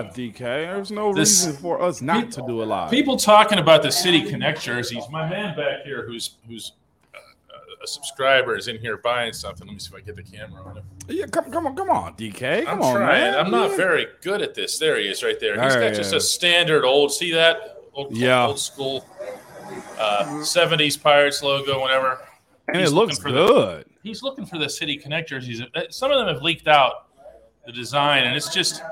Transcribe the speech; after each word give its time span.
DK. 0.00 0.38
There's 0.38 0.90
no 0.92 1.12
This- 1.12 1.44
reason 1.46 1.60
for 1.60 1.82
us 1.82 2.00
not 2.00 2.30
to 2.32 2.42
do 2.46 2.62
a 2.62 2.64
live. 2.64 2.90
People 2.90 3.16
talking 3.16 3.58
about 3.58 3.82
the 3.82 3.90
City 3.90 4.22
Connect 4.22 4.60
jerseys. 4.62 5.04
My 5.10 5.28
man 5.28 5.56
back 5.56 5.82
here, 5.84 6.06
who's 6.06 6.36
who's 6.46 6.72
uh, 7.12 7.18
a 7.82 7.86
subscriber, 7.88 8.56
is 8.56 8.68
in 8.68 8.78
here 8.78 8.98
buying 8.98 9.32
something. 9.32 9.66
Let 9.66 9.72
me 9.74 9.80
see 9.80 9.90
if 9.92 10.00
I 10.00 10.06
get 10.06 10.14
the 10.14 10.22
camera 10.22 10.62
on 10.62 10.76
him. 10.76 10.84
Yeah, 11.08 11.26
come, 11.26 11.50
come 11.50 11.66
on, 11.66 11.74
come 11.74 11.90
on, 11.90 12.14
DK. 12.14 12.64
Come 12.66 12.74
I'm 12.78 12.82
on, 12.82 12.94
trying. 12.96 13.20
man. 13.32 13.34
I'm 13.34 13.50
not 13.50 13.72
very 13.76 14.06
good 14.22 14.42
at 14.42 14.54
this. 14.54 14.78
There 14.78 14.96
he 14.96 15.08
is, 15.08 15.24
right 15.24 15.40
there. 15.40 15.60
He's 15.60 15.72
There 15.72 15.82
got 15.82 15.90
he 15.90 15.96
just 15.96 16.14
is. 16.14 16.24
a 16.24 16.26
standard 16.28 16.84
old. 16.84 17.12
See 17.12 17.32
that 17.32 17.82
old, 17.92 18.16
Yeah. 18.16 18.46
old 18.46 18.60
school 18.60 19.04
uh, 19.98 20.24
'70s 20.44 20.96
Pirates 21.02 21.42
logo, 21.42 21.80
whatever. 21.80 22.20
and 22.68 22.76
he's 22.76 22.92
it 22.92 22.94
looks 22.94 23.18
looking 23.18 23.22
for 23.22 23.32
the- 23.32 23.84
He's 24.04 24.22
looking 24.22 24.46
for 24.46 24.56
the 24.58 24.68
City 24.70 24.96
Connect 24.96 25.28
jerseys. 25.28 25.60
Uh, 25.74 25.80
Some 25.90 26.10
of 26.12 26.18
them 26.24 26.32
have 26.32 26.42
leaked 26.42 26.68
out 26.68 27.08
the 27.66 27.72
design, 27.72 28.22
and 28.24 28.36
it's 28.36 28.54
just. 28.54 28.82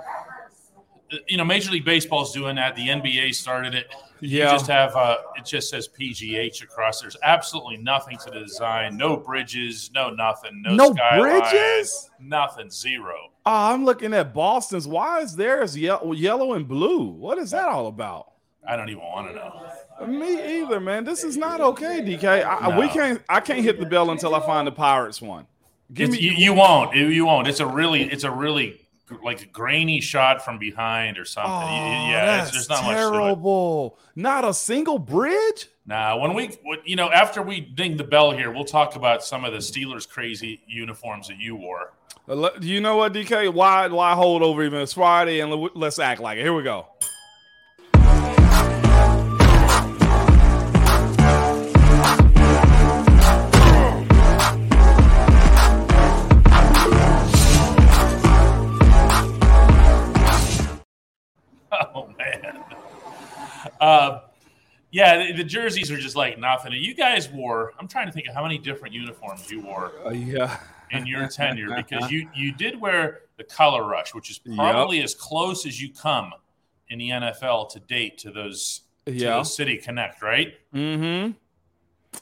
You 1.27 1.37
know, 1.39 1.45
Major 1.45 1.71
League 1.71 1.85
Baseball's 1.85 2.33
doing 2.33 2.57
that. 2.57 2.77
The 2.77 2.89
NBA 2.89 3.35
started 3.35 3.75
it. 3.75 3.87
You 4.21 4.39
Yeah. 4.41 4.51
just 4.53 4.67
have 4.67 4.95
uh, 4.97 5.17
it 5.37 5.45
just 5.45 5.71
says 5.71 5.89
PGH 5.89 6.63
across. 6.63 7.01
There's 7.01 7.17
absolutely 7.23 7.77
nothing 7.79 8.19
to 8.19 8.31
the 8.31 8.41
design. 8.41 8.97
No 8.97 9.17
bridges. 9.17 9.91
No 9.95 10.11
nothing. 10.11 10.63
No, 10.63 10.75
No 10.75 10.93
skyline, 10.93 11.41
bridges? 11.41 12.11
Nothing. 12.21 12.69
Zero. 12.71 13.15
Oh, 13.47 13.73
I'm 13.73 13.85
looking 13.85 14.13
at 14.13 14.35
Boston's. 14.35 14.87
Why 14.89 15.21
is 15.21 15.37
theirs 15.37 15.77
yellow, 15.79 16.13
yellow 16.13 16.55
and 16.55 16.67
blue? 16.69 17.05
What 17.05 17.39
is 17.39 17.53
that 17.53 17.69
all 17.69 17.87
about? 17.87 18.33
I 18.69 18.77
don't 18.77 18.91
even 18.91 19.03
want 19.03 19.29
to 19.29 19.35
know. 19.35 20.07
Me 20.07 20.61
either, 20.61 20.79
man. 20.81 21.05
This 21.05 21.25
is 21.25 21.37
not 21.39 21.61
okay, 21.61 22.01
DK. 22.03 22.25
I, 22.25 22.41
I- 22.43 22.79
we 22.79 22.89
can't. 22.89 23.23
I 23.29 23.41
can't 23.41 23.63
hit 23.63 23.81
the 23.81 23.87
bell 23.87 24.11
until 24.11 24.35
I 24.35 24.41
find 24.45 24.67
the 24.67 24.73
Pirates 24.73 25.23
one. 25.23 25.47
Give 25.95 26.11
It's- 26.11 26.21
me. 26.21 26.29
you, 26.29 26.33
you 26.37 26.53
won't. 26.55 26.95
You 26.95 27.25
won't. 27.25 27.49
It's 27.49 27.61
a 27.61 27.67
really. 27.67 28.03
It's 28.03 28.25
a 28.25 28.31
really 28.31 28.79
like 29.25 29.43
a 29.43 29.47
grainy 29.47 30.01
shot 30.01 30.45
from 30.45 30.59
behind 30.59 31.19
or 31.19 31.25
something. 31.25 31.53
Oh, 31.53 32.09
yeah, 32.11 32.27
that's 32.39 32.53
there's 32.53 32.69
not 32.69 32.83
terrible. 32.83 33.99
Not 34.15 34.45
a 34.45 34.53
single 34.55 34.99
bridge. 34.99 35.69
Nah, 35.87 36.17
when 36.19 36.35
we, 36.35 36.51
you 36.85 36.97
know, 36.97 37.11
after 37.11 37.41
we 37.43 37.61
ding 37.61 37.97
the 37.97 38.05
bell 38.05 38.31
here, 38.31 38.51
we'll 38.53 38.65
talk 38.65 38.95
about 38.97 39.25
some 39.25 39.45
of 39.45 39.53
the 39.53 39.59
Steelers 39.59 40.07
crazy 40.09 40.61
uniforms 40.67 41.29
that 41.29 41.39
you 41.39 41.57
wore. 41.57 41.93
Uh, 42.29 42.51
You 42.61 42.81
know 42.83 42.97
what, 42.97 43.15
DK? 43.15 43.53
Why? 43.53 43.87
Why 43.89 44.15
hold 44.15 44.43
over 44.43 44.63
even? 44.63 44.81
It's 44.81 44.93
Friday, 44.93 45.41
and 45.41 45.71
let's 45.75 45.99
act 45.99 46.21
like 46.21 46.37
it. 46.39 46.43
Here 46.43 46.53
we 46.53 46.63
go. 46.63 46.87
Uh, 63.81 64.21
yeah, 64.91 65.27
the, 65.27 65.33
the 65.35 65.45
jerseys 65.45 65.91
are 65.91 65.99
just 65.99 66.17
like 66.17 66.39
nothing. 66.39 66.73
You 66.73 66.95
guys 66.95 67.29
wore. 67.29 67.73
I'm 67.79 67.89
trying 67.89 68.07
to 68.07 68.13
think 68.13 68.27
of 68.29 68.35
how 68.35 68.43
many 68.43 68.59
different 68.59 68.95
uniforms 68.95 69.51
you 69.51 69.61
wore 69.61 69.93
Uh, 70.05 70.11
yeah. 70.11 70.59
in 70.91 71.07
your 71.07 71.29
tenure 71.41 71.75
because 71.77 72.11
you 72.11 72.29
you 72.35 72.53
did 72.55 72.81
wear 72.81 73.21
the 73.37 73.45
color 73.45 73.87
rush, 73.87 74.15
which 74.15 74.31
is 74.31 74.39
probably 74.39 75.03
as 75.03 75.15
close 75.15 75.67
as 75.67 75.81
you 75.81 75.93
come 75.93 76.33
in 76.89 76.99
the 76.99 77.11
NFL 77.11 77.69
to 77.71 77.81
date 77.81 78.17
to 78.19 78.31
those 78.31 78.83
to 79.07 79.13
Yeah. 79.13 79.37
those 79.37 79.55
City 79.55 79.77
Connect, 79.77 80.23
right? 80.23 80.55
Mm-hmm. 80.75 81.33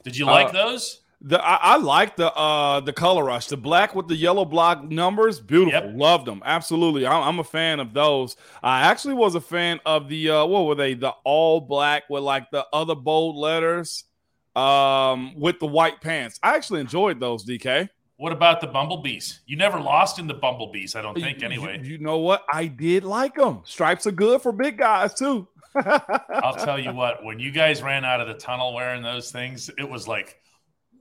Did 0.02 0.16
you 0.16 0.26
like 0.26 0.48
Uh, 0.48 0.52
those? 0.52 1.00
The 1.28 1.44
I, 1.44 1.56
I 1.56 1.76
like 1.76 2.14
the 2.14 2.32
uh 2.32 2.78
the 2.80 2.92
color 2.92 3.24
rush, 3.24 3.48
the 3.48 3.56
black 3.56 3.96
with 3.96 4.06
the 4.06 4.14
yellow 4.14 4.44
block 4.44 4.84
numbers, 4.84 5.40
beautiful. 5.40 5.88
Yep. 5.88 5.96
Loved 5.96 6.26
them, 6.26 6.40
absolutely. 6.44 7.04
I'm, 7.04 7.22
I'm 7.22 7.38
a 7.40 7.44
fan 7.44 7.80
of 7.80 7.92
those. 7.92 8.36
I 8.62 8.82
actually 8.82 9.14
was 9.14 9.34
a 9.34 9.40
fan 9.40 9.80
of 9.84 10.08
the 10.08 10.30
uh 10.30 10.46
what 10.46 10.66
were 10.66 10.76
they? 10.76 10.94
The 10.94 11.10
all 11.24 11.60
black 11.60 12.04
with 12.08 12.22
like 12.22 12.50
the 12.52 12.64
other 12.72 12.94
bold 12.94 13.34
letters, 13.34 14.04
um, 14.54 15.38
with 15.38 15.58
the 15.58 15.66
white 15.66 16.00
pants. 16.00 16.38
I 16.44 16.54
actually 16.54 16.80
enjoyed 16.80 17.18
those. 17.18 17.44
DK. 17.44 17.88
What 18.18 18.32
about 18.32 18.60
the 18.60 18.68
Bumblebees? 18.68 19.40
You 19.46 19.56
never 19.56 19.78
lost 19.78 20.18
in 20.18 20.26
the 20.26 20.34
Bumblebees, 20.34 20.94
I 20.94 21.02
don't 21.02 21.18
think. 21.18 21.42
Anyway, 21.42 21.80
you, 21.82 21.92
you 21.92 21.98
know 21.98 22.18
what? 22.18 22.44
I 22.50 22.66
did 22.66 23.04
like 23.04 23.34
them. 23.34 23.62
Stripes 23.64 24.06
are 24.06 24.12
good 24.12 24.40
for 24.40 24.52
big 24.52 24.78
guys 24.78 25.12
too. 25.12 25.46
I'll 25.74 26.54
tell 26.56 26.78
you 26.78 26.92
what. 26.94 27.22
When 27.24 27.38
you 27.38 27.50
guys 27.50 27.82
ran 27.82 28.04
out 28.04 28.22
of 28.22 28.28
the 28.28 28.34
tunnel 28.34 28.74
wearing 28.74 29.02
those 29.02 29.30
things, 29.30 29.68
it 29.76 29.88
was 29.88 30.08
like, 30.08 30.40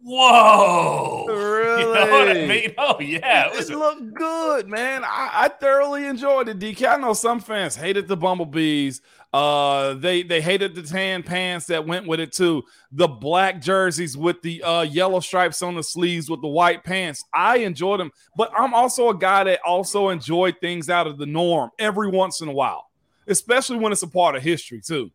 whoa! 0.04 1.26
You 1.76 1.94
know 1.94 2.08
what 2.10 2.28
I 2.30 2.32
Really? 2.34 2.48
mean? 2.48 2.74
Oh 2.78 3.00
yeah, 3.02 3.50
it 3.54 3.60
It 3.62 3.70
a- 3.70 3.78
looked 3.78 4.14
good, 4.14 4.68
man. 4.68 5.04
I, 5.04 5.30
I 5.34 5.48
thoroughly 5.50 6.06
enjoyed 6.06 6.48
it. 6.48 6.58
DK. 6.60 6.88
I 6.88 6.98
know 6.98 7.14
some 7.14 7.40
fans 7.42 7.76
hated 7.76 8.08
the 8.08 8.16
bumblebees. 8.16 9.02
Uh, 9.34 9.94
they 9.96 10.24
they 10.24 10.40
hated 10.42 10.74
the 10.76 10.82
tan 10.84 11.22
pants 11.22 11.66
that 11.68 11.86
went 11.86 12.08
with 12.08 12.22
it 12.22 12.32
too. 12.32 12.64
The 12.94 13.08
black 13.10 13.62
jerseys 13.62 14.16
with 14.16 14.42
the 14.42 14.64
uh 14.64 14.82
yellow 14.84 15.20
stripes 15.20 15.62
on 15.62 15.76
the 15.76 15.84
sleeves 15.84 16.30
with 16.30 16.42
the 16.42 16.48
white 16.48 16.84
pants. 16.86 17.24
I 17.34 17.58
enjoyed 17.58 18.00
them, 18.00 18.12
but 18.38 18.52
I'm 18.58 18.74
also 18.74 19.10
a 19.10 19.18
guy 19.18 19.44
that 19.44 19.60
also 19.66 20.10
enjoyed 20.10 20.56
things 20.62 20.90
out 20.90 21.08
of 21.08 21.18
the 21.18 21.26
norm 21.26 21.72
every 21.78 22.10
once 22.10 22.40
in 22.42 22.48
a 22.48 22.54
while, 22.54 22.86
especially 23.28 23.78
when 23.78 23.92
it's 23.92 24.04
a 24.04 24.08
part 24.08 24.36
of 24.38 24.44
history 24.44 24.80
too. 24.82 25.12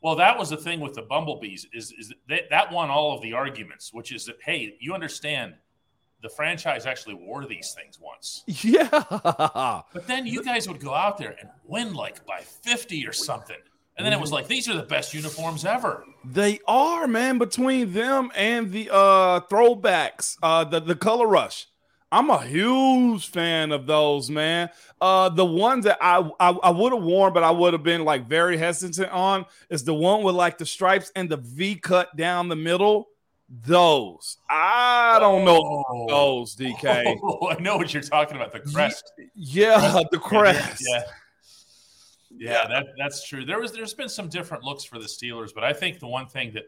Well, 0.00 0.16
that 0.16 0.38
was 0.38 0.50
the 0.50 0.56
thing 0.56 0.80
with 0.80 0.94
the 0.94 1.02
Bumblebees 1.02 1.66
is 1.72 1.92
is 1.92 2.12
that 2.28 2.50
that 2.50 2.72
won 2.72 2.90
all 2.90 3.14
of 3.14 3.22
the 3.22 3.32
arguments, 3.32 3.92
which 3.92 4.12
is 4.12 4.24
that 4.26 4.36
hey, 4.44 4.76
you 4.80 4.94
understand, 4.94 5.54
the 6.22 6.28
franchise 6.28 6.84
actually 6.84 7.14
wore 7.14 7.46
these 7.46 7.74
things 7.76 7.98
once, 8.00 8.42
Yeah. 8.46 8.88
but 9.92 10.06
then 10.06 10.26
you 10.26 10.42
guys 10.42 10.66
would 10.66 10.80
go 10.80 10.92
out 10.94 11.16
there 11.18 11.36
and 11.40 11.48
win 11.64 11.94
like 11.94 12.26
by 12.26 12.40
fifty 12.40 13.06
or 13.06 13.12
something, 13.12 13.56
and 13.96 14.04
then 14.04 14.12
it 14.12 14.20
was 14.20 14.32
like 14.32 14.48
these 14.48 14.68
are 14.68 14.74
the 14.74 14.82
best 14.82 15.14
uniforms 15.14 15.64
ever. 15.64 16.04
They 16.24 16.58
are, 16.66 17.06
man, 17.06 17.38
between 17.38 17.92
them 17.92 18.30
and 18.36 18.72
the 18.72 18.90
uh 18.92 19.40
throwbacks, 19.50 20.36
uh 20.42 20.64
the, 20.64 20.80
the 20.80 20.96
color 20.96 21.28
rush. 21.28 21.67
I'm 22.10 22.30
a 22.30 22.42
huge 22.42 23.28
fan 23.28 23.70
of 23.72 23.86
those, 23.86 24.30
man. 24.30 24.70
Uh 25.00 25.28
the 25.28 25.44
ones 25.44 25.84
that 25.84 25.98
I 26.00 26.18
I, 26.40 26.50
I 26.50 26.70
would 26.70 26.92
have 26.92 27.02
worn, 27.02 27.32
but 27.32 27.42
I 27.44 27.50
would 27.50 27.72
have 27.74 27.82
been 27.82 28.04
like 28.04 28.26
very 28.26 28.56
hesitant 28.56 29.10
on 29.10 29.44
is 29.68 29.84
the 29.84 29.94
one 29.94 30.22
with 30.22 30.34
like 30.34 30.56
the 30.58 30.66
stripes 30.66 31.12
and 31.14 31.28
the 31.28 31.36
V 31.36 31.76
cut 31.76 32.16
down 32.16 32.48
the 32.48 32.56
middle. 32.56 33.08
Those. 33.50 34.36
I 34.50 35.18
don't 35.20 35.44
know 35.44 35.84
Oh. 35.88 36.06
those, 36.08 36.54
DK. 36.56 37.18
Oh, 37.22 37.48
I 37.50 37.58
know 37.60 37.76
what 37.78 37.92
you're 37.94 38.02
talking 38.02 38.36
about. 38.36 38.52
The 38.52 38.60
crest. 38.60 39.10
Yeah, 39.34 40.02
the 40.10 40.18
crest. 40.18 40.82
Yeah. 40.86 41.02
Yeah, 42.30 42.66
that, 42.68 42.86
that's 42.98 43.26
true. 43.26 43.44
There 43.46 43.58
was 43.58 43.72
there's 43.72 43.94
been 43.94 44.08
some 44.10 44.28
different 44.28 44.64
looks 44.64 44.84
for 44.84 44.98
the 44.98 45.06
Steelers, 45.06 45.54
but 45.54 45.64
I 45.64 45.72
think 45.72 45.98
the 45.98 46.06
one 46.06 46.26
thing 46.26 46.52
that 46.54 46.64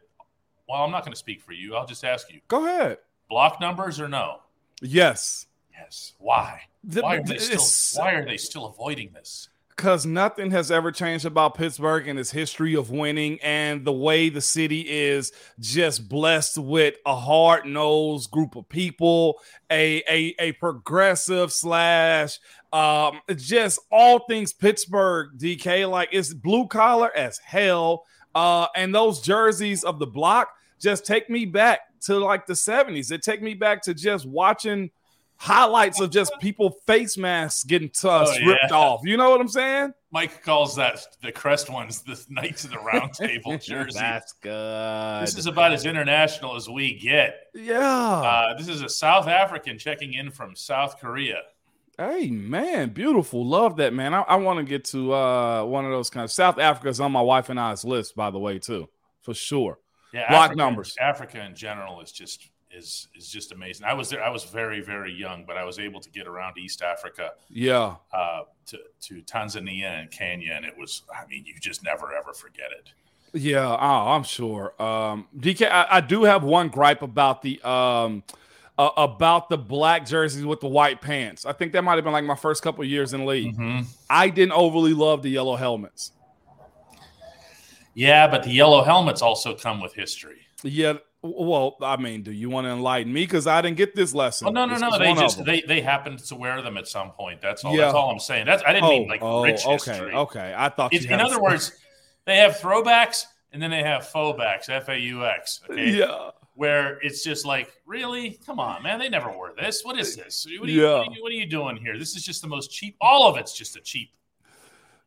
well, 0.69 0.83
I'm 0.83 0.91
not 0.91 1.05
going 1.05 1.13
to 1.13 1.19
speak 1.19 1.43
for 1.43 1.53
you. 1.53 1.75
I'll 1.77 1.87
just 1.87 2.05
ask 2.05 2.33
you. 2.33 2.41
Go 2.49 2.65
ahead. 2.67 2.99
Block 3.29 3.61
numbers 3.61 4.01
or 4.01 4.09
no? 4.09 4.41
Yes. 4.81 5.47
Yes. 5.73 6.15
Why? 6.19 6.63
The- 6.85 7.03
Why 7.03 7.17
are 7.17 7.23
they 7.23 7.39
still 7.39 8.03
why 8.03 8.13
are 8.13 8.25
they 8.25 8.37
still 8.37 8.67
avoiding 8.67 9.13
this? 9.13 9.49
because 9.77 10.05
nothing 10.05 10.51
has 10.51 10.71
ever 10.71 10.93
changed 10.93 11.25
about 11.25 11.55
Pittsburgh 11.55 12.07
and 12.07 12.19
its 12.19 12.31
history 12.31 12.75
of 12.77 12.91
winning 12.91 13.39
and 13.43 13.83
the 13.83 13.93
way 13.95 14.29
the 14.29 14.43
city 14.43 14.81
is 14.83 15.33
just 15.59 16.07
blessed 16.07 16.59
with 16.59 16.97
a 17.07 17.17
hard-nosed 17.17 18.31
group 18.31 18.57
of 18.57 18.69
people, 18.69 19.41
a 19.71 20.03
a, 20.09 20.35
a 20.39 20.53
progressive 20.53 21.51
slash 21.51 22.39
um 22.75 23.21
just 23.37 23.81
all 23.91 24.19
things 24.29 24.53
Pittsburgh 24.53 25.31
DK 25.39 25.89
like 25.89 26.11
it's 26.13 26.35
blue 26.35 26.67
collar 26.67 27.11
as 27.17 27.39
hell 27.39 28.05
uh 28.35 28.67
and 28.77 28.95
those 28.95 29.21
jerseys 29.21 29.83
of 29.83 29.99
the 29.99 30.07
block 30.07 30.51
just 30.79 31.05
take 31.07 31.29
me 31.31 31.45
back 31.47 31.81
to 32.03 32.19
like 32.19 32.47
the 32.47 32.55
70s. 32.55 33.11
It 33.13 33.23
take 33.23 33.43
me 33.43 33.55
back 33.55 33.83
to 33.83 33.95
just 33.95 34.27
watching 34.27 34.91
highlights 35.37 36.01
of 36.01 36.11
just 36.11 36.33
people 36.41 36.71
face 36.87 37.17
masks 37.17 37.65
getting 37.65 37.89
t- 37.89 38.07
uh, 38.07 38.27
Oh, 38.29 38.47
ripped 38.47 38.61
yeah. 38.71 38.77
off. 38.77 39.01
You 39.05 39.17
know 39.17 39.31
what 39.31 39.41
I'm 39.41 39.49
saying? 39.49 39.95
Mike 40.13 40.43
calls 40.43 40.77
that 40.77 41.01
the 41.23 41.33
crest 41.33 41.71
ones 41.71 42.03
the 42.03 42.23
Knights 42.29 42.65
of 42.65 42.71
the 42.71 42.79
Round 42.79 43.13
Table 43.15 43.57
jersey. 43.63 44.01
good. 44.43 45.23
this 45.23 45.39
is 45.39 45.47
about 45.47 45.73
as 45.73 45.87
international 45.87 46.57
as 46.57 46.69
we 46.69 46.99
get. 46.99 47.49
yeah. 47.55 47.79
Uh, 47.81 48.59
this 48.59 48.69
is 48.69 48.83
a 48.83 48.89
South 48.89 49.29
African 49.29 49.79
checking 49.79 50.13
in 50.15 50.31
from 50.31 50.55
South 50.57 50.99
Korea. 51.01 51.43
hey 51.97 52.29
man, 52.31 52.91
beautiful. 52.91 53.47
Love 53.47 53.77
that 53.77 53.95
man. 53.95 54.13
I, 54.15 54.23
I 54.23 54.37
want 54.37 54.59
to 54.59 54.65
get 54.65 54.85
to 54.87 55.13
uh 55.15 55.65
one 55.65 55.85
of 55.85 55.91
those 55.91 56.11
kind 56.11 56.25
of 56.25 56.33
South 56.33 56.59
Africa's 56.59 57.01
on 57.01 57.13
my 57.13 57.23
wife 57.23 57.49
and 57.49 57.59
I's 57.61 57.85
list, 57.85 58.15
by 58.17 58.31
the 58.31 58.39
way, 58.39 58.59
too, 58.59 58.89
for 59.23 59.33
sure. 59.33 59.79
Yeah, 60.13 60.29
Block 60.29 60.41
Africa, 60.47 60.57
numbers. 60.57 60.97
Africa 61.01 61.45
in 61.45 61.55
general 61.55 62.01
is 62.01 62.13
just 62.13 62.49
is 62.73 63.09
is 63.17 63.29
just 63.29 63.53
amazing. 63.53 63.85
I 63.87 63.95
was 63.95 64.11
there. 64.11 64.23
I 64.23 64.31
was 64.31 64.45
very 64.45 64.81
very 64.81 65.13
young, 65.13 65.45
but 65.45 65.57
I 65.57 65.65
was 65.65 65.79
able 65.79 66.01
to 66.01 66.11
get 66.11 66.27
around 66.27 66.57
East 66.59 66.83
Africa 66.83 67.33
Yeah. 67.49 67.97
uh, 68.13 68.43
to 68.67 68.79
to 69.03 69.23
Tanzania 69.23 70.01
and 70.01 70.11
Kenya, 70.11 70.53
and 70.55 70.65
it 70.65 70.77
was. 70.79 71.03
I 71.13 71.27
mean, 71.27 71.45
you 71.47 71.55
just 71.61 71.83
never 71.85 72.15
ever 72.15 72.33
forget 72.33 72.71
it. 72.73 72.91
Yeah, 73.33 73.67
oh, 73.69 74.11
I'm 74.11 74.25
sure. 74.25 74.75
Um, 74.83 75.29
DK, 75.39 75.71
I, 75.71 75.87
I 75.89 76.01
do 76.01 76.25
have 76.25 76.43
one 76.43 76.69
gripe 76.69 77.03
about 77.03 77.43
the 77.43 77.61
um, 77.63 78.25
uh, 78.79 78.91
about 78.97 79.49
the 79.49 79.59
black 79.59 80.05
jerseys 80.07 80.45
with 80.45 80.59
the 80.61 80.67
white 80.69 81.01
pants. 81.01 81.45
I 81.47 81.53
think 81.53 81.73
that 81.73 81.83
might 81.83 81.95
have 81.97 82.05
been 82.05 82.13
like 82.13 82.25
my 82.25 82.35
first 82.35 82.63
couple 82.63 82.85
years 82.85 83.13
in 83.13 83.21
the 83.21 83.27
league. 83.27 83.57
Mhm. 83.57 83.87
I 84.09 84.31
didn't 84.31 84.53
overly 84.53 84.95
love 84.95 85.23
the 85.23 85.29
yellow 85.31 85.55
helmets. 85.57 86.11
Yeah, 87.95 88.29
but 88.29 88.43
the 88.45 88.51
yellow 88.51 88.83
helmets 88.83 89.23
also 89.23 89.55
come 89.55 89.81
with 89.81 89.95
history. 89.95 90.39
Yeah, 90.63 90.95
well, 91.23 91.77
I 91.83 91.97
mean, 91.97 92.23
do 92.23 92.33
you 92.33 92.49
want 92.49 92.67
to 92.67 92.71
enlighten 92.71 93.13
me? 93.13 93.25
Because 93.25 93.47
I 93.47 93.61
didn't 93.61 93.77
get 93.77 93.95
this 93.95 94.15
lesson. 94.15 94.49
Oh 94.49 94.51
no, 94.51 94.65
no, 94.65 94.77
no! 94.77 94.99
They 94.99 95.15
just 95.15 95.45
they 95.45 95.63
they 95.63 95.81
happened 95.81 96.19
to 96.21 96.35
wear 96.35 96.63
them 96.63 96.77
at 96.77 96.89
some 96.89 97.11
point. 97.11 97.41
That's 97.41 97.65
all. 97.65 97.75
Yeah. 97.75 97.87
That's 97.87 97.95
all 97.95 98.11
I'm 98.11 98.21
saying. 98.21 98.47
That's 98.47 98.63
I 98.65 98.73
didn't 98.73 98.85
oh, 98.85 98.91
mean 98.91 99.09
like 99.09 99.23
oh, 99.23 99.43
rich 99.43 99.67
okay, 99.67 99.73
history. 99.73 100.15
okay. 100.15 100.55
I 100.57 100.69
thought 100.69 100.95
in 100.95 101.21
other 101.21 101.41
words, 101.41 101.73
they 102.25 102.37
have 102.37 102.57
throwbacks 102.57 103.25
and 103.53 103.63
then 103.63 103.71
they 103.71 103.83
have 103.83 104.07
faux 104.09 104.69
F 104.69 104.89
A 104.89 104.99
U 104.99 105.25
X. 105.25 105.61
Okay, 105.69 105.91
yeah, 105.91 106.31
where 106.55 106.99
it's 107.03 107.25
just 107.25 107.45
like, 107.45 107.73
really, 107.87 108.39
come 108.47 108.61
on, 108.61 108.83
man, 108.83 108.99
they 108.99 109.09
never 109.09 109.31
wore 109.31 109.53
this. 109.59 109.85
What 109.85 109.99
is 109.99 110.17
this? 110.17 110.47
What 110.59 110.69
are, 110.69 110.73
you, 110.73 110.83
Yeah. 110.83 110.99
what, 110.99 111.09
are 111.09 111.13
you, 111.13 111.23
what 111.23 111.33
are 111.33 111.37
you 111.37 111.47
doing 111.47 111.77
here? 111.77 111.99
This 111.99 112.17
is 112.17 112.25
just 112.25 112.43
the 112.43 112.49
most 112.49 112.71
cheap. 112.71 112.97
All 113.01 113.29
of 113.29 113.37
it's 113.37 113.57
just 113.57 113.77
a 113.77 113.81
cheap, 113.81 114.11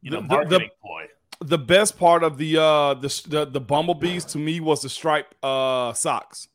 you 0.02 0.12
know, 0.12 0.22
The- 0.22 0.24
the- 0.24 0.28
the- 0.28 0.36
marketing 0.36 0.70
ploy. 0.82 1.06
The 1.44 1.58
best 1.58 1.98
part 1.98 2.24
of 2.24 2.38
the 2.38 2.58
uh 2.58 2.94
the 2.96 3.22
the, 3.28 3.46
the 3.46 3.62
bumblebees 3.62 4.26
to 4.26 4.38
me 4.38 4.60
was 4.60 4.82
the 4.82 4.90
stripe 4.90 5.34
uh 5.44 5.94
socks. 5.94 6.48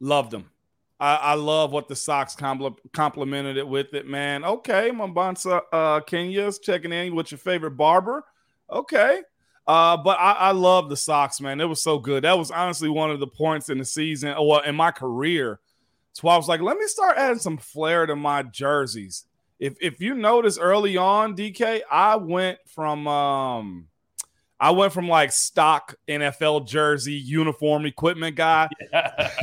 Loved 0.00 0.30
them. 0.30 0.50
I, 0.98 1.16
I 1.16 1.34
love 1.34 1.72
what 1.72 1.88
the 1.88 1.96
socks 1.96 2.34
compl- 2.34 2.78
complimented 2.92 3.58
it 3.58 3.68
with 3.68 3.92
it, 3.94 4.06
man. 4.06 4.44
Okay, 4.44 4.90
Mambansa 4.90 5.62
uh 5.72 6.00
Kenya's 6.00 6.58
checking 6.58 6.92
in 6.92 7.14
with 7.14 7.30
your 7.30 7.38
favorite 7.38 7.72
barber. 7.72 8.24
Okay. 8.70 9.22
Uh, 9.66 9.96
but 9.96 10.16
I, 10.20 10.32
I 10.32 10.50
love 10.52 10.88
the 10.88 10.96
socks, 10.96 11.40
man. 11.40 11.60
It 11.60 11.64
was 11.64 11.82
so 11.82 11.98
good. 11.98 12.22
That 12.22 12.38
was 12.38 12.52
honestly 12.52 12.88
one 12.88 13.10
of 13.10 13.18
the 13.18 13.26
points 13.26 13.68
in 13.68 13.78
the 13.78 13.84
season 13.84 14.32
or 14.38 14.64
in 14.64 14.76
my 14.76 14.92
career. 14.92 15.58
So 16.12 16.28
I 16.28 16.36
was 16.36 16.48
like, 16.48 16.60
let 16.60 16.78
me 16.78 16.86
start 16.86 17.18
adding 17.18 17.40
some 17.40 17.58
flair 17.58 18.06
to 18.06 18.14
my 18.14 18.42
jerseys. 18.44 19.24
If 19.58 19.76
if 19.80 20.00
you 20.00 20.14
notice 20.14 20.58
early 20.58 20.96
on, 20.96 21.36
DK, 21.36 21.80
I 21.90 22.16
went 22.16 22.58
from 22.66 23.08
um 23.08 23.88
I 24.58 24.70
went 24.70 24.92
from 24.92 25.08
like 25.08 25.32
stock 25.32 25.94
NFL 26.08 26.66
jersey 26.66 27.12
uniform 27.12 27.84
equipment 27.84 28.36
guy 28.36 28.68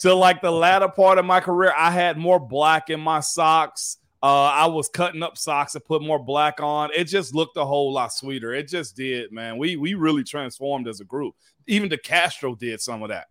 to 0.00 0.14
like 0.14 0.40
the 0.40 0.50
latter 0.50 0.88
part 0.88 1.18
of 1.18 1.24
my 1.26 1.40
career. 1.40 1.72
I 1.76 1.90
had 1.90 2.16
more 2.16 2.40
black 2.40 2.88
in 2.90 3.00
my 3.00 3.20
socks. 3.20 3.98
Uh, 4.22 4.44
I 4.44 4.66
was 4.66 4.88
cutting 4.88 5.22
up 5.22 5.36
socks 5.36 5.74
and 5.74 5.84
put 5.84 6.00
more 6.00 6.18
black 6.18 6.60
on. 6.60 6.88
It 6.94 7.04
just 7.04 7.34
looked 7.34 7.58
a 7.58 7.64
whole 7.66 7.92
lot 7.92 8.10
sweeter. 8.10 8.54
It 8.54 8.68
just 8.68 8.96
did, 8.96 9.32
man. 9.32 9.58
We 9.58 9.76
we 9.76 9.92
really 9.94 10.24
transformed 10.24 10.88
as 10.88 11.00
a 11.00 11.04
group. 11.04 11.34
Even 11.66 11.90
DeCastro 11.90 12.58
did 12.58 12.80
some 12.80 13.02
of 13.02 13.10
that. 13.10 13.26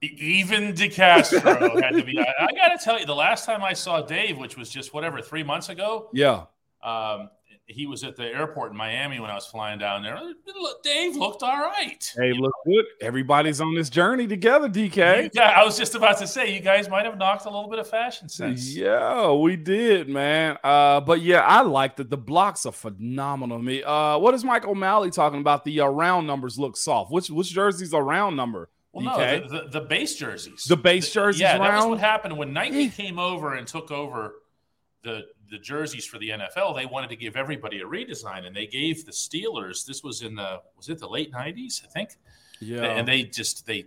Even 0.00 0.72
DeCastro 0.74 1.80
had 1.82 1.94
to 1.94 2.02
be. 2.04 2.18
I, 2.18 2.32
I 2.40 2.52
got 2.52 2.76
to 2.76 2.84
tell 2.84 2.98
you, 2.98 3.06
the 3.06 3.14
last 3.14 3.44
time 3.44 3.62
I 3.62 3.72
saw 3.72 4.00
Dave, 4.00 4.38
which 4.38 4.56
was 4.56 4.70
just 4.70 4.92
whatever 4.94 5.20
three 5.22 5.42
months 5.42 5.68
ago, 5.68 6.08
Yeah. 6.12 6.44
um, 6.82 7.30
he 7.68 7.86
was 7.86 8.02
at 8.02 8.16
the 8.16 8.24
airport 8.24 8.72
in 8.72 8.76
Miami 8.78 9.20
when 9.20 9.30
I 9.30 9.34
was 9.34 9.46
flying 9.46 9.78
down 9.78 10.02
there. 10.02 10.18
Dave 10.82 11.16
looked 11.16 11.42
all 11.42 11.56
right. 11.58 12.12
Hey, 12.16 12.32
look 12.32 12.52
good. 12.66 12.84
Everybody's 13.00 13.60
on 13.60 13.74
this 13.74 13.90
journey 13.90 14.26
together, 14.26 14.68
DK. 14.68 15.32
Guys- 15.34 15.52
I 15.56 15.62
was 15.64 15.76
just 15.76 15.94
about 15.94 16.18
to 16.18 16.26
say, 16.26 16.52
you 16.54 16.60
guys 16.60 16.88
might 16.88 17.04
have 17.04 17.18
knocked 17.18 17.44
a 17.44 17.50
little 17.50 17.68
bit 17.68 17.78
of 17.78 17.88
fashion 17.88 18.28
sense. 18.28 18.74
Yeah, 18.74 19.32
we 19.32 19.56
did, 19.56 20.08
man. 20.08 20.56
Uh, 20.64 21.00
but 21.00 21.20
yeah, 21.20 21.40
I 21.40 21.60
liked 21.60 22.00
it. 22.00 22.10
The 22.10 22.16
blocks 22.16 22.64
are 22.66 22.72
phenomenal 22.72 23.58
to 23.58 23.62
me. 23.62 23.82
Uh, 23.82 24.18
what 24.18 24.34
is 24.34 24.44
Mike 24.44 24.66
O'Malley 24.66 25.10
talking 25.10 25.40
about? 25.40 25.64
The 25.64 25.80
uh, 25.80 25.86
round 25.86 26.26
numbers 26.26 26.58
look 26.58 26.76
soft. 26.76 27.10
Which 27.12 27.28
which 27.30 27.50
jersey's 27.52 27.92
a 27.92 28.00
round 28.02 28.36
number? 28.36 28.70
Well, 28.92 29.04
no, 29.04 29.18
the, 29.18 29.48
the, 29.48 29.80
the 29.80 29.86
base 29.86 30.16
jerseys. 30.16 30.64
The 30.64 30.76
base 30.76 31.12
jerseys 31.12 31.40
Yeah, 31.42 31.58
that 31.58 31.76
was 31.76 31.86
what 31.86 31.98
happened 32.00 32.36
when 32.38 32.54
Nike 32.54 32.84
Yeah. 32.84 32.88
came 32.90 33.18
over 33.18 33.54
and 33.54 33.66
took 33.66 33.90
over 33.90 34.36
the 35.02 35.26
the 35.50 35.58
jerseys 35.58 36.04
for 36.04 36.18
the 36.18 36.30
NFL. 36.30 36.76
They 36.76 36.86
wanted 36.86 37.10
to 37.10 37.16
give 37.16 37.36
everybody 37.36 37.80
a 37.80 37.84
redesign, 37.84 38.46
and 38.46 38.54
they 38.54 38.66
gave 38.66 39.04
the 39.04 39.12
Steelers. 39.12 39.86
This 39.86 40.02
was 40.02 40.22
in 40.22 40.34
the 40.34 40.60
was 40.76 40.88
it 40.88 40.98
the 40.98 41.08
late 41.08 41.30
nineties, 41.30 41.82
I 41.84 41.88
think. 41.88 42.16
Yeah, 42.60 42.82
And 42.82 43.06
they 43.06 43.22
just 43.22 43.66
they 43.66 43.86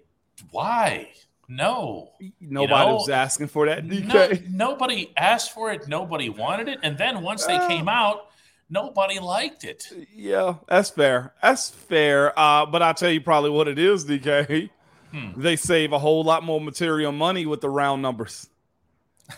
why 0.52 1.10
no. 1.48 2.12
nobody 2.40 2.86
know, 2.86 2.96
was 2.96 3.10
asking 3.10 3.48
for 3.48 3.66
that. 3.66 3.84
No, 3.84 4.31
nobody 4.50 5.12
asked 5.18 5.54
for 5.54 5.72
it. 5.72 5.88
Nobody 5.88 6.30
wanted 6.30 6.69
it. 6.69 6.80
And 6.84 6.98
then 6.98 7.22
once 7.22 7.46
they 7.46 7.60
came 7.68 7.90
out, 7.90 8.28
nobody 8.69 9.19
liked 9.19 9.66
it. 9.66 9.92
Yeah, 10.16 10.56
that's 10.68 10.92
fair. 10.92 11.34
That's 11.42 11.69
fair. 11.69 12.38
Uh, 12.40 12.66
but 12.66 12.81
I'll 12.81 12.94
tell 12.94 13.12
you 13.12 13.19
probably 13.19 13.50
what 13.50 13.68
it 13.68 13.78
is, 13.78 14.06
DK. 14.06 14.69
Hmm. 15.12 15.42
They 15.42 15.58
save 15.58 15.92
a 15.92 16.00
whole 16.00 16.24
lot 16.24 16.44
more 16.44 16.62
material 16.62 17.12
money 17.12 17.46
with 17.46 17.60
the 17.60 17.69
round 17.69 18.02
numbers. 18.02 18.48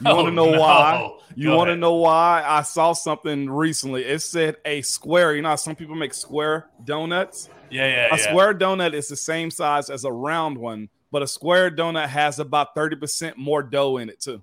You 0.01 0.07
Oh, 0.11 0.15
want 0.15 0.27
to 0.27 0.31
know 0.33 0.51
no. 0.51 0.59
why? 0.59 1.17
You 1.35 1.49
want 1.51 1.69
to 1.69 1.75
know 1.75 1.93
why? 1.95 2.43
I 2.45 2.61
saw 2.61 2.93
something 2.93 3.49
recently. 3.49 4.03
It 4.05 4.21
said 4.21 4.57
a 4.65 4.81
square. 4.81 5.35
You 5.35 5.41
know, 5.41 5.49
how 5.49 5.55
some 5.55 5.75
people 5.75 5.95
make 5.95 6.13
square 6.13 6.67
donuts. 6.85 7.49
Yeah, 7.69 7.87
yeah, 7.87 8.07
A 8.13 8.17
yeah. 8.17 8.29
square 8.29 8.53
donut 8.53 8.93
is 8.93 9.07
the 9.07 9.15
same 9.15 9.49
size 9.49 9.89
as 9.89 10.03
a 10.05 10.11
round 10.11 10.57
one, 10.57 10.89
but 11.11 11.21
a 11.23 11.27
square 11.27 11.71
donut 11.71 12.07
has 12.07 12.39
about 12.39 12.75
thirty 12.75 12.95
percent 12.95 13.37
more 13.37 13.63
dough 13.63 13.97
in 13.97 14.09
it 14.09 14.19
too. 14.19 14.41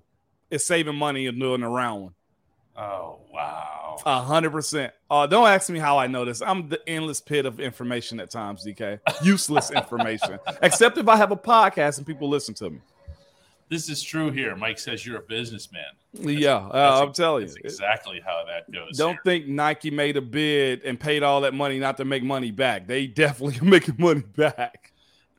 It's 0.49 0.65
saving 0.65 0.95
money 0.95 1.27
in 1.27 1.39
doing 1.39 1.63
a 1.63 1.69
round 1.69 2.03
one. 2.03 2.13
Oh 2.77 3.19
wow. 3.33 3.97
A 4.05 4.21
hundred 4.21 4.51
percent. 4.51 4.91
Uh, 5.09 5.27
don't 5.27 5.47
ask 5.47 5.69
me 5.69 5.79
how 5.79 5.97
I 5.97 6.07
know 6.07 6.25
this. 6.25 6.41
I'm 6.41 6.67
the 6.69 6.81
endless 6.89 7.21
pit 7.21 7.45
of 7.45 7.59
information 7.59 8.19
at 8.19 8.31
times, 8.31 8.65
DK. 8.65 8.99
Useless 9.23 9.71
information. 9.71 10.39
Except 10.61 10.97
if 10.97 11.07
I 11.07 11.15
have 11.17 11.31
a 11.31 11.35
podcast 11.37 11.97
and 11.97 12.07
people 12.07 12.27
listen 12.29 12.53
to 12.55 12.69
me. 12.69 12.79
This 13.71 13.87
is 13.89 14.03
true 14.03 14.31
here. 14.31 14.53
Mike 14.57 14.77
says 14.77 15.05
you're 15.05 15.17
a 15.17 15.21
businessman. 15.21 15.85
yeah, 16.13 16.57
uh, 16.57 16.71
That's- 16.73 17.01
I'm 17.01 17.13
telling 17.13 17.45
That's 17.45 17.55
you. 17.55 17.61
exactly 17.63 18.21
how 18.23 18.43
that 18.45 18.69
goes. 18.69 18.97
Don't 18.97 19.13
here. 19.13 19.21
think 19.23 19.47
Nike 19.47 19.89
made 19.89 20.17
a 20.17 20.21
bid 20.21 20.83
and 20.83 20.99
paid 20.99 21.23
all 21.23 21.39
that 21.41 21.53
money 21.53 21.79
not 21.79 21.95
to 21.97 22.05
make 22.05 22.21
money 22.21 22.51
back. 22.51 22.85
They 22.85 23.07
definitely 23.07 23.59
are 23.59 23.71
making 23.71 23.95
money 23.97 24.23
back. 24.35 24.89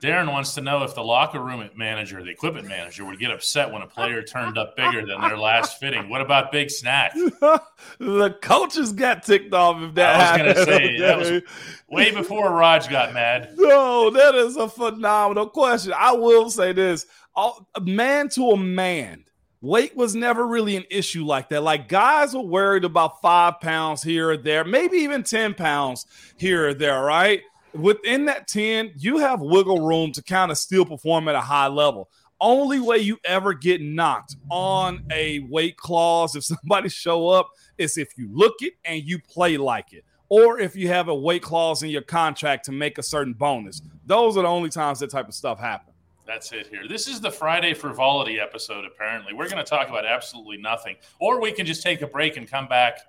Darren 0.00 0.32
wants 0.32 0.54
to 0.54 0.60
know 0.60 0.82
if 0.82 0.96
the 0.96 1.04
locker 1.04 1.38
room 1.38 1.68
manager, 1.76 2.24
the 2.24 2.30
equipment 2.30 2.66
manager, 2.66 3.04
would 3.04 3.20
get 3.20 3.30
upset 3.30 3.70
when 3.70 3.82
a 3.82 3.86
player 3.86 4.20
turned 4.20 4.58
up 4.58 4.76
bigger 4.76 5.06
than 5.06 5.20
their 5.20 5.38
last 5.38 5.78
fitting. 5.78 6.08
What 6.08 6.20
about 6.20 6.50
Big 6.50 6.70
Snack? 6.70 7.12
the 8.00 8.36
coaches 8.42 8.92
got 8.92 9.22
ticked 9.22 9.54
off 9.54 9.80
if 9.80 9.94
that 9.94 10.16
I 10.16 10.18
was 10.18 10.38
gonna 10.38 10.48
happened. 10.58 10.66
say, 10.66 10.98
that 10.98 11.18
was- 11.18 11.42
Way 11.88 12.10
before 12.10 12.50
Raj 12.50 12.88
got 12.88 13.12
mad. 13.14 13.50
No, 13.56 14.10
that 14.10 14.34
is 14.34 14.56
a 14.56 14.68
phenomenal 14.68 15.48
question. 15.48 15.92
I 15.96 16.12
will 16.12 16.50
say 16.50 16.72
this: 16.72 17.06
all, 17.34 17.68
man 17.80 18.28
to 18.30 18.50
a 18.50 18.56
man, 18.56 19.24
weight 19.60 19.96
was 19.96 20.14
never 20.14 20.46
really 20.46 20.76
an 20.76 20.84
issue 20.90 21.24
like 21.24 21.48
that. 21.50 21.62
Like 21.62 21.88
guys 21.88 22.34
were 22.34 22.42
worried 22.42 22.84
about 22.84 23.20
five 23.20 23.60
pounds 23.60 24.02
here 24.02 24.30
or 24.30 24.36
there, 24.36 24.64
maybe 24.64 24.98
even 24.98 25.22
ten 25.22 25.54
pounds 25.54 26.06
here 26.36 26.68
or 26.68 26.74
there. 26.74 27.02
Right 27.02 27.42
within 27.74 28.26
that 28.26 28.48
ten, 28.48 28.92
you 28.96 29.18
have 29.18 29.40
wiggle 29.40 29.86
room 29.86 30.12
to 30.12 30.22
kind 30.22 30.50
of 30.50 30.58
still 30.58 30.84
perform 30.84 31.28
at 31.28 31.34
a 31.34 31.40
high 31.40 31.68
level. 31.68 32.10
Only 32.40 32.80
way 32.80 32.98
you 32.98 33.18
ever 33.24 33.54
get 33.54 33.80
knocked 33.80 34.34
on 34.50 35.04
a 35.12 35.40
weight 35.48 35.76
clause 35.76 36.34
if 36.34 36.44
somebody 36.44 36.88
show 36.88 37.28
up 37.28 37.50
is 37.78 37.96
if 37.96 38.18
you 38.18 38.28
look 38.32 38.54
it 38.60 38.74
and 38.84 39.02
you 39.02 39.18
play 39.20 39.56
like 39.56 39.92
it 39.92 40.04
or 40.28 40.58
if 40.58 40.74
you 40.74 40.88
have 40.88 41.08
a 41.08 41.14
weight 41.14 41.42
clause 41.42 41.82
in 41.82 41.90
your 41.90 42.00
contract 42.00 42.64
to 42.64 42.72
make 42.72 42.96
a 42.96 43.02
certain 43.02 43.34
bonus. 43.34 43.82
Those 44.06 44.36
are 44.38 44.42
the 44.42 44.48
only 44.48 44.70
times 44.70 45.00
that 45.00 45.10
type 45.10 45.28
of 45.28 45.34
stuff 45.34 45.60
happen. 45.60 45.91
That's 46.26 46.52
it 46.52 46.68
here. 46.68 46.86
This 46.88 47.08
is 47.08 47.20
the 47.20 47.30
Friday 47.30 47.74
frivolity 47.74 48.38
episode, 48.38 48.84
apparently. 48.84 49.32
We're 49.32 49.48
going 49.48 49.62
to 49.62 49.68
talk 49.68 49.88
about 49.88 50.06
absolutely 50.06 50.56
nothing. 50.56 50.96
Or 51.18 51.40
we 51.40 51.52
can 51.52 51.66
just 51.66 51.82
take 51.82 52.00
a 52.02 52.06
break 52.06 52.36
and 52.36 52.48
come 52.48 52.68
back 52.68 53.00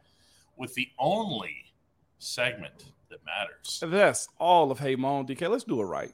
with 0.57 0.73
the 0.73 0.89
only 0.97 1.73
segment 2.17 2.85
that 3.09 3.19
matters. 3.25 3.83
That's 3.85 4.27
all 4.39 4.71
of 4.71 4.79
Hey 4.79 4.95
Moan 4.95 5.27
DK. 5.27 5.49
Let's 5.49 5.63
do 5.63 5.81
it 5.81 5.85
right. 5.85 6.13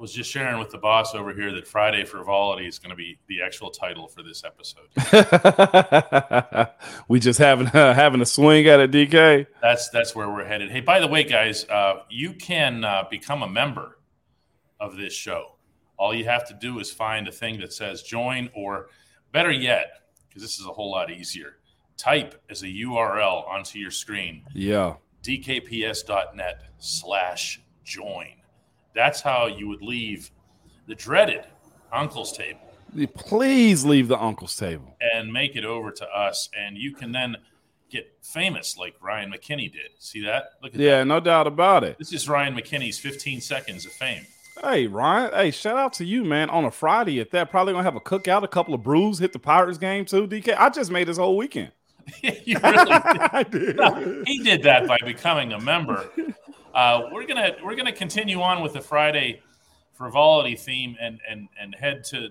Was 0.00 0.12
just 0.12 0.30
sharing 0.30 0.58
with 0.58 0.70
the 0.70 0.78
boss 0.78 1.14
over 1.14 1.32
here 1.34 1.52
that 1.52 1.68
Friday 1.68 2.04
frivolity 2.04 2.66
is 2.66 2.78
going 2.78 2.90
to 2.90 2.96
be 2.96 3.18
the 3.28 3.42
actual 3.42 3.70
title 3.70 4.08
for 4.08 4.22
this 4.22 4.42
episode. 4.42 4.88
we 7.08 7.20
just 7.20 7.38
having 7.38 7.68
uh, 7.68 7.94
having 7.94 8.20
a 8.20 8.26
swing 8.26 8.66
at 8.66 8.80
it, 8.80 8.90
DK. 8.90 9.46
That's 9.62 9.90
that's 9.90 10.14
where 10.14 10.28
we're 10.30 10.46
headed. 10.46 10.70
Hey, 10.70 10.80
by 10.80 11.00
the 11.00 11.06
way, 11.06 11.22
guys, 11.22 11.64
uh, 11.68 12.02
you 12.08 12.32
can 12.32 12.82
uh, 12.82 13.04
become 13.10 13.42
a 13.42 13.48
member 13.48 13.98
of 14.80 14.96
this 14.96 15.12
show. 15.12 15.56
All 15.98 16.14
you 16.14 16.24
have 16.24 16.48
to 16.48 16.54
do 16.54 16.78
is 16.78 16.90
find 16.90 17.28
a 17.28 17.32
thing 17.32 17.60
that 17.60 17.72
says 17.72 18.02
join 18.02 18.48
or 18.54 18.88
Better 19.32 19.52
yet, 19.52 19.92
because 20.28 20.42
this 20.42 20.58
is 20.58 20.66
a 20.66 20.72
whole 20.72 20.90
lot 20.90 21.10
easier, 21.10 21.56
type 21.96 22.42
as 22.50 22.62
a 22.62 22.66
URL 22.66 23.48
onto 23.48 23.78
your 23.78 23.92
screen. 23.92 24.44
Yeah. 24.52 24.96
dkps.net 25.22 26.62
slash 26.78 27.60
join. 27.84 28.39
That's 28.94 29.20
how 29.20 29.46
you 29.46 29.68
would 29.68 29.82
leave 29.82 30.30
the 30.86 30.94
dreaded 30.94 31.46
uncle's 31.92 32.36
table. 32.36 32.60
Please 33.14 33.84
leave 33.84 34.08
the 34.08 34.20
uncle's 34.20 34.56
table 34.56 34.96
and 35.00 35.32
make 35.32 35.54
it 35.54 35.64
over 35.64 35.92
to 35.92 36.06
us, 36.06 36.48
and 36.56 36.76
you 36.76 36.92
can 36.92 37.12
then 37.12 37.36
get 37.88 38.16
famous 38.22 38.76
like 38.76 38.94
Ryan 39.00 39.32
McKinney 39.32 39.70
did. 39.70 39.90
See 39.98 40.24
that? 40.24 40.52
Look 40.62 40.74
at 40.74 40.80
yeah, 40.80 40.98
that. 40.98 41.04
no 41.04 41.20
doubt 41.20 41.46
about 41.46 41.84
it. 41.84 41.98
This 41.98 42.12
is 42.12 42.28
Ryan 42.28 42.54
McKinney's 42.54 42.98
15 42.98 43.40
seconds 43.40 43.86
of 43.86 43.92
fame. 43.92 44.26
Hey 44.62 44.88
Ryan, 44.88 45.32
hey, 45.32 45.50
shout 45.52 45.78
out 45.78 45.92
to 45.94 46.04
you, 46.04 46.24
man. 46.24 46.50
On 46.50 46.64
a 46.64 46.70
Friday 46.70 47.20
at 47.20 47.30
that, 47.30 47.50
probably 47.50 47.72
gonna 47.72 47.84
have 47.84 47.96
a 47.96 48.00
cookout, 48.00 48.42
a 48.42 48.48
couple 48.48 48.74
of 48.74 48.82
brews, 48.82 49.18
hit 49.18 49.32
the 49.32 49.38
Pirates 49.38 49.78
game 49.78 50.04
too. 50.04 50.26
DK, 50.26 50.54
I 50.58 50.68
just 50.68 50.90
made 50.90 51.08
this 51.08 51.16
whole 51.16 51.36
weekend. 51.36 51.72
you 52.44 52.58
really 52.62 53.44
did. 53.50 53.50
did. 53.50 53.76
No, 53.76 54.22
he 54.26 54.42
did 54.42 54.62
that 54.62 54.86
by 54.86 54.98
becoming 55.04 55.52
a 55.52 55.60
member. 55.60 56.10
Uh, 56.74 57.02
we're 57.12 57.26
gonna 57.26 57.56
we're 57.64 57.76
gonna 57.76 57.92
continue 57.92 58.40
on 58.40 58.62
with 58.62 58.72
the 58.72 58.80
Friday 58.80 59.42
frivolity 59.94 60.56
theme 60.56 60.96
and 61.00 61.20
and 61.28 61.48
and 61.60 61.74
head 61.74 62.04
to 62.04 62.28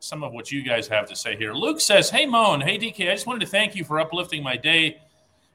some 0.00 0.22
of 0.22 0.32
what 0.32 0.52
you 0.52 0.62
guys 0.62 0.86
have 0.86 1.08
to 1.08 1.16
say 1.16 1.36
here. 1.36 1.52
Luke 1.52 1.80
says, 1.80 2.10
"Hey 2.10 2.26
Moan, 2.26 2.60
hey 2.60 2.78
DK, 2.78 3.10
I 3.10 3.14
just 3.14 3.26
wanted 3.26 3.40
to 3.40 3.50
thank 3.50 3.74
you 3.74 3.84
for 3.84 3.98
uplifting 3.98 4.42
my 4.42 4.56
day. 4.56 5.00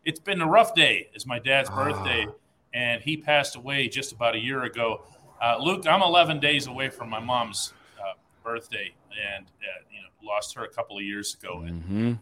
It's 0.06 0.20
been 0.20 0.42
a 0.42 0.48
rough 0.48 0.76
day. 0.76 1.10
It's 1.14 1.26
my 1.26 1.40
dad's 1.40 1.70
ah. 1.72 1.84
birthday, 1.84 2.28
and 2.74 3.02
he 3.02 3.16
passed 3.16 3.56
away 3.56 3.88
just 3.88 4.12
about 4.12 4.36
a 4.36 4.40
year 4.40 4.64
ago. 4.64 5.04
Uh, 5.42 5.58
Luke, 5.60 5.88
I'm 5.88 6.02
11 6.02 6.40
days 6.40 6.68
away 6.68 6.90
from 6.90 7.10
my 7.10 7.20
mom's 7.20 7.74
uh, 8.00 8.14
birthday, 8.44 8.94
and 9.36 9.46
uh, 9.46 9.84
you 9.92 10.02
know, 10.02 10.08
lost 10.30 10.56
her 10.56 10.64
a 10.64 10.70
couple 10.70 10.98
of 10.98 11.04
years 11.04 11.36
ago. 11.36 11.62
And, 11.62 11.84
mm-hmm. 11.84 12.14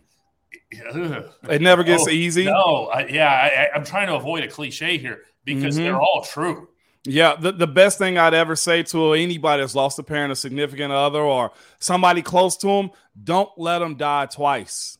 It 0.71 1.61
never 1.61 1.83
gets 1.83 2.07
oh, 2.07 2.11
easy. 2.11 2.45
No, 2.45 2.89
I, 2.93 3.07
yeah, 3.07 3.69
I, 3.73 3.75
am 3.77 3.83
trying 3.83 4.07
to 4.07 4.15
avoid 4.15 4.43
a 4.43 4.47
cliche 4.47 4.97
here 4.97 5.21
because 5.43 5.75
mm-hmm. 5.75 5.85
they're 5.85 6.01
all 6.01 6.23
true. 6.23 6.69
Yeah, 7.03 7.35
the, 7.35 7.51
the 7.51 7.67
best 7.67 7.97
thing 7.97 8.17
I'd 8.17 8.35
ever 8.35 8.55
say 8.55 8.83
to 8.83 9.13
anybody 9.13 9.63
that's 9.63 9.73
lost 9.73 9.97
a 9.97 10.03
parent, 10.03 10.31
a 10.31 10.35
significant 10.35 10.93
other, 10.93 11.21
or 11.21 11.51
somebody 11.79 12.21
close 12.21 12.55
to 12.57 12.67
them, 12.67 12.91
don't 13.23 13.49
let 13.57 13.79
them 13.79 13.95
die 13.95 14.27
twice. 14.27 14.97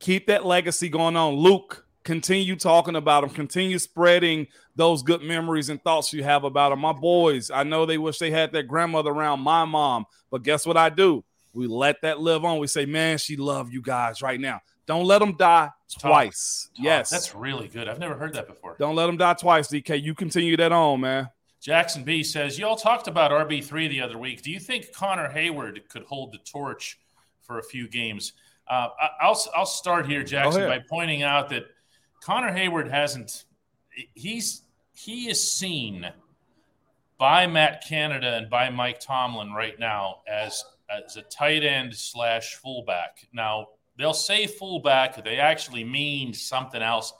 Keep 0.00 0.26
that 0.26 0.44
legacy 0.44 0.88
going 0.88 1.16
on. 1.16 1.34
Luke, 1.34 1.86
continue 2.02 2.56
talking 2.56 2.96
about 2.96 3.22
them, 3.22 3.30
continue 3.30 3.78
spreading 3.78 4.48
those 4.74 5.04
good 5.04 5.22
memories 5.22 5.68
and 5.68 5.82
thoughts 5.82 6.12
you 6.12 6.24
have 6.24 6.42
about 6.42 6.70
them. 6.70 6.80
My 6.80 6.92
boys, 6.92 7.52
I 7.52 7.62
know 7.62 7.86
they 7.86 7.98
wish 7.98 8.18
they 8.18 8.32
had 8.32 8.52
their 8.52 8.64
grandmother 8.64 9.10
around 9.10 9.40
my 9.40 9.64
mom, 9.64 10.06
but 10.30 10.42
guess 10.42 10.66
what 10.66 10.76
I 10.76 10.90
do? 10.90 11.24
We 11.52 11.68
let 11.68 12.02
that 12.02 12.18
live 12.18 12.44
on. 12.44 12.58
We 12.58 12.66
say, 12.66 12.84
man, 12.84 13.18
she 13.18 13.36
loved 13.36 13.72
you 13.72 13.80
guys 13.80 14.22
right 14.22 14.40
now. 14.40 14.60
Don't 14.86 15.06
let 15.06 15.20
them 15.20 15.36
die 15.36 15.70
twice. 15.98 16.68
Talk. 16.76 16.84
Yes. 16.84 17.10
That's 17.10 17.34
really 17.34 17.68
good. 17.68 17.88
I've 17.88 17.98
never 17.98 18.16
heard 18.16 18.34
that 18.34 18.46
before. 18.46 18.76
Don't 18.78 18.96
let 18.96 19.06
them 19.06 19.16
die 19.16 19.34
twice, 19.34 19.68
DK. 19.68 20.02
You 20.02 20.14
continue 20.14 20.56
that 20.56 20.72
on, 20.72 21.00
man. 21.00 21.30
Jackson 21.60 22.04
B 22.04 22.22
says, 22.22 22.58
Y'all 22.58 22.76
talked 22.76 23.08
about 23.08 23.30
RB3 23.30 23.88
the 23.88 24.02
other 24.02 24.18
week. 24.18 24.42
Do 24.42 24.50
you 24.50 24.60
think 24.60 24.92
Connor 24.92 25.30
Heyward 25.32 25.88
could 25.88 26.02
hold 26.02 26.32
the 26.32 26.38
torch 26.38 26.98
for 27.40 27.58
a 27.58 27.62
few 27.62 27.88
games? 27.88 28.34
Uh, 28.68 28.88
I'll, 29.20 29.40
I'll 29.56 29.66
start 29.66 30.06
here, 30.06 30.22
Jackson, 30.22 30.66
by 30.68 30.80
pointing 30.88 31.22
out 31.22 31.48
that 31.50 31.64
Connor 32.22 32.52
Heyward 32.52 32.90
hasn't, 32.90 33.44
he's, 34.14 34.62
he 34.94 35.30
is 35.30 35.52
seen 35.52 36.10
by 37.18 37.46
Matt 37.46 37.84
Canada 37.86 38.36
and 38.36 38.50
by 38.50 38.68
Mike 38.68 39.00
Tomlin 39.00 39.52
right 39.52 39.78
now 39.78 40.20
as, 40.28 40.62
as 40.90 41.16
a 41.16 41.22
tight 41.22 41.62
end 41.62 41.94
slash 41.94 42.56
fullback. 42.56 43.26
Now, 43.32 43.68
they'll 43.98 44.12
say 44.14 44.46
fullback, 44.46 45.22
they 45.24 45.38
actually 45.38 45.84
mean 45.84 46.34
something 46.34 46.82
else. 46.82 47.12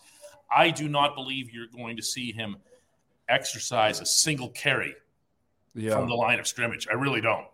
I 0.54 0.70
do 0.70 0.88
not 0.88 1.14
believe 1.14 1.50
you're 1.52 1.66
going 1.66 1.96
to 1.96 2.02
see 2.02 2.32
him– 2.32 2.56
exercise 3.28 4.00
a 4.00 4.06
single 4.06 4.50
carry 4.50 4.94
yeah. 5.74 5.96
from 5.96 6.08
the 6.08 6.14
line 6.14 6.38
of 6.38 6.46
scrimmage. 6.46 6.88
I 6.90 6.94
really 6.94 7.20
don't. 7.20 7.46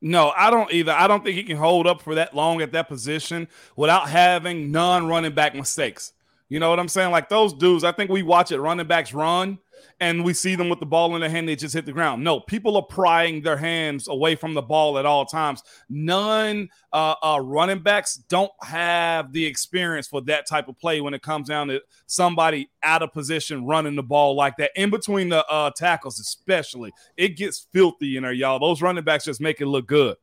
No, 0.00 0.32
I 0.36 0.50
don't 0.50 0.70
either. 0.72 0.92
I 0.92 1.06
don't 1.06 1.24
think 1.24 1.36
he 1.36 1.44
can 1.44 1.56
hold 1.56 1.86
up 1.86 2.02
for 2.02 2.16
that 2.16 2.34
long 2.34 2.60
at 2.60 2.72
that 2.72 2.88
position 2.88 3.48
without 3.76 4.08
having 4.08 4.70
non 4.70 5.06
running 5.06 5.32
back 5.32 5.54
mistakes. 5.54 6.12
You 6.48 6.60
know 6.60 6.68
what 6.68 6.78
I'm 6.78 6.88
saying? 6.88 7.10
Like 7.10 7.30
those 7.30 7.54
dudes, 7.54 7.84
I 7.84 7.92
think 7.92 8.10
we 8.10 8.22
watch 8.22 8.52
it 8.52 8.60
running 8.60 8.86
backs 8.86 9.14
run 9.14 9.58
and 10.00 10.24
we 10.24 10.32
see 10.34 10.54
them 10.54 10.68
with 10.68 10.80
the 10.80 10.86
ball 10.86 11.14
in 11.14 11.20
their 11.20 11.30
hand, 11.30 11.48
they 11.48 11.56
just 11.56 11.74
hit 11.74 11.86
the 11.86 11.92
ground. 11.92 12.22
No, 12.22 12.40
people 12.40 12.76
are 12.76 12.82
prying 12.82 13.42
their 13.42 13.56
hands 13.56 14.08
away 14.08 14.34
from 14.34 14.54
the 14.54 14.62
ball 14.62 14.98
at 14.98 15.06
all 15.06 15.24
times. 15.24 15.62
None 15.88 16.68
uh, 16.92 17.14
uh, 17.22 17.40
running 17.42 17.80
backs 17.80 18.16
don't 18.28 18.52
have 18.62 19.32
the 19.32 19.44
experience 19.44 20.06
for 20.06 20.20
that 20.22 20.46
type 20.46 20.68
of 20.68 20.78
play 20.78 21.00
when 21.00 21.14
it 21.14 21.22
comes 21.22 21.48
down 21.48 21.68
to 21.68 21.80
somebody 22.06 22.70
out 22.82 23.02
of 23.02 23.12
position 23.12 23.66
running 23.66 23.96
the 23.96 24.02
ball 24.02 24.34
like 24.34 24.56
that. 24.58 24.70
In 24.76 24.90
between 24.90 25.28
the 25.28 25.46
uh, 25.46 25.70
tackles, 25.76 26.20
especially, 26.20 26.92
it 27.16 27.36
gets 27.36 27.66
filthy 27.72 28.16
in 28.16 28.22
there, 28.22 28.32
y'all. 28.32 28.58
Those 28.58 28.82
running 28.82 29.04
backs 29.04 29.24
just 29.24 29.40
make 29.40 29.60
it 29.60 29.66
look 29.66 29.86
good. 29.86 30.16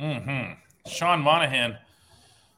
Mm-hmm. 0.00 0.52
Sean 0.88 1.20
Monahan, 1.20 1.76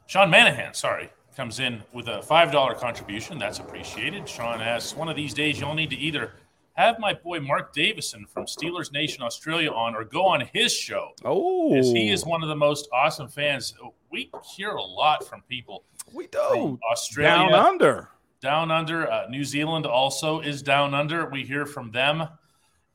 Sean 0.07 0.31
Manahan, 0.31 0.75
sorry, 0.77 1.11
comes 1.41 1.59
in 1.59 1.83
with 1.95 2.07
a 2.09 2.19
$5 2.19 2.79
contribution. 2.79 3.39
That's 3.39 3.61
appreciated. 3.61 4.29
Sean 4.29 4.61
asks, 4.61 4.95
one 4.95 5.09
of 5.09 5.17
these 5.17 5.33
days 5.33 5.59
you'll 5.59 5.73
need 5.73 5.89
to 5.89 5.97
either 5.97 6.33
have 6.75 6.99
my 6.99 7.15
boy 7.15 7.41
Mark 7.41 7.73
Davison 7.73 8.27
from 8.27 8.45
Steelers 8.45 8.93
Nation 8.93 9.23
Australia 9.23 9.71
on 9.71 9.95
or 9.95 10.05
go 10.05 10.27
on 10.27 10.43
his 10.53 10.71
show. 10.71 11.13
Oh, 11.25 11.75
As 11.75 11.87
he 11.93 12.11
is 12.11 12.27
one 12.27 12.43
of 12.43 12.51
the 12.51 12.57
most 12.57 12.91
awesome 12.93 13.27
fans. 13.27 13.73
We 14.11 14.31
hear 14.55 14.73
a 14.73 14.83
lot 14.83 15.27
from 15.27 15.41
people. 15.49 15.85
We 16.13 16.27
do. 16.27 16.79
Australia. 16.93 17.49
Down 17.49 17.55
under. 17.55 18.11
Down 18.43 18.71
under. 18.71 19.11
Uh, 19.11 19.27
New 19.31 19.45
Zealand 19.45 19.87
also 19.87 20.41
is 20.41 20.61
down 20.61 20.93
under. 20.93 21.31
We 21.31 21.45
hear 21.45 21.65
from 21.65 21.91
them. 21.91 22.29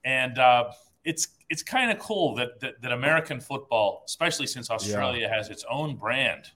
And 0.04 0.38
uh, 0.38 0.66
it's 1.04 1.30
it's 1.50 1.64
kind 1.64 1.90
of 1.90 1.98
cool 1.98 2.36
that, 2.36 2.60
that, 2.60 2.80
that 2.84 2.92
American 2.92 3.42
football, 3.42 4.04
especially 4.06 4.46
since 4.46 4.70
Australia 4.70 5.22
yeah. 5.22 5.36
has 5.36 5.50
its 5.50 5.66
own 5.68 5.96
brand– 5.96 6.44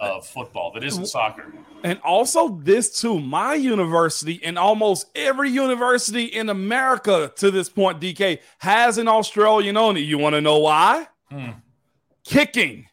of 0.00 0.26
football 0.26 0.72
that 0.72 0.82
isn't 0.82 1.06
soccer. 1.06 1.52
And 1.84 2.00
also, 2.00 2.48
this 2.62 3.00
too, 3.00 3.20
my 3.20 3.54
university 3.54 4.40
and 4.42 4.58
almost 4.58 5.06
every 5.14 5.50
university 5.50 6.24
in 6.24 6.48
America 6.48 7.32
to 7.36 7.50
this 7.50 7.68
point, 7.68 8.00
DK, 8.00 8.40
has 8.58 8.98
an 8.98 9.08
Australian 9.08 9.76
on 9.76 9.96
it. 9.96 10.00
You 10.00 10.18
want 10.18 10.34
to 10.34 10.40
know 10.40 10.58
why? 10.58 11.06
Hmm. 11.30 11.50
Kicking. 12.24 12.86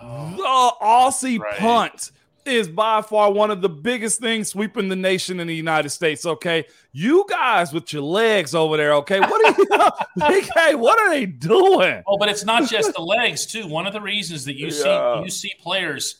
Oh, 0.00 0.30
the 0.36 0.84
Aussie 0.84 1.38
right. 1.38 1.58
punt 1.58 2.10
is 2.44 2.68
by 2.68 3.02
far 3.02 3.32
one 3.32 3.50
of 3.50 3.60
the 3.60 3.68
biggest 3.68 4.20
things 4.20 4.48
sweeping 4.48 4.88
the 4.88 4.96
nation 4.96 5.40
in 5.40 5.46
the 5.46 5.54
United 5.54 5.90
States. 5.90 6.26
Okay, 6.26 6.64
you 6.92 7.24
guys 7.28 7.72
with 7.72 7.92
your 7.92 8.02
legs 8.02 8.54
over 8.54 8.76
there. 8.76 8.94
Okay, 8.94 9.20
what 9.20 9.44
are 9.44 9.62
you? 10.28 10.46
hey, 10.54 10.74
what 10.74 10.98
are 10.98 11.10
they 11.10 11.26
doing? 11.26 12.02
Oh, 12.06 12.18
but 12.18 12.28
it's 12.28 12.44
not 12.44 12.68
just 12.68 12.94
the 12.94 13.02
legs 13.02 13.46
too. 13.46 13.66
One 13.66 13.86
of 13.86 13.92
the 13.92 14.00
reasons 14.00 14.44
that 14.44 14.56
you 14.56 14.66
yeah. 14.66 15.18
see 15.18 15.24
you 15.24 15.30
see 15.30 15.52
players 15.60 16.16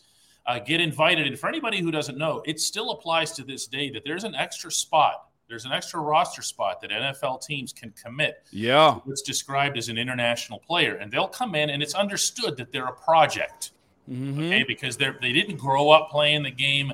uh, 0.47 0.59
get 0.59 0.81
invited, 0.81 1.27
and 1.27 1.39
for 1.39 1.49
anybody 1.49 1.81
who 1.81 1.91
doesn't 1.91 2.19
know, 2.19 2.43
it 2.47 2.61
still 2.61 2.91
applies 2.91 3.33
to 3.33 3.45
this 3.45 3.67
day 3.67 3.91
that 3.91 4.03
there's 4.05 4.25
an 4.25 4.35
extra 4.35 4.71
spot. 4.71 5.29
There's 5.49 5.65
an 5.67 5.73
extra 5.73 6.01
roster 6.01 6.41
spot 6.41 6.81
that 6.81 6.91
NFL 6.91 7.43
teams 7.43 7.73
can 7.73 7.91
commit. 7.91 8.47
Yeah, 8.51 8.99
it's 9.07 9.23
described 9.23 9.77
as 9.77 9.89
an 9.89 9.99
international 9.99 10.61
player, 10.61 10.97
and 10.97 11.11
they'll 11.11 11.29
come 11.29 11.55
in, 11.55 11.71
and 11.71 11.83
it's 11.83 11.95
understood 11.95 12.57
that 12.57 12.73
they're 12.73 12.87
a 12.87 12.95
project 12.95 13.72
Mm-hmm. 14.11 14.39
Okay, 14.39 14.65
because 14.67 14.97
they 14.97 15.11
they 15.21 15.33
didn't 15.33 15.57
grow 15.57 15.91
up 15.91 16.11
playing 16.11 16.43
the 16.43 16.51
game. 16.51 16.93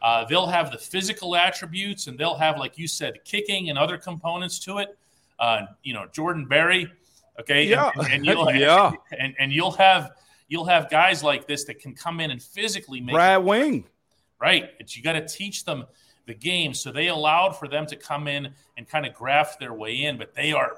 Uh, 0.00 0.24
they'll 0.26 0.46
have 0.46 0.70
the 0.70 0.78
physical 0.78 1.34
attributes, 1.34 2.06
and 2.06 2.18
they'll 2.18 2.36
have, 2.36 2.58
like 2.58 2.76
you 2.76 2.86
said, 2.86 3.24
kicking 3.24 3.70
and 3.70 3.78
other 3.78 3.96
components 3.96 4.58
to 4.58 4.78
it. 4.78 4.96
Uh, 5.38 5.62
you 5.82 5.94
know, 5.94 6.06
Jordan 6.12 6.44
Berry. 6.44 6.92
Okay, 7.40 7.64
yeah, 7.64 7.90
and, 7.96 8.12
and 8.12 8.26
you'll 8.26 8.52
yeah, 8.54 8.92
and, 9.18 9.34
and 9.38 9.52
you'll 9.52 9.72
have 9.72 10.12
you'll 10.48 10.66
have 10.66 10.90
guys 10.90 11.24
like 11.24 11.46
this 11.46 11.64
that 11.64 11.80
can 11.80 11.94
come 11.94 12.20
in 12.20 12.30
and 12.30 12.42
physically 12.42 13.00
make 13.00 13.14
Brad 13.14 13.42
Wing. 13.42 13.84
Right, 14.40 14.76
but 14.78 14.94
you 14.96 15.02
got 15.02 15.14
to 15.14 15.26
teach 15.26 15.64
them 15.64 15.84
the 16.26 16.34
game, 16.34 16.74
so 16.74 16.92
they 16.92 17.08
allowed 17.08 17.52
for 17.58 17.66
them 17.66 17.86
to 17.86 17.96
come 17.96 18.28
in 18.28 18.50
and 18.76 18.88
kind 18.88 19.06
of 19.06 19.14
graft 19.14 19.58
their 19.58 19.72
way 19.72 20.02
in. 20.02 20.18
But 20.18 20.34
they 20.34 20.52
are 20.52 20.76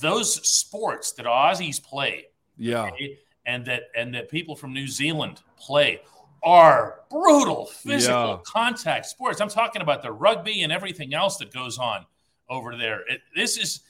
those 0.00 0.46
sports 0.46 1.12
that 1.12 1.26
Aussies 1.26 1.82
play. 1.82 2.26
Yeah. 2.56 2.86
Okay, 2.86 3.18
and 3.46 3.64
that 3.66 3.84
and 3.96 4.14
that 4.14 4.28
people 4.28 4.56
from 4.56 4.72
New 4.72 4.88
Zealand 4.88 5.42
play 5.58 6.00
are 6.42 7.00
brutal 7.10 7.66
physical 7.66 8.28
yeah. 8.28 8.38
contact 8.44 9.06
sports. 9.06 9.40
I'm 9.40 9.48
talking 9.48 9.82
about 9.82 10.02
the 10.02 10.12
rugby 10.12 10.62
and 10.62 10.72
everything 10.72 11.14
else 11.14 11.38
that 11.38 11.52
goes 11.52 11.78
on 11.78 12.04
over 12.50 12.76
there. 12.76 13.00
It, 13.08 13.20
this 13.34 13.56
is, 13.56 13.80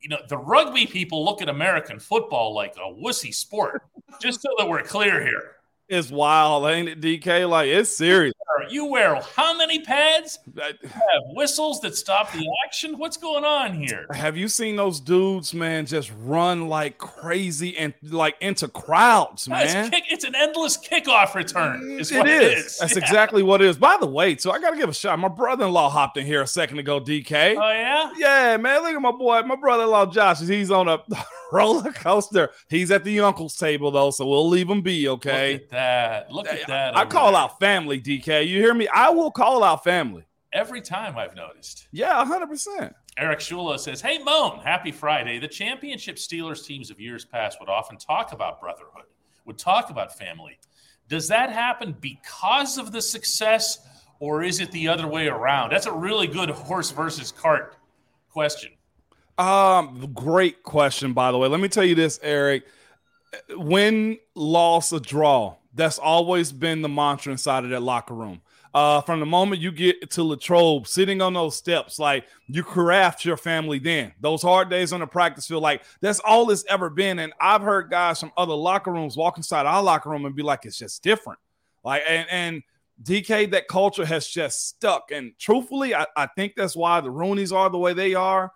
you 0.00 0.08
know, 0.08 0.18
the 0.28 0.38
rugby 0.38 0.86
people 0.86 1.24
look 1.24 1.42
at 1.42 1.50
American 1.50 1.98
football 2.00 2.54
like 2.54 2.74
a 2.76 2.92
wussy 2.92 3.34
sport. 3.34 3.82
just 4.20 4.40
so 4.42 4.48
that 4.58 4.68
we're 4.68 4.82
clear 4.82 5.22
here. 5.22 5.56
It's 5.92 6.10
wild, 6.10 6.64
ain't 6.70 6.88
it, 6.88 7.02
DK? 7.02 7.46
Like 7.46 7.68
it's 7.68 7.94
serious. 7.94 8.32
You 8.70 8.86
wear 8.86 9.20
how 9.36 9.54
many 9.54 9.80
pads? 9.80 10.38
Uh, 10.46 10.68
you 10.82 10.88
have 10.88 11.22
whistles 11.34 11.80
that 11.82 11.96
stop 11.96 12.32
the 12.32 12.46
action. 12.64 12.96
What's 12.96 13.18
going 13.18 13.44
on 13.44 13.74
here? 13.74 14.06
Have 14.12 14.34
you 14.34 14.48
seen 14.48 14.76
those 14.76 15.00
dudes, 15.00 15.52
man, 15.52 15.84
just 15.84 16.10
run 16.20 16.68
like 16.68 16.96
crazy 16.96 17.76
and 17.76 17.92
like 18.02 18.36
into 18.40 18.68
crowds, 18.68 19.46
man? 19.48 19.66
It's, 19.66 19.90
kick, 19.90 20.04
it's 20.10 20.24
an 20.24 20.34
endless 20.34 20.78
kickoff 20.78 21.34
return. 21.34 21.98
Is 22.00 22.10
it 22.10 22.26
is. 22.26 22.42
It 22.42 22.58
is. 22.58 22.78
That's 22.78 22.92
yeah. 22.96 23.02
exactly 23.02 23.42
what 23.42 23.60
it 23.60 23.68
is. 23.68 23.76
By 23.76 23.98
the 24.00 24.06
way, 24.06 24.38
so 24.38 24.50
I 24.50 24.60
got 24.60 24.70
to 24.70 24.76
give 24.76 24.88
a 24.88 24.94
shot. 24.94 25.18
My 25.18 25.28
brother-in-law 25.28 25.90
hopped 25.90 26.16
in 26.16 26.24
here 26.24 26.40
a 26.40 26.46
second 26.46 26.78
ago. 26.78 27.00
DK. 27.00 27.56
Oh 27.56 27.70
yeah. 27.70 28.12
Yeah, 28.16 28.56
man. 28.56 28.82
Look 28.82 28.94
at 28.94 29.02
my 29.02 29.12
boy, 29.12 29.42
my 29.42 29.56
brother-in-law 29.56 30.06
Josh. 30.06 30.40
He's 30.40 30.70
on 30.70 30.88
a 30.88 31.02
roller 31.52 31.92
coaster. 31.92 32.50
He's 32.68 32.90
at 32.90 33.04
the 33.04 33.20
uncle's 33.20 33.56
table 33.56 33.90
though, 33.90 34.10
so 34.10 34.26
we'll 34.26 34.48
leave 34.48 34.70
him 34.70 34.80
be. 34.80 35.08
Okay. 35.08 35.60
Look 35.82 35.88
at 35.88 36.26
that. 36.28 36.32
Look 36.32 36.48
at 36.48 36.66
that. 36.68 36.96
I, 36.96 37.02
I 37.02 37.04
call 37.04 37.36
out 37.36 37.58
family, 37.58 38.00
DK. 38.00 38.46
You 38.46 38.58
hear 38.58 38.74
me? 38.74 38.88
I 38.88 39.10
will 39.10 39.30
call 39.30 39.62
out 39.64 39.84
family 39.84 40.24
every 40.52 40.80
time. 40.80 41.16
I've 41.16 41.34
noticed. 41.34 41.88
Yeah, 41.92 42.24
hundred 42.24 42.48
percent. 42.48 42.94
Eric 43.16 43.40
Shula 43.40 43.78
says, 43.78 44.00
"Hey 44.00 44.18
Moan, 44.18 44.60
happy 44.60 44.92
Friday. 44.92 45.38
The 45.38 45.48
championship 45.48 46.16
Steelers 46.16 46.64
teams 46.64 46.90
of 46.90 47.00
years 47.00 47.24
past 47.24 47.58
would 47.60 47.68
often 47.68 47.98
talk 47.98 48.32
about 48.32 48.60
brotherhood, 48.60 49.04
would 49.44 49.58
talk 49.58 49.90
about 49.90 50.16
family. 50.16 50.58
Does 51.08 51.28
that 51.28 51.50
happen 51.50 51.96
because 52.00 52.78
of 52.78 52.92
the 52.92 53.02
success, 53.02 53.86
or 54.18 54.42
is 54.42 54.60
it 54.60 54.70
the 54.70 54.88
other 54.88 55.06
way 55.06 55.28
around? 55.28 55.70
That's 55.70 55.86
a 55.86 55.92
really 55.92 56.26
good 56.26 56.50
horse 56.50 56.90
versus 56.90 57.32
cart 57.32 57.76
question." 58.30 58.72
Um, 59.38 60.10
great 60.14 60.62
question, 60.62 61.14
by 61.14 61.32
the 61.32 61.38
way. 61.38 61.48
Let 61.48 61.60
me 61.60 61.68
tell 61.68 61.84
you 61.84 61.94
this, 61.94 62.20
Eric. 62.22 62.64
Win, 63.50 64.18
loss, 64.34 64.92
or 64.92 65.00
draw. 65.00 65.56
That's 65.74 65.98
always 65.98 66.52
been 66.52 66.82
the 66.82 66.88
mantra 66.88 67.32
inside 67.32 67.64
of 67.64 67.70
that 67.70 67.82
locker 67.82 68.14
room. 68.14 68.40
Uh, 68.74 69.02
from 69.02 69.20
the 69.20 69.26
moment 69.26 69.60
you 69.60 69.70
get 69.70 70.10
to 70.10 70.22
Latrobe, 70.22 70.86
sitting 70.86 71.20
on 71.20 71.34
those 71.34 71.56
steps, 71.56 71.98
like 71.98 72.24
you 72.46 72.62
craft 72.62 73.24
your 73.24 73.36
family 73.36 73.78
then. 73.78 74.12
Those 74.20 74.40
hard 74.40 74.70
days 74.70 74.94
on 74.94 75.00
the 75.00 75.06
practice 75.06 75.46
field, 75.46 75.62
like 75.62 75.82
that's 76.00 76.20
all 76.20 76.50
it's 76.50 76.64
ever 76.68 76.88
been. 76.88 77.18
And 77.18 77.34
I've 77.38 77.60
heard 77.60 77.90
guys 77.90 78.20
from 78.20 78.32
other 78.36 78.54
locker 78.54 78.90
rooms 78.90 79.16
walk 79.16 79.36
inside 79.36 79.66
our 79.66 79.82
locker 79.82 80.08
room 80.08 80.24
and 80.24 80.34
be 80.34 80.42
like, 80.42 80.64
it's 80.64 80.78
just 80.78 81.02
different. 81.02 81.38
Like, 81.84 82.02
and, 82.08 82.26
and 82.30 82.62
DK, 83.02 83.50
that 83.50 83.68
culture 83.68 84.06
has 84.06 84.26
just 84.26 84.68
stuck. 84.68 85.10
And 85.10 85.32
truthfully, 85.38 85.94
I, 85.94 86.06
I 86.16 86.26
think 86.34 86.54
that's 86.56 86.76
why 86.76 87.02
the 87.02 87.10
Rooneys 87.10 87.54
are 87.54 87.68
the 87.68 87.78
way 87.78 87.92
they 87.92 88.14
are 88.14 88.52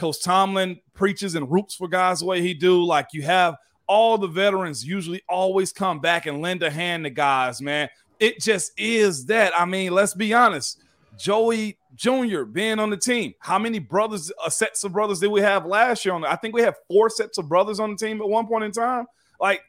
Coach 0.00 0.22
Tomlin 0.22 0.80
preaches 0.94 1.34
and 1.34 1.50
roots 1.50 1.74
for 1.74 1.86
guys 1.86 2.20
the 2.20 2.26
way 2.26 2.40
he 2.40 2.54
do. 2.54 2.82
Like 2.82 3.08
you 3.12 3.20
have 3.22 3.56
all 3.90 4.16
the 4.16 4.28
veterans 4.28 4.86
usually 4.86 5.20
always 5.28 5.72
come 5.72 5.98
back 5.98 6.26
and 6.26 6.40
lend 6.40 6.62
a 6.62 6.70
hand 6.70 7.02
to 7.02 7.10
guys, 7.10 7.60
man. 7.60 7.88
It 8.20 8.40
just 8.40 8.70
is 8.78 9.26
that. 9.26 9.52
I 9.58 9.64
mean, 9.64 9.90
let's 9.90 10.14
be 10.14 10.32
honest. 10.32 10.80
Joey 11.18 11.76
Jr. 11.96 12.42
being 12.44 12.78
on 12.78 12.90
the 12.90 12.96
team. 12.96 13.34
How 13.40 13.58
many 13.58 13.80
brothers, 13.80 14.30
uh, 14.44 14.48
sets 14.48 14.84
of 14.84 14.92
brothers 14.92 15.18
did 15.18 15.26
we 15.26 15.40
have 15.40 15.66
last 15.66 16.04
year 16.04 16.14
on 16.14 16.24
I 16.24 16.36
think 16.36 16.54
we 16.54 16.62
have 16.62 16.76
four 16.86 17.10
sets 17.10 17.36
of 17.36 17.48
brothers 17.48 17.80
on 17.80 17.90
the 17.90 17.96
team 17.96 18.20
at 18.20 18.28
one 18.28 18.46
point 18.46 18.62
in 18.62 18.70
time. 18.70 19.06
Like 19.40 19.62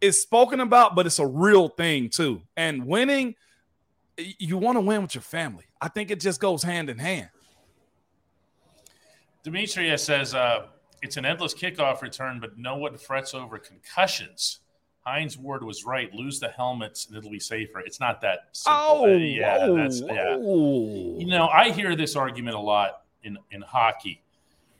it's 0.00 0.20
spoken 0.20 0.58
about, 0.58 0.96
but 0.96 1.06
it's 1.06 1.20
a 1.20 1.26
real 1.26 1.68
thing 1.68 2.10
too. 2.10 2.42
And 2.56 2.84
winning, 2.84 3.36
you 4.16 4.58
want 4.58 4.78
to 4.78 4.80
win 4.80 5.02
with 5.02 5.14
your 5.14 5.22
family. 5.22 5.64
I 5.80 5.86
think 5.86 6.10
it 6.10 6.18
just 6.18 6.40
goes 6.40 6.64
hand 6.64 6.90
in 6.90 6.98
hand. 6.98 7.28
Demetria 9.44 9.96
says 9.96 10.34
uh, 10.34 10.66
it's 11.02 11.16
an 11.16 11.24
endless 11.24 11.54
kickoff 11.54 12.02
return, 12.02 12.40
but 12.40 12.58
no 12.58 12.76
one 12.76 12.96
frets 12.98 13.34
over 13.34 13.58
concussions. 13.58 14.60
Hines 15.00 15.38
Ward 15.38 15.64
was 15.64 15.84
right. 15.84 16.12
Lose 16.12 16.40
the 16.40 16.48
helmets 16.48 17.06
and 17.06 17.16
it'll 17.16 17.30
be 17.30 17.40
safer. 17.40 17.80
It's 17.80 18.00
not 18.00 18.20
that 18.20 18.48
simple. 18.52 18.80
Oh, 18.82 19.04
uh, 19.04 19.16
yeah, 19.16 19.58
oh, 19.62 19.76
that's 19.76 20.00
yeah. 20.00 20.36
You 20.36 21.26
know, 21.26 21.48
I 21.48 21.70
hear 21.70 21.96
this 21.96 22.16
argument 22.16 22.56
a 22.56 22.60
lot 22.60 23.02
in 23.22 23.38
in 23.50 23.62
hockey, 23.62 24.22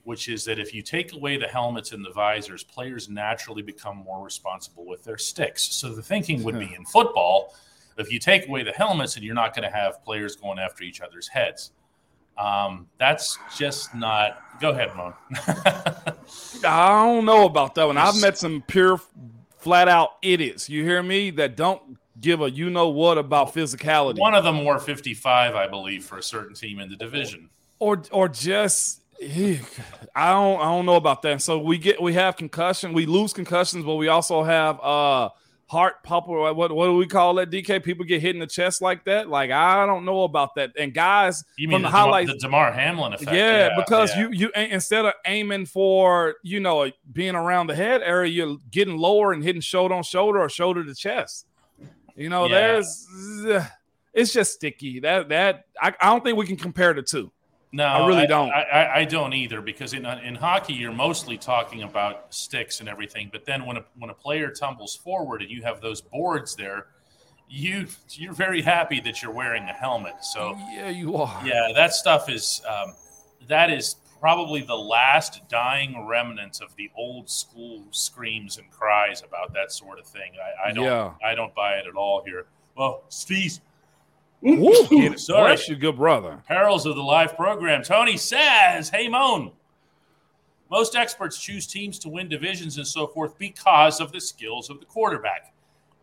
which 0.05 0.29
is 0.29 0.45
that 0.45 0.59
if 0.59 0.75
you 0.75 0.83
take 0.83 1.15
away 1.15 1.39
the 1.39 1.49
helmets 1.49 1.93
and 1.93 2.05
the 2.05 2.13
visors, 2.13 2.63
players 2.63 3.09
naturally 3.09 3.63
become 3.63 3.97
more 3.97 4.23
responsible 4.23 4.87
with 4.87 5.03
their 5.05 5.19
sticks. 5.19 5.63
So 5.63 5.95
the 5.95 6.03
thinking 6.03 6.43
would 6.45 6.59
be 6.59 6.67
hmm. 6.67 6.75
in 6.75 6.85
football, 6.85 7.55
if 7.97 8.13
you 8.13 8.19
take 8.19 8.47
away 8.47 8.63
the 8.63 8.73
helmets, 8.73 9.17
and 9.17 9.25
you're 9.25 9.35
not 9.35 9.55
going 9.55 9.69
to 9.69 9.75
have 9.75 10.05
players 10.05 10.37
going 10.37 10.59
after 10.59 10.85
each 10.85 11.01
other's 11.01 11.29
heads. 11.29 11.73
Um, 12.39 12.87
that's 12.99 13.39
just 13.57 13.95
not. 13.95 14.43
Go 14.61 14.71
ahead, 14.71 14.95
Moan. 14.97 15.15
I 16.65 17.05
don't 17.05 17.25
know 17.25 17.47
about 17.47 17.75
that 17.77 17.87
one. 17.87 17.97
I've 17.97 18.21
met 18.21 18.39
some 18.39 18.63
pure, 18.67 19.01
flat 19.59 19.89
out 19.89 20.11
idiots. 20.23 20.69
You 20.69 20.85
hear 20.85 21.03
me? 21.03 21.31
That 21.31 21.57
don't 21.57 21.99
give 22.21 22.43
a 22.43 22.51
you 22.51 22.71
know 22.71 22.89
what 22.89 23.19
about 23.19 23.55
physicality. 23.55 24.19
One 24.19 24.35
of 24.35 24.45
them 24.45 24.65
wore 24.65 24.79
55, 24.79 25.55
I 25.55 25.67
believe, 25.67 26.05
for 26.05 26.19
a 26.19 26.23
certain 26.23 26.55
team 26.55 26.79
in 26.79 26.91
the 26.91 26.97
division. 26.97 27.49
Or 27.79 28.03
or 28.13 28.29
just 28.29 29.01
I 29.23 30.33
don't 30.33 30.61
I 30.61 30.65
don't 30.65 30.87
know 30.87 30.97
about 30.97 31.23
that. 31.23 31.43
So 31.43 31.59
we 31.59 31.79
get 31.79 32.01
we 32.01 32.15
have 32.15 32.37
concussion, 32.37 32.93
we 32.93 33.07
lose 33.07 33.33
concussions, 33.33 33.85
but 33.85 33.97
we 33.97 34.09
also 34.09 34.43
have 34.43 34.81
uh 34.81 35.31
heart 35.71 36.03
pump 36.03 36.27
or 36.27 36.53
what, 36.53 36.75
what 36.75 36.87
do 36.87 36.97
we 36.97 37.07
call 37.07 37.35
that 37.35 37.49
DK? 37.49 37.81
People 37.85 38.05
get 38.05 38.21
hit 38.21 38.35
in 38.35 38.41
the 38.41 38.47
chest 38.47 38.83
like 38.83 39.05
that. 39.05 39.29
Like 39.29 39.53
I 39.53 39.87
don't 39.87 40.05
know 40.05 40.25
about 40.25 40.57
that. 40.57 40.73
And 40.77 40.93
guys, 40.93 41.45
you 41.57 41.69
mean 41.69 41.83
the, 41.83 41.89
the 41.89 41.93
highlights, 41.93 42.33
the 42.33 42.39
Damar 42.39 42.73
Hamlin 42.73 43.13
effect? 43.13 43.31
Yeah, 43.31 43.69
yeah 43.69 43.77
because 43.77 44.11
yeah. 44.11 44.29
you 44.29 44.31
you 44.33 44.51
instead 44.57 45.05
of 45.07 45.13
aiming 45.27 45.67
for 45.67 46.35
you 46.43 46.59
know 46.59 46.91
being 47.13 47.37
around 47.37 47.69
the 47.69 47.77
head 47.77 48.03
area, 48.03 48.31
you're 48.33 48.57
getting 48.73 48.97
lower 48.97 49.33
and 49.33 49.45
hitting 49.45 49.61
shoulder 49.61 49.95
on 49.95 50.03
shoulder 50.03 50.41
or 50.41 50.49
shoulder 50.49 50.85
to 50.85 50.95
chest. 50.95 51.47
You 52.17 52.29
know, 52.29 52.47
yeah. 52.47 52.55
there's 52.55 53.07
it's 54.13 54.33
just 54.33 54.55
sticky. 54.55 54.99
That 55.01 55.29
that 55.29 55.67
I, 55.81 55.95
I 56.01 56.07
don't 56.07 56.25
think 56.25 56.37
we 56.37 56.47
can 56.47 56.57
compare 56.57 56.93
the 56.95 57.03
two. 57.03 57.31
No, 57.73 57.85
I 57.85 58.07
really 58.07 58.27
don't. 58.27 58.51
I, 58.51 58.63
I, 58.63 58.97
I, 59.01 59.05
don't 59.05 59.33
either 59.33 59.61
because 59.61 59.93
in 59.93 60.05
in 60.05 60.35
hockey 60.35 60.73
you're 60.73 60.93
mostly 60.93 61.39
talking 61.39 61.83
about 61.83 62.35
sticks 62.35 62.81
and 62.81 62.89
everything, 62.89 63.29
but 63.31 63.45
then 63.45 63.65
when 63.65 63.77
a 63.77 63.85
when 63.97 64.11
a 64.11 64.15
player 64.15 64.51
tumbles 64.51 64.97
forward 64.97 65.41
and 65.41 65.51
you 65.51 65.63
have 65.63 65.81
those 65.81 66.01
boards 66.01 66.57
there, 66.57 66.89
you 67.49 67.87
you're 68.11 68.33
very 68.33 68.61
happy 68.61 69.01
that 69.01 69.23
you're 69.23 69.33
wearing 69.33 69.63
a 69.65 69.73
helmet. 69.73 70.25
So 70.25 70.57
yeah, 70.73 70.89
you 70.89 71.17
are. 71.17 71.41
Yeah, 71.47 71.69
that 71.75 71.93
stuff 71.93 72.29
is 72.29 72.61
um, 72.69 72.95
that 73.47 73.71
is 73.71 73.97
probably 74.21 74.63
the 74.63 74.77
last 74.77 75.49
dying 75.49 76.07
remnants 76.07 76.61
of 76.61 76.75
the 76.77 76.91
old 76.97 77.31
school 77.31 77.85
screams 77.93 78.59
and 78.59 78.69
cries 78.71 79.23
about 79.23 79.55
that 79.55 79.71
sort 79.71 79.99
of 80.01 80.07
thing. 80.07 80.33
I, 80.65 80.71
I 80.71 80.73
don't 80.73 80.85
yeah. 80.85 81.13
I 81.25 81.37
don't 81.37 81.55
buy 81.55 81.75
it 81.75 81.87
at 81.87 81.95
all 81.95 82.25
here. 82.25 82.47
Well, 82.77 83.05
Steve, 83.09 83.61
Ooh, 84.47 85.17
Sorry. 85.19 85.51
Bless 85.55 85.69
you, 85.69 85.77
good 85.77 85.97
brother. 85.97 86.43
Perils 86.49 86.87
of 86.87 86.97
the 86.97 87.03
live 87.03 87.37
program. 87.37 87.83
Tony 87.83 88.17
says, 88.17 88.89
Hey, 88.89 89.09
Moan. 89.09 89.53
Most 90.71 90.95
experts 90.95 91.39
choose 91.39 91.67
teams 91.67 91.99
to 91.99 92.09
win 92.09 92.29
divisions 92.29 92.77
and 92.77 92.87
so 92.87 93.07
forth 93.09 93.37
because 93.39 94.01
of 94.01 94.13
the 94.13 94.21
skills 94.21 94.71
of 94.71 94.79
the 94.79 94.87
quarterback. 94.87 95.53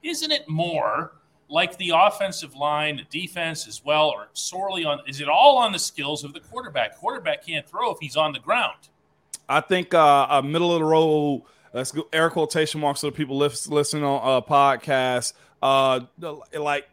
Isn't 0.03 0.31
it 0.31 0.47
more 0.49 1.13
like 1.49 1.77
the 1.77 1.93
offensive 1.95 2.53
line, 2.53 2.97
the 2.97 3.19
defense 3.19 3.67
as 3.67 3.83
well, 3.83 4.09
or 4.09 4.27
sorely 4.33 4.83
on? 4.83 4.99
Is 5.07 5.21
it 5.21 5.29
all 5.29 5.57
on 5.57 5.71
the 5.71 5.79
skills 5.79 6.25
of 6.25 6.33
the 6.33 6.41
quarterback? 6.41 6.97
Quarterback 6.97 7.45
can't 7.45 7.67
throw 7.67 7.91
if 7.91 7.97
he's 8.01 8.17
on 8.17 8.33
the 8.33 8.39
ground. 8.39 8.89
I 9.47 9.61
think 9.61 9.93
uh, 9.93 10.27
a 10.29 10.43
middle 10.43 10.73
of 10.73 10.79
the 10.79 10.85
road. 10.85 11.43
Let's 11.73 11.93
go 11.93 12.07
air 12.11 12.29
quotation 12.29 12.81
marks 12.81 13.01
so 13.01 13.07
the 13.07 13.15
people 13.15 13.37
listen 13.37 14.03
on 14.03 14.27
a 14.27 14.37
uh, 14.37 14.41
podcast. 14.41 15.33
Uh, 15.61 16.01
like 16.53 16.87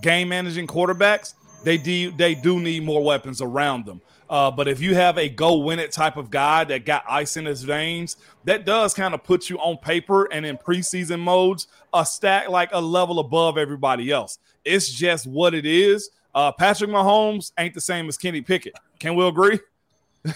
game 0.00 0.28
managing 0.28 0.66
quarterbacks, 0.66 1.34
they 1.64 1.76
do 1.76 2.10
they 2.12 2.34
do 2.34 2.60
need 2.60 2.84
more 2.84 3.02
weapons 3.02 3.40
around 3.40 3.84
them. 3.84 4.00
Uh, 4.30 4.50
but 4.50 4.68
if 4.68 4.80
you 4.80 4.94
have 4.94 5.16
a 5.16 5.28
go 5.28 5.56
win 5.56 5.78
it 5.78 5.90
type 5.90 6.16
of 6.16 6.30
guy 6.30 6.62
that 6.64 6.84
got 6.84 7.02
ice 7.08 7.36
in 7.36 7.46
his 7.46 7.62
veins, 7.62 8.16
that 8.44 8.66
does 8.66 8.92
kind 8.92 9.14
of 9.14 9.24
put 9.24 9.48
you 9.48 9.58
on 9.58 9.76
paper 9.78 10.24
and 10.32 10.44
in 10.44 10.58
preseason 10.58 11.18
modes 11.18 11.66
a 11.94 12.04
stack 12.04 12.48
like 12.48 12.70
a 12.72 12.80
level 12.80 13.20
above 13.20 13.56
everybody 13.56 14.10
else. 14.10 14.38
It's 14.64 14.90
just 14.90 15.26
what 15.26 15.54
it 15.54 15.64
is. 15.64 16.10
Uh, 16.34 16.52
Patrick 16.52 16.90
Mahomes 16.90 17.52
ain't 17.58 17.74
the 17.74 17.80
same 17.80 18.06
as 18.08 18.18
Kenny 18.18 18.42
Pickett. 18.42 18.74
Can 18.98 19.14
we 19.14 19.26
agree? 19.26 19.58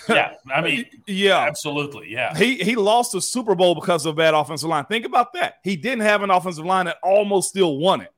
yeah, 0.09 0.35
I 0.53 0.63
mean, 0.63 0.87
yeah, 1.07 1.41
absolutely, 1.41 2.11
yeah. 2.11 2.35
He 2.37 2.57
he 2.57 2.77
lost 2.77 3.13
the 3.13 3.21
Super 3.21 3.55
Bowl 3.55 3.75
because 3.75 4.07
of 4.07 4.17
bad 4.17 4.33
offensive 4.33 4.71
line. 4.71 4.87
Think 4.87 5.05
about 5.05 5.35
that. 5.35 5.59
He 5.63 5.77
didn't 5.77 6.01
have 6.03 6.23
an 6.23 6.31
offensive 6.31 6.65
line 6.65 6.87
that 6.87 6.97
almost 7.03 7.51
still 7.51 7.77
won 7.77 8.01
it. 8.01 8.13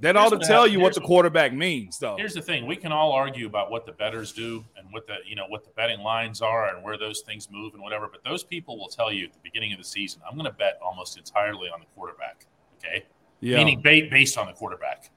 That 0.00 0.16
ought 0.16 0.28
to 0.28 0.38
tell 0.38 0.66
you 0.66 0.78
what 0.78 0.94
the 0.94 1.00
quarterback 1.00 1.54
means, 1.54 1.98
though. 1.98 2.16
Here's 2.16 2.34
the 2.34 2.42
thing: 2.42 2.66
we 2.66 2.76
can 2.76 2.92
all 2.92 3.12
argue 3.12 3.46
about 3.46 3.70
what 3.70 3.86
the 3.86 3.92
betters 3.92 4.32
do 4.32 4.64
and 4.76 4.86
what 4.90 5.06
the 5.06 5.16
you 5.26 5.36
know 5.36 5.46
what 5.48 5.64
the 5.64 5.70
betting 5.70 6.00
lines 6.00 6.42
are 6.42 6.74
and 6.74 6.84
where 6.84 6.98
those 6.98 7.22
things 7.22 7.48
move 7.50 7.74
and 7.74 7.82
whatever. 7.82 8.08
But 8.10 8.22
those 8.22 8.44
people 8.44 8.78
will 8.78 8.88
tell 8.88 9.10
you 9.10 9.24
at 9.24 9.32
the 9.32 9.40
beginning 9.42 9.72
of 9.72 9.78
the 9.78 9.84
season, 9.84 10.20
I'm 10.28 10.36
going 10.36 10.50
to 10.50 10.56
bet 10.56 10.78
almost 10.84 11.16
entirely 11.16 11.68
on 11.68 11.80
the 11.80 11.86
quarterback. 11.94 12.46
Okay, 12.78 13.06
yeah. 13.40 13.56
meaning 13.56 13.80
based 13.80 14.36
on 14.36 14.46
the 14.46 14.52
quarterback. 14.52 15.10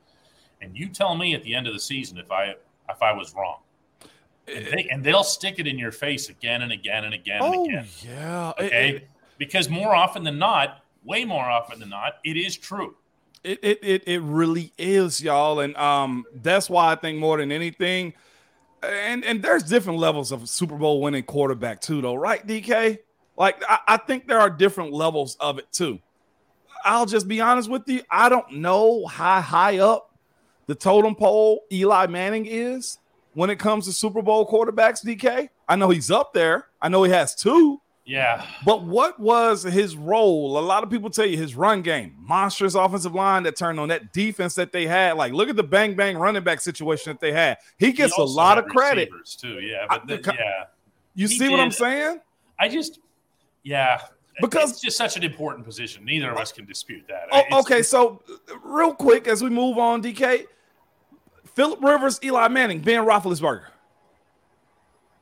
And 0.62 0.78
you 0.78 0.90
tell 0.90 1.16
me 1.16 1.36
at 1.36 1.44
the 1.44 1.56
end 1.56 1.68
of 1.68 1.74
the 1.74 1.80
season 1.80 2.18
if 2.18 2.32
I 2.32 2.56
if 2.90 3.02
I 3.02 3.12
was 3.14 3.34
wrong. 3.36 3.60
And, 4.48 4.66
they, 4.66 4.90
they'll 5.02 5.24
stick 5.24 5.60
it 5.60 5.68
in 5.68 5.78
your 5.78 5.92
face 5.92 6.30
again 6.30 6.64
and 6.64 6.72
again 6.72 7.04
and 7.06 7.14
again 7.14 7.40
oh, 7.42 7.54
and 7.54 7.68
again. 7.68 7.86
Yeah. 8.04 8.54
Okay. 8.60 8.90
It, 8.90 8.96
it, 8.96 9.10
because 9.38 9.70
more 9.70 9.94
often 9.94 10.24
than 10.24 10.40
not, 10.40 10.84
way 11.04 11.24
more 11.24 11.46
often 11.46 11.80
than 11.80 11.90
not, 11.90 12.18
it 12.24 12.36
is 12.36 12.58
true. 12.58 12.96
It, 13.44 13.60
it 13.64 13.80
it 13.82 14.04
it 14.08 14.22
really 14.22 14.74
is, 14.78 15.22
y'all, 15.22 15.62
and 15.62 15.76
um, 15.78 16.26
that's 16.34 16.70
why 16.70 16.92
I 16.92 16.96
think 16.96 17.20
more 17.20 17.38
than 17.38 17.52
anything, 17.52 18.14
and 18.84 19.24
and 19.24 19.42
there's 19.42 19.64
different 19.64 20.00
levels 20.00 20.32
of 20.32 20.50
Super 20.50 20.76
Bowl 20.76 21.02
winning 21.02 21.24
quarterback 21.24 21.80
too, 21.80 22.02
though, 22.02 22.16
right, 22.16 22.46
DK? 22.46 23.00
Like 23.38 23.64
I, 23.68 23.80
I 23.88 23.98
think 23.98 24.28
there 24.28 24.42
are 24.42 24.50
different 24.50 24.92
levels 24.92 25.38
of 25.40 25.58
it 25.58 25.72
too. 25.72 26.00
I'll 26.84 27.06
just 27.06 27.28
be 27.28 27.42
honest 27.42 27.70
with 27.70 27.88
you, 27.88 28.02
I 28.12 28.30
don't 28.30 28.54
know 28.54 29.06
how 29.06 29.42
high 29.42 29.80
up 29.80 30.14
the 30.68 30.76
totem 30.76 31.16
pole 31.16 31.64
Eli 31.72 32.08
Manning 32.08 32.46
is 32.46 33.00
when 33.34 33.50
it 33.50 33.58
comes 33.58 33.86
to 33.86 33.92
Super 33.92 34.22
Bowl 34.22 34.48
quarterbacks. 34.48 35.04
DK, 35.04 35.50
I 35.68 35.76
know 35.76 35.90
he's 35.90 36.12
up 36.12 36.34
there. 36.34 36.68
I 36.82 36.90
know 36.90 37.04
he 37.04 37.12
has 37.12 37.36
two. 37.36 37.82
Yeah. 38.10 38.44
But 38.66 38.82
what 38.82 39.20
was 39.20 39.62
his 39.62 39.96
role? 39.96 40.58
A 40.58 40.62
lot 40.62 40.82
of 40.84 40.90
people 40.90 41.12
tell 41.12 41.28
you 41.28 41.38
his 41.38 41.56
run 41.56 41.84
game, 41.84 42.16
monstrous 42.18 42.74
offensive 42.74 43.14
line 43.14 43.44
that 43.44 43.56
turned 43.56 43.80
on 43.80 43.90
that 43.90 44.14
defense 44.14 44.56
that 44.56 44.72
they 44.72 44.88
had. 44.88 45.14
Like, 45.16 45.32
look 45.32 45.48
at 45.48 45.56
the 45.56 45.62
bang 45.64 45.96
bang 45.96 46.18
running 46.18 46.44
back 46.44 46.60
situation 46.60 47.14
that 47.14 47.20
they 47.20 47.32
had. 47.32 47.60
He 47.78 47.92
gets 47.92 48.16
He 48.16 48.22
a 48.22 48.26
lot 48.26 48.58
of 48.58 48.66
credit. 48.66 49.10
too. 49.38 49.60
Yeah, 49.60 49.86
but 49.88 50.08
the- 50.08 50.34
yeah, 50.36 50.66
You 51.14 51.28
He 51.28 51.38
see 51.38 51.50
what 51.50 51.60
I'm 51.60 51.70
saying? 51.72 52.20
I 52.58 52.68
just 52.68 53.00
yeah 53.62 54.02
Because- 54.42 54.72
it's 54.72 54.82
just 54.82 54.98
such 54.98 55.16
an 55.16 55.24
important 55.24 55.64
position. 55.64 56.04
Neither 56.04 56.32
of 56.32 56.38
us 56.38 56.52
can 56.52 56.66
dispute 56.66 57.06
that. 57.10 57.28
Oh, 57.32 57.60
okay, 57.60 57.84
so 57.84 58.24
real 58.64 58.96
quick 58.96 59.28
as 59.28 59.44
we 59.44 59.52
move 59.52 59.78
on, 59.78 60.02
DK, 60.02 60.46
Philip 61.54 61.84
Rivers, 61.84 62.20
Eli 62.24 62.48
Manning, 62.48 62.80
Ben 62.80 63.06
Roethlisberger. 63.06 63.66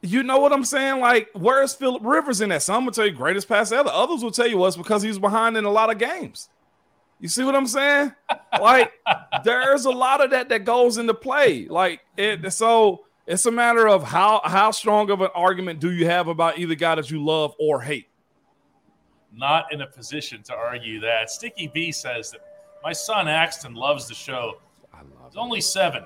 You 0.07 0.23
know 0.23 0.39
what 0.39 0.53
I'm 0.53 0.63
saying? 0.63 1.01
Like, 1.01 1.27
where's 1.33 1.73
Philip 1.73 2.01
Rivers 2.05 2.39
in 2.39 2.47
that? 2.49 2.61
Some 2.61 2.85
will 2.85 2.93
tell 2.93 3.05
you 3.05 3.11
greatest 3.11 3.49
pass 3.49 3.73
ever. 3.73 3.89
Others 3.89 4.23
will 4.23 4.31
tell 4.31 4.47
you 4.47 4.57
was 4.57 4.77
because 4.77 5.01
he 5.01 5.09
was 5.09 5.19
behind 5.19 5.57
in 5.57 5.65
a 5.65 5.69
lot 5.69 5.91
of 5.91 5.97
games. 5.97 6.47
You 7.19 7.27
see 7.27 7.43
what 7.43 7.55
I'm 7.55 7.67
saying? 7.67 8.13
Like, 8.59 8.91
there's 9.43 9.85
a 9.85 9.91
lot 9.91 10.23
of 10.23 10.31
that 10.31 10.49
that 10.49 10.65
goes 10.65 10.97
into 10.97 11.13
play. 11.13 11.67
Like, 11.67 11.99
it. 12.15 12.51
So 12.51 13.05
it's 13.27 13.45
a 13.45 13.51
matter 13.51 13.87
of 13.87 14.03
how 14.03 14.41
how 14.43 14.71
strong 14.71 15.11
of 15.11 15.21
an 15.21 15.29
argument 15.35 15.79
do 15.79 15.91
you 15.91 16.07
have 16.07 16.27
about 16.27 16.57
either 16.57 16.73
guy 16.73 16.95
that 16.95 17.11
you 17.11 17.23
love 17.23 17.53
or 17.59 17.81
hate. 17.81 18.07
not 19.31 19.71
in 19.71 19.81
a 19.81 19.87
position 19.87 20.41
to 20.43 20.55
argue 20.55 20.99
that. 21.01 21.29
Sticky 21.29 21.67
B 21.67 21.91
says 21.91 22.31
that 22.31 22.41
my 22.83 22.93
son 22.93 23.27
Axton 23.27 23.75
loves 23.75 24.07
the 24.07 24.15
show. 24.15 24.59
I 24.91 25.01
love 25.01 25.09
He's 25.27 25.37
only 25.37 25.61
seven, 25.61 26.03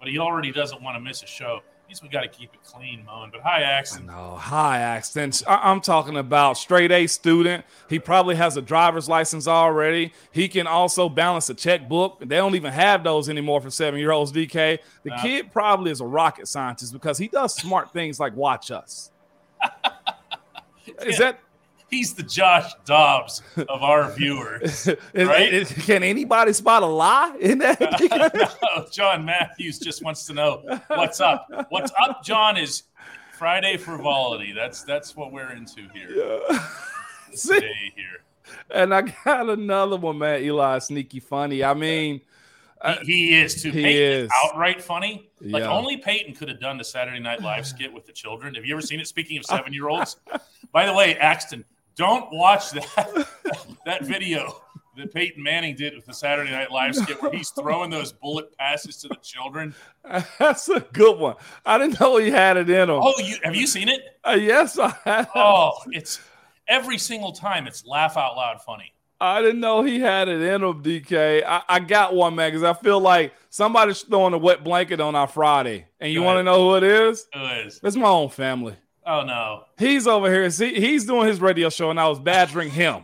but 0.00 0.08
he 0.08 0.18
already 0.18 0.50
doesn't 0.50 0.82
want 0.82 0.96
to 0.96 1.00
miss 1.00 1.22
a 1.22 1.26
show. 1.26 1.60
At 1.86 1.90
least 1.90 2.02
we 2.02 2.08
got 2.08 2.22
to 2.22 2.28
keep 2.28 2.52
it 2.52 2.58
clean, 2.64 3.04
Moan. 3.06 3.30
But 3.30 3.42
hi 3.42 3.62
Axton. 3.62 4.06
No, 4.06 4.34
hi 4.34 4.78
Axton. 4.80 5.30
I- 5.46 5.70
I'm 5.70 5.80
talking 5.80 6.16
about 6.16 6.58
straight 6.58 6.90
A 6.90 7.06
student. 7.06 7.64
He 7.88 8.00
probably 8.00 8.34
has 8.34 8.56
a 8.56 8.60
driver's 8.60 9.08
license 9.08 9.46
already. 9.46 10.12
He 10.32 10.48
can 10.48 10.66
also 10.66 11.08
balance 11.08 11.48
a 11.48 11.54
checkbook. 11.54 12.18
They 12.18 12.34
don't 12.34 12.56
even 12.56 12.72
have 12.72 13.04
those 13.04 13.28
anymore 13.28 13.60
for 13.60 13.70
seven 13.70 14.00
year 14.00 14.10
olds. 14.10 14.32
DK. 14.32 14.80
The 15.04 15.10
Nah. 15.10 15.22
kid 15.22 15.52
probably 15.52 15.92
is 15.92 16.00
a 16.00 16.06
rocket 16.06 16.48
scientist 16.48 16.92
because 16.92 17.18
he 17.18 17.28
does 17.28 17.54
smart 17.54 17.92
things 17.92 18.18
like 18.18 18.34
watch 18.34 18.72
us. 18.72 19.12
Is 21.04 21.18
that 21.18 21.38
He's 21.88 22.14
the 22.14 22.22
Josh 22.24 22.72
Dobbs 22.84 23.42
of 23.56 23.82
our 23.82 24.10
viewers. 24.16 24.88
Right? 25.14 25.54
is- 25.54 25.72
can 25.72 26.02
anybody 26.02 26.52
spot 26.52 26.82
a 26.82 26.86
lie 26.86 27.36
in 27.40 27.58
that? 27.58 27.78
No, 28.76 28.86
John 28.92 29.24
Matthews 29.24 29.78
just 29.78 30.02
wants 30.02 30.26
to 30.26 30.34
know 30.34 30.62
what's 30.88 31.20
up. 31.20 31.46
What's 31.70 31.92
up, 32.00 32.22
John? 32.24 32.56
Is 32.56 32.84
Friday 33.38 33.76
frivolity. 33.76 34.52
That's 34.52 34.82
that's 34.82 35.14
what 35.16 35.30
we're 35.32 35.52
into 35.52 35.88
here 35.94 36.08
See? 37.32 37.54
today. 37.54 37.92
Here, 37.94 38.22
and 38.70 38.94
I 38.94 39.02
got 39.24 39.48
another 39.48 39.96
one, 39.96 40.18
man. 40.18 40.42
Eli 40.42 40.78
sneaky 40.80 41.20
funny. 41.20 41.62
I 41.64 41.74
mean, 41.74 42.20
he, 43.02 43.28
he 43.28 43.40
is 43.40 43.62
too. 43.62 43.70
he 43.70 43.82
Peyton 43.82 44.24
is. 44.24 44.30
outright 44.44 44.82
funny. 44.82 45.30
Like 45.40 45.62
Yeah. 45.62 45.70
only 45.70 45.96
Peyton 45.98 46.34
could 46.34 46.48
have 46.48 46.60
done 46.60 46.78
the 46.78 46.84
Saturday 46.84 47.20
Night 47.20 47.40
Live 47.42 47.66
skit 47.74 47.92
with 47.92 48.06
the 48.06 48.12
children. 48.12 48.54
Have 48.54 48.64
you 48.64 48.74
ever 48.74 48.82
seen 48.82 49.00
it? 49.00 49.06
Speaking 49.06 49.38
of 49.38 49.44
seven 49.44 49.72
year 49.72 49.88
olds, 49.88 50.16
by 50.72 50.86
the 50.86 50.92
way, 50.94 51.16
Axton, 51.16 51.64
don't 51.96 52.32
watch 52.32 52.70
that 52.72 53.26
that 53.86 54.04
video 54.04 54.62
that 54.96 55.12
Peyton 55.12 55.42
Manning 55.42 55.76
did 55.76 55.94
with 55.94 56.06
the 56.06 56.14
Saturday 56.14 56.50
Night 56.50 56.70
Live 56.70 56.94
skit 56.96 57.20
where 57.20 57.30
he's 57.30 57.50
throwing 57.50 57.90
those 57.90 58.12
bullet 58.12 58.56
passes 58.56 58.96
to 58.98 59.08
the 59.08 59.16
children. 59.16 59.74
that's 60.38 60.68
a 60.68 60.80
good 60.92 61.18
one. 61.18 61.36
I 61.64 61.78
didn't 61.78 62.00
know 62.00 62.16
he 62.16 62.30
had 62.30 62.56
it 62.56 62.70
in 62.70 62.88
him. 62.88 63.00
Oh, 63.02 63.14
you 63.18 63.36
have 63.42 63.54
you 63.54 63.66
seen 63.66 63.88
it? 63.88 64.00
Uh, 64.24 64.38
yes, 64.40 64.78
I 64.78 64.94
have. 65.04 65.30
Oh, 65.34 65.72
it's 65.92 66.20
every 66.68 66.98
single 66.98 67.32
time 67.32 67.66
it's 67.66 67.84
laugh 67.84 68.16
out 68.16 68.36
loud 68.36 68.62
funny. 68.62 68.92
I 69.18 69.40
didn't 69.40 69.60
know 69.60 69.82
he 69.82 69.98
had 69.98 70.28
it 70.28 70.42
in 70.42 70.62
him, 70.62 70.82
DK. 70.82 71.42
I, 71.46 71.62
I 71.66 71.80
got 71.80 72.14
one, 72.14 72.34
man, 72.34 72.50
because 72.50 72.62
I 72.62 72.74
feel 72.74 73.00
like 73.00 73.32
somebody's 73.48 74.02
throwing 74.02 74.34
a 74.34 74.38
wet 74.38 74.62
blanket 74.62 75.00
on 75.00 75.14
our 75.14 75.26
Friday. 75.26 75.86
And 76.00 76.12
you 76.12 76.22
want 76.22 76.38
to 76.38 76.42
know 76.42 76.68
who 76.68 76.76
it 76.76 76.82
is? 76.82 77.26
It 77.32 77.66
is. 77.66 77.80
It's 77.82 77.96
my 77.96 78.08
own 78.08 78.28
family. 78.28 78.76
Oh 79.06 79.22
no. 79.22 79.64
He's 79.78 80.08
over 80.08 80.28
here. 80.32 80.50
See, 80.50 80.74
he's 80.80 81.04
doing 81.04 81.28
his 81.28 81.40
radio 81.40 81.68
show, 81.70 81.90
and 81.90 82.00
I 82.00 82.08
was 82.08 82.18
badgering 82.18 82.70
him. 82.70 83.02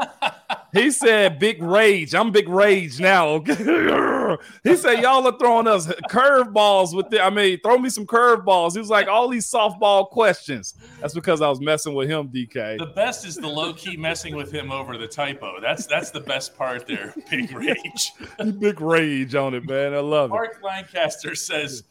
he 0.72 0.90
said, 0.90 1.38
"Big 1.38 1.62
rage." 1.62 2.12
I'm 2.12 2.32
big 2.32 2.48
rage 2.48 2.98
now. 2.98 3.28
Okay. 3.28 3.54
he 4.64 4.74
said, 4.74 5.00
"Y'all 5.00 5.24
are 5.24 5.38
throwing 5.38 5.68
us 5.68 5.86
curveballs 6.10 6.96
with 6.96 7.08
the. 7.10 7.22
I 7.22 7.30
mean, 7.30 7.60
throw 7.60 7.78
me 7.78 7.88
some 7.88 8.04
curveballs." 8.04 8.72
He 8.72 8.80
was 8.80 8.90
like, 8.90 9.06
"All 9.06 9.28
these 9.28 9.48
softball 9.48 10.08
questions." 10.08 10.74
That's 11.00 11.14
because 11.14 11.40
I 11.40 11.48
was 11.48 11.60
messing 11.60 11.94
with 11.94 12.10
him, 12.10 12.28
DK. 12.30 12.78
The 12.78 12.86
best 12.86 13.24
is 13.24 13.36
the 13.36 13.48
low 13.48 13.72
key 13.72 13.96
messing 13.96 14.34
with 14.34 14.50
him 14.50 14.72
over 14.72 14.98
the 14.98 15.06
typo. 15.06 15.60
That's 15.60 15.86
that's 15.86 16.10
the 16.10 16.20
best 16.20 16.56
part 16.56 16.88
there. 16.88 17.14
Big 17.30 17.52
rage. 17.52 18.12
big 18.58 18.80
rage 18.80 19.36
on 19.36 19.54
it, 19.54 19.68
man. 19.68 19.94
I 19.94 20.00
love 20.00 20.30
it. 20.30 20.34
Mark 20.34 20.58
Lancaster 20.64 21.36
says, 21.36 21.84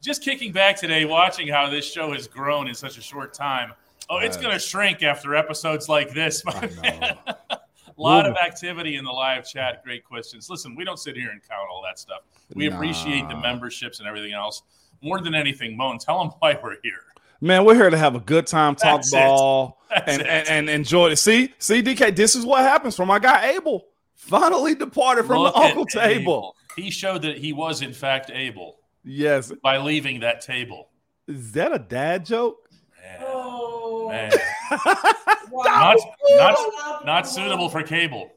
just 0.00 0.22
kicking 0.22 0.52
back 0.52 0.76
today, 0.76 1.04
watching 1.04 1.48
how 1.48 1.68
this 1.68 1.90
show 1.90 2.12
has 2.12 2.26
grown 2.26 2.68
in 2.68 2.74
such 2.74 2.98
a 2.98 3.02
short 3.02 3.34
time. 3.34 3.72
Oh, 4.10 4.18
it's 4.18 4.36
going 4.36 4.52
to 4.52 4.58
shrink 4.58 5.02
after 5.02 5.34
episodes 5.34 5.88
like 5.88 6.12
this. 6.14 6.44
my 6.44 6.52
I 6.52 6.66
know. 6.66 6.82
man. 6.82 7.18
A 7.98 8.00
lot 8.00 8.26
of 8.26 8.36
activity 8.36 8.94
in 8.94 9.04
the 9.04 9.10
live 9.10 9.44
chat. 9.44 9.82
Great 9.82 10.04
questions. 10.04 10.48
Listen, 10.48 10.76
we 10.76 10.84
don't 10.84 11.00
sit 11.00 11.16
here 11.16 11.30
and 11.30 11.40
count 11.42 11.68
all 11.68 11.82
that 11.82 11.98
stuff. 11.98 12.20
We 12.54 12.68
appreciate 12.68 13.28
the 13.28 13.34
memberships 13.34 13.98
and 13.98 14.06
everything 14.06 14.32
else. 14.32 14.62
More 15.02 15.20
than 15.20 15.34
anything, 15.34 15.76
Moan, 15.76 15.98
tell 15.98 16.20
them 16.20 16.30
why 16.38 16.56
we're 16.62 16.76
here. 16.84 17.00
Man, 17.40 17.64
we're 17.64 17.74
here 17.74 17.90
to 17.90 17.98
have 17.98 18.14
a 18.14 18.20
good 18.20 18.46
time, 18.46 18.76
talk 18.76 19.00
That's 19.02 19.10
ball, 19.10 19.80
and, 20.06 20.22
and 20.22 20.48
and 20.48 20.70
enjoy 20.70 21.10
it. 21.10 21.16
See, 21.16 21.52
see, 21.58 21.82
DK, 21.82 22.14
this 22.14 22.36
is 22.36 22.46
what 22.46 22.62
happens 22.62 22.94
from 22.94 23.08
my 23.08 23.18
guy 23.18 23.50
Abel. 23.50 23.86
Finally 24.14 24.76
departed 24.76 25.26
from 25.26 25.42
Look 25.42 25.54
the 25.54 25.60
uncle 25.60 25.84
table. 25.86 26.10
Abel. 26.10 26.56
He 26.76 26.90
showed 26.90 27.22
that 27.22 27.38
he 27.38 27.52
was, 27.52 27.82
in 27.82 27.92
fact, 27.92 28.30
able 28.32 28.77
Yes. 29.04 29.52
by 29.62 29.78
leaving 29.78 30.20
that 30.20 30.40
table. 30.40 30.88
Is 31.26 31.52
that 31.52 31.72
a 31.72 31.78
dad 31.78 32.24
joke? 32.26 32.68
Man, 33.02 33.20
Oh, 33.26 34.08
man. 34.08 34.32
wow. 35.50 35.64
Not, 35.64 35.96
not, 36.30 37.06
not 37.06 37.28
suitable 37.28 37.68
for 37.68 37.82
cable. 37.82 38.32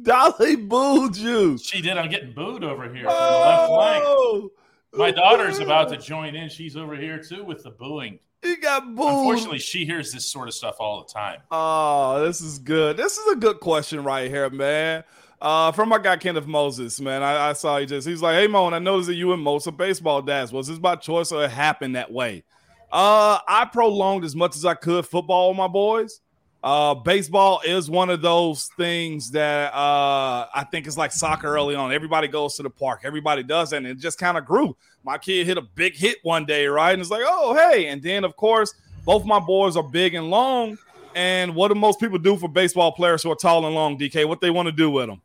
Dolly 0.00 0.56
booed 0.56 1.16
you. 1.16 1.58
She 1.58 1.80
did. 1.80 1.98
I'm 1.98 2.10
getting 2.10 2.32
booed 2.32 2.64
over 2.64 2.84
here 2.84 3.04
from 3.04 3.14
the 3.14 3.38
left 3.38 3.70
oh. 3.70 3.74
flank. 3.74 4.04
Oh, 4.06 4.50
My 4.94 5.10
daughter's 5.10 5.58
about 5.58 5.88
to 5.90 5.96
join 5.96 6.34
in. 6.34 6.48
She's 6.48 6.76
over 6.76 6.96
here 6.96 7.18
too 7.18 7.44
with 7.44 7.62
the 7.62 7.70
booing. 7.70 8.18
He 8.42 8.56
got 8.56 8.94
booed. 8.94 9.08
Unfortunately, 9.08 9.58
she 9.58 9.84
hears 9.84 10.12
this 10.12 10.26
sort 10.26 10.48
of 10.48 10.54
stuff 10.54 10.76
all 10.80 11.04
the 11.04 11.12
time. 11.12 11.40
Oh, 11.50 12.24
this 12.24 12.40
is 12.40 12.58
good. 12.58 12.96
This 12.96 13.16
is 13.16 13.32
a 13.32 13.36
good 13.36 13.60
question 13.60 14.02
right 14.02 14.28
here, 14.28 14.50
man. 14.50 15.04
Uh, 15.42 15.72
from 15.72 15.88
my 15.88 15.98
guy 15.98 16.16
Kenneth 16.16 16.46
Moses, 16.46 17.00
man. 17.00 17.20
I, 17.20 17.48
I 17.48 17.52
saw 17.54 17.76
he 17.76 17.84
just 17.84 18.06
he's 18.06 18.22
like, 18.22 18.36
hey 18.36 18.46
Moan, 18.46 18.74
I 18.74 18.78
noticed 18.78 19.08
that 19.08 19.16
you 19.16 19.32
and 19.32 19.42
most 19.42 19.66
of 19.66 19.76
baseball 19.76 20.22
dads. 20.22 20.52
Was 20.52 20.68
this 20.68 20.78
by 20.78 20.94
choice 20.94 21.32
or 21.32 21.42
it 21.42 21.50
happened 21.50 21.96
that 21.96 22.12
way? 22.12 22.44
Uh, 22.92 23.40
I 23.48 23.64
prolonged 23.64 24.24
as 24.24 24.36
much 24.36 24.54
as 24.54 24.64
I 24.64 24.74
could 24.74 25.04
football 25.04 25.48
with 25.48 25.56
my 25.56 25.66
boys. 25.66 26.20
Uh, 26.62 26.94
baseball 26.94 27.60
is 27.66 27.90
one 27.90 28.08
of 28.08 28.22
those 28.22 28.70
things 28.76 29.32
that 29.32 29.74
uh 29.74 30.46
I 30.54 30.64
think 30.70 30.86
is 30.86 30.96
like 30.96 31.10
soccer 31.10 31.48
early 31.48 31.74
on. 31.74 31.92
Everybody 31.92 32.28
goes 32.28 32.54
to 32.58 32.62
the 32.62 32.70
park, 32.70 33.00
everybody 33.02 33.42
does 33.42 33.70
that, 33.70 33.78
and 33.78 33.86
it 33.88 33.98
just 33.98 34.18
kind 34.18 34.38
of 34.38 34.46
grew. 34.46 34.76
My 35.02 35.18
kid 35.18 35.48
hit 35.48 35.58
a 35.58 35.62
big 35.62 35.96
hit 35.96 36.18
one 36.22 36.46
day, 36.46 36.68
right? 36.68 36.92
And 36.92 37.00
it's 37.00 37.10
like, 37.10 37.24
oh 37.26 37.52
hey, 37.52 37.88
and 37.88 38.00
then 38.00 38.22
of 38.22 38.36
course, 38.36 38.74
both 39.04 39.24
my 39.24 39.40
boys 39.40 39.76
are 39.76 39.82
big 39.82 40.14
and 40.14 40.30
long. 40.30 40.78
And 41.16 41.56
what 41.56 41.66
do 41.66 41.74
most 41.74 41.98
people 41.98 42.18
do 42.18 42.36
for 42.36 42.48
baseball 42.48 42.92
players 42.92 43.24
who 43.24 43.32
are 43.32 43.36
tall 43.36 43.66
and 43.66 43.74
long, 43.74 43.98
DK? 43.98 44.24
What 44.28 44.40
they 44.40 44.50
want 44.50 44.66
to 44.66 44.72
do 44.72 44.88
with 44.88 45.08
them? 45.08 45.20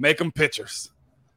Make 0.00 0.16
them 0.18 0.32
pitchers. 0.32 0.90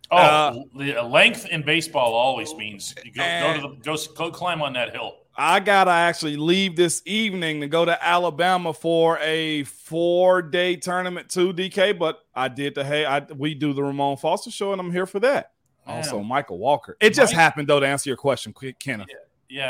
Oh, 0.10 0.18
Uh, 0.18 0.54
the 0.76 1.02
length 1.04 1.46
in 1.48 1.64
baseball 1.64 2.14
always 2.14 2.54
means 2.56 2.96
you 3.04 3.12
go, 3.12 3.22
go 3.22 3.54
to 3.56 3.62
the 3.62 3.68
go, 3.84 3.98
go 4.16 4.32
climb 4.32 4.62
on 4.62 4.74
that 4.74 4.92
hill. 4.92 5.18
I 5.36 5.60
gotta 5.60 5.90
actually 5.92 6.38
leave 6.38 6.76
this 6.76 7.02
evening 7.06 7.62
to 7.62 7.68
go 7.68 7.84
to 7.86 8.06
Alabama 8.06 8.72
for 8.74 9.18
a 9.20 9.64
four-day 9.64 10.76
tournament 10.78 11.30
too, 11.30 11.52
DK. 11.54 11.98
But 11.98 12.20
I 12.36 12.48
did 12.48 12.76
the 12.76 12.84
hey, 12.84 13.06
I 13.06 13.20
we 13.20 13.54
do 13.56 13.74
the 13.74 13.84
Ramon 13.84 14.18
Foster 14.18 14.52
show, 14.52 14.72
and 14.72 14.80
I'm 14.80 14.92
here 14.92 15.08
for 15.08 15.20
that. 15.22 15.52
Also, 15.86 16.22
Michael 16.22 16.60
Walker. 16.60 16.96
It 17.02 17.14
just 17.14 17.34
Mike- 17.34 17.42
happened 17.42 17.68
though 17.68 17.80
to 17.80 17.88
answer 17.88 18.10
your 18.10 18.18
question, 18.18 18.54
quick, 18.54 18.80
Kenneth. 18.80 19.08
Yeah, 19.10 19.16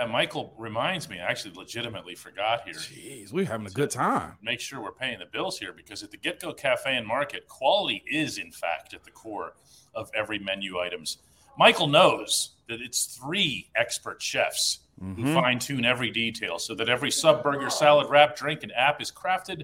Michael 0.10 0.54
reminds 0.58 1.10
me. 1.10 1.20
I 1.20 1.26
actually 1.26 1.56
legitimately 1.56 2.16
forgot 2.16 2.62
here. 2.64 2.74
Jeez, 2.76 3.32
we're 3.34 3.46
having 3.46 3.68
a 3.68 3.72
good 3.72 3.90
time. 3.90 4.38
Make 4.42 4.60
sure 4.60 4.82
we're 4.82 4.92
paying 4.92 5.20
the 5.20 5.26
bills 5.26 5.60
here 5.60 5.74
because 5.74 6.04
at 6.04 6.12
the 6.12 6.18
GetGo 6.18 6.56
Cafe 6.56 6.96
and 6.96 7.06
Market, 7.06 7.48
quality 7.48 8.04
is 8.10 8.38
in 8.38 8.52
fact 8.52 8.94
at 8.94 9.04
the 9.04 9.12
core 9.12 9.54
of 9.94 10.10
every 10.16 10.40
menu 10.40 10.80
items. 10.80 11.18
Michael 11.58 11.88
knows 11.88 12.56
that 12.68 12.82
it's 12.82 13.06
three 13.18 13.70
expert 13.76 14.22
chefs 14.22 14.80
Mm-hmm. 15.02 15.26
who 15.26 15.34
fine 15.34 15.58
tune 15.58 15.86
every 15.86 16.12
detail 16.12 16.60
so 16.60 16.76
that 16.76 16.88
every 16.88 17.10
sub 17.10 17.42
burger, 17.42 17.72
salad, 17.72 18.12
wrap, 18.12 18.36
drink, 18.36 18.62
and 18.62 18.72
app 18.74 19.02
is 19.02 19.12
crafted 19.12 19.64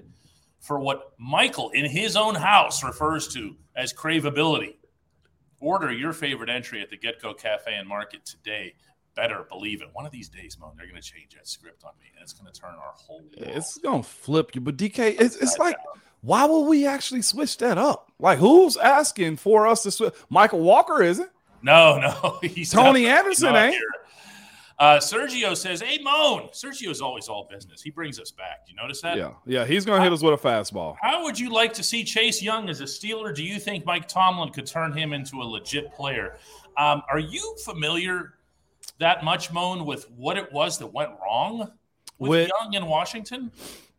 for 0.58 0.80
what 0.80 1.12
Michael 1.18 1.70
in 1.70 1.84
his 1.84 2.16
own 2.16 2.34
house 2.34 2.82
refers 2.82 3.28
to 3.28 3.54
as 3.76 3.92
craveability. 3.92 4.74
Order 5.60 5.92
your 5.92 6.12
favorite 6.12 6.50
entry 6.50 6.82
at 6.82 6.90
the 6.90 6.96
GetGo 6.96 7.38
Cafe 7.38 7.72
and 7.72 7.88
Market 7.88 8.26
today. 8.26 8.74
Better 9.16 9.44
believe 9.48 9.82
it. 9.82 9.88
One 9.92 10.06
of 10.06 10.12
these 10.12 10.28
days, 10.28 10.56
Mo, 10.58 10.72
they're 10.76 10.86
going 10.86 11.00
to 11.00 11.06
change 11.06 11.34
that 11.34 11.48
script 11.48 11.84
on 11.84 11.92
me, 12.00 12.06
and 12.14 12.22
it's 12.22 12.32
going 12.32 12.50
to 12.50 12.58
turn 12.58 12.70
our 12.70 12.94
whole. 12.96 13.18
World 13.18 13.34
It's 13.36 13.76
gonna 13.78 14.02
flip 14.02 14.54
you, 14.54 14.60
but 14.60 14.76
DK, 14.76 15.20
it's, 15.20 15.36
it's 15.36 15.58
like, 15.58 15.76
why 16.22 16.44
would 16.44 16.66
we 16.66 16.86
actually 16.86 17.22
switch 17.22 17.58
that 17.58 17.78
up? 17.78 18.12
Like, 18.18 18.38
who's 18.38 18.76
asking 18.76 19.36
for 19.36 19.66
us 19.66 19.82
to 19.82 19.90
switch? 19.90 20.14
Michael 20.28 20.60
Walker 20.60 21.02
isn't. 21.02 21.30
No, 21.62 21.98
no, 21.98 22.38
he's 22.48 22.70
Tony 22.70 23.06
Anderson 23.06 23.54
ain't. 23.54 23.74
here. 23.74 23.82
Uh, 24.78 24.96
Sergio 24.96 25.54
says, 25.54 25.82
"Hey, 25.82 25.98
Moan." 26.02 26.48
Sergio's 26.52 27.02
always 27.02 27.28
all 27.28 27.46
business. 27.50 27.82
He 27.82 27.90
brings 27.90 28.18
us 28.18 28.30
back. 28.30 28.60
You 28.66 28.74
notice 28.76 29.02
that? 29.02 29.18
Yeah, 29.18 29.32
yeah, 29.44 29.66
he's 29.66 29.84
gonna 29.84 30.02
hit 30.02 30.10
us 30.10 30.22
with 30.22 30.32
a 30.42 30.48
fastball. 30.48 30.96
How 31.02 31.22
would 31.22 31.38
you 31.38 31.50
like 31.50 31.74
to 31.74 31.82
see 31.82 32.02
Chase 32.02 32.40
Young 32.40 32.70
as 32.70 32.80
a 32.80 32.84
Steeler? 32.84 33.34
Do 33.34 33.44
you 33.44 33.60
think 33.60 33.84
Mike 33.84 34.08
Tomlin 34.08 34.50
could 34.52 34.66
turn 34.66 34.94
him 34.96 35.12
into 35.12 35.42
a 35.42 35.44
legit 35.44 35.92
player? 35.92 36.36
Um, 36.78 37.02
are 37.10 37.18
you 37.18 37.56
familiar 37.62 38.36
that 39.00 39.24
much, 39.24 39.52
Moan, 39.52 39.84
with 39.84 40.08
what 40.10 40.36
it 40.38 40.52
was 40.52 40.78
that 40.78 40.86
went 40.86 41.10
wrong 41.20 41.70
with, 42.18 42.28
With- 42.30 42.50
Young 42.60 42.74
in 42.74 42.86
Washington? 42.86 43.50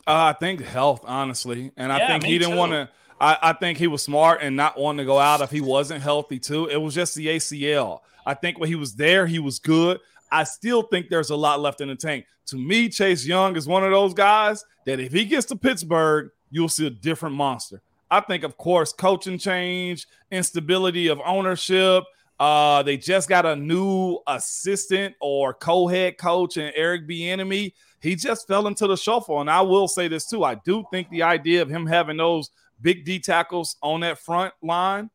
Uh, 0.08 0.34
I 0.34 0.34
think 0.34 0.64
health, 0.64 1.02
honestly, 1.06 1.72
and 1.78 1.92
I 1.92 2.00
Yeah, 2.00 2.08
think 2.08 2.24
he 2.24 2.40
didn't 2.40 2.58
want 2.58 2.72
to. 2.72 2.90
I, 3.20 3.38
I 3.42 3.54
think 3.54 3.78
he 3.78 3.86
was 3.86 4.02
smart 4.02 4.40
and 4.42 4.56
not 4.56 4.80
wanting 4.80 4.98
to 5.00 5.06
go 5.06 5.20
out 5.20 5.42
if 5.42 5.52
he 5.52 5.62
wasn't 5.62 6.02
healthy 6.02 6.40
too. 6.40 6.66
It 6.66 6.78
was 6.78 6.96
just 6.96 7.14
the 7.14 7.28
ACL. 7.28 8.00
I 8.26 8.34
think 8.34 8.58
when 8.58 8.68
he 8.68 8.74
was 8.76 8.96
there, 8.96 9.28
he 9.28 9.38
was 9.38 9.60
good. 9.60 10.00
I 10.32 10.44
still 10.44 10.82
think 10.84 11.10
there's 11.10 11.30
a 11.30 11.36
lot 11.36 11.60
left 11.60 11.82
in 11.82 11.90
the 11.90 11.96
tank. 11.96 12.26
To 12.48 12.56
me, 12.58 12.90
Chase 12.90 13.26
Young 13.28 13.56
is 13.56 13.68
one 13.68 13.84
of 13.84 13.92
those 13.92 14.16
guys 14.16 14.64
that 14.88 15.00
if 15.00 15.12
he 15.14 15.26
gets 15.26 15.46
to 15.48 15.56
Pittsburgh, 15.56 16.32
you'll 16.50 16.68
see 16.70 16.88
a 16.88 16.90
different 16.90 17.36
monster. 17.36 17.82
I 18.10 18.22
think, 18.22 18.44
of 18.44 18.58
course, 18.58 18.92
coaching 18.92 19.38
change, 19.38 20.08
instability 20.32 21.08
of 21.10 21.22
ownership. 21.24 22.04
Uh, 22.42 22.82
they 22.82 22.98
just 22.98 23.30
got 23.30 23.46
a 23.46 23.56
new 23.56 24.18
assistant 24.26 25.14
or 25.22 25.54
co-head 25.54 26.18
coach 26.18 26.58
and 26.58 26.74
Eric 26.76 27.08
Bieniemy. 27.08 27.72
He 28.00 28.16
just 28.16 28.48
fell 28.48 28.66
into 28.66 28.88
the 28.88 28.98
shuffle. 28.98 29.42
And 29.42 29.50
I 29.50 29.62
will 29.62 29.88
say 29.88 30.08
this 30.08 30.28
too: 30.28 30.44
I 30.44 30.56
do 30.56 30.84
think 30.90 31.12
the 31.12 31.22
idea 31.22 31.62
of 31.62 31.70
him 31.70 31.86
having 31.86 32.18
those 32.18 32.50
big 32.82 33.06
D 33.06 33.20
tackles 33.20 33.76
on 33.84 34.00
that 34.00 34.18
front 34.18 34.56
line 34.64 35.12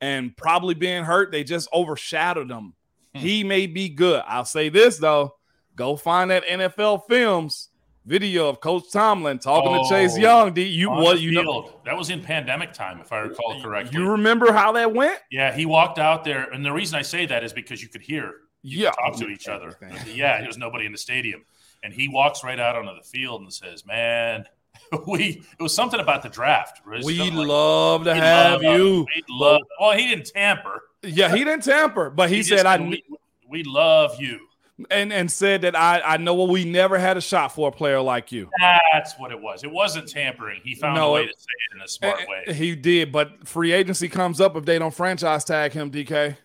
and 0.00 0.36
probably 0.36 0.74
being 0.74 1.04
hurt, 1.04 1.30
they 1.30 1.44
just 1.44 1.68
overshadowed 1.72 2.50
him. 2.50 2.74
Hmm. 3.14 3.20
He 3.20 3.44
may 3.44 3.68
be 3.68 3.88
good. 3.88 4.24
I'll 4.26 4.44
say 4.44 4.68
this 4.68 4.98
though: 4.98 5.36
go 5.76 5.94
find 5.94 6.32
that 6.32 6.44
NFL 6.44 7.02
films 7.08 7.68
video 8.04 8.48
of 8.48 8.60
Coach 8.60 8.84
Tomlin 8.92 9.38
talking 9.38 9.72
Oh, 9.74 9.82
to 9.82 9.88
Chase 9.88 10.14
oh, 10.16 10.20
Young. 10.20 10.52
D, 10.54 10.62
you 10.62 10.90
what 10.90 11.20
you 11.20 11.32
know? 11.32 11.80
that 11.84 11.96
was 11.96 12.10
in 12.10 12.22
pandemic 12.22 12.72
time, 12.72 13.00
if 13.00 13.12
I 13.12 13.18
recall 13.20 13.60
correctly. 13.62 13.98
You 14.00 14.10
remember 14.10 14.52
how 14.52 14.72
that 14.72 14.92
went? 14.92 15.18
yeah, 15.30 15.54
he 15.54 15.66
walked 15.66 15.98
out 15.98 16.24
there, 16.24 16.44
and 16.50 16.64
the 16.64 16.72
reason 16.72 16.98
I 16.98 17.02
say 17.02 17.26
that 17.26 17.42
is 17.44 17.52
because 17.52 17.82
you 17.82 17.88
could 17.88 18.02
hear 18.02 18.32
Yeah, 18.62 18.90
talk 18.90 19.16
to 19.16 19.28
each 19.28 19.48
other. 19.48 19.76
Yeah, 20.12 20.38
there 20.38 20.46
was 20.46 20.58
nobody 20.58 20.86
in 20.86 20.92
the 20.92 20.98
stadium, 20.98 21.44
and 21.82 21.92
he 21.92 22.08
walks 22.08 22.44
right 22.44 22.60
out 22.60 22.76
onto 22.76 22.94
the 22.94 23.02
field 23.06 23.42
and 23.42 23.52
says, 23.52 23.84
"Man, 23.86 24.44
we 25.06 25.42
it 25.58 25.62
was 25.62 25.74
something 25.74 26.00
about 26.00 26.22
the 26.22 26.28
draft. 26.28 26.80
We 26.86 27.00
like, 27.18 27.32
love 27.32 28.04
to 28.04 28.12
"We 28.12 28.18
have 28.18 28.62
love- 28.62 28.78
you. 28.78 29.06
We 29.14 29.22
love. 29.30 29.60
Well, 29.80 29.96
he 29.96 30.08
didn't 30.08 30.26
tamper. 30.26 30.82
Yeah, 31.02 31.34
he 31.34 31.44
didn't 31.44 31.64
tamper, 31.64 32.10
but 32.10 32.30
he, 32.30 32.36
just 32.38 32.48
said 32.48 32.66
I 32.66 32.78
we, 32.80 33.02
we 33.48 33.62
love 33.62 34.20
you. 34.20 34.40
And 34.90 35.12
and 35.12 35.30
said 35.30 35.62
that 35.62 35.76
I 35.76 36.00
I 36.00 36.16
know 36.16 36.34
what 36.34 36.48
we 36.50 36.64
never 36.64 36.98
had 36.98 37.16
a 37.16 37.20
shot 37.20 37.48
for 37.54 37.68
a 37.68 37.72
player 37.72 38.00
like 38.00 38.32
you. 38.32 38.50
That's 38.92 39.14
what 39.18 39.30
it 39.30 39.40
was. 39.40 39.62
It 39.64 39.70
wasn't 39.70 40.08
tampering. 40.08 40.60
He 40.64 40.74
found 40.74 40.96
No, 40.96 41.10
a 41.10 41.12
way 41.14 41.22
it- 41.24 41.32
to 41.32 41.38
say 41.40 41.46
it 41.70 41.76
in 41.76 41.82
a 41.82 41.88
smart 41.88 42.20
Eh, 42.20 42.24
way. 42.48 42.54
He 42.54 42.74
did, 42.74 43.12
but 43.12 43.46
free 43.46 43.72
agency 43.72 44.08
comes 44.08 44.40
up 44.40 44.56
if 44.56 44.64
they 44.64 44.78
don't 44.78 44.94
franchise 44.94 45.44
tag 45.44 45.72
him. 45.72 45.90
DK. 45.90 46.36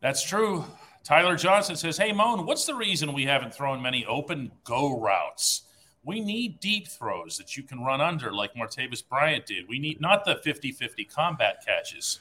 That's 0.00 0.22
true. 0.22 0.64
Tyler 1.04 1.36
Johnson 1.36 1.74
says, 1.76 1.96
Hey, 1.96 2.12
Moan, 2.12 2.44
what's 2.46 2.64
the 2.66 2.74
reason 2.74 3.12
we 3.14 3.24
haven't 3.24 3.54
thrown 3.54 3.80
many 3.80 4.04
open 4.06 4.52
go 4.64 4.98
routes? 5.00 5.62
We 6.04 6.20
need 6.20 6.60
deep 6.60 6.86
throws 6.88 7.36
that 7.38 7.56
you 7.56 7.62
can 7.62 7.80
run 7.80 8.00
under 8.00 8.32
like 8.32 8.54
Martavis 8.54 9.06
Bryant 9.06 9.46
did. 9.46 9.68
We 9.68 9.78
need 9.78 10.00
not 10.00 10.24
the 10.24 10.36
50 10.36 10.72
50 10.72 11.04
combat 11.04 11.62
catches. 11.66 12.20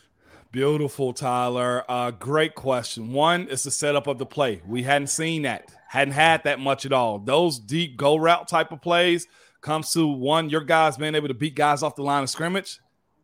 Beautiful, 0.52 1.14
Tyler. 1.14 1.84
Uh, 1.90 2.12
great 2.12 2.56
question. 2.56 3.12
One 3.12 3.48
is 3.50 3.64
the 3.64 3.72
setup 3.72 4.08
of 4.08 4.18
the 4.18 4.26
play. 4.26 4.62
We 4.66 4.84
hadn't 4.84 5.08
seen 5.08 5.42
that, 5.42 5.72
hadn't 5.90 6.14
had 6.14 6.44
that 6.46 6.60
much 6.60 6.86
at 6.86 6.94
all. 6.94 7.20
Those 7.20 7.60
deep 7.60 7.98
go 7.98 8.16
route 8.16 8.48
type 8.48 8.72
of 8.72 8.82
plays 8.82 9.28
comes 9.62 9.92
to 9.94 10.08
one, 10.08 10.50
your 10.50 10.62
guys 10.62 10.98
being 10.98 11.16
able 11.16 11.28
to 11.28 11.34
beat 11.34 11.56
guys 11.56 11.84
off 11.84 11.96
the 11.96 12.04
line 12.04 12.24
of 12.24 12.30
scrimmage. 12.30 12.80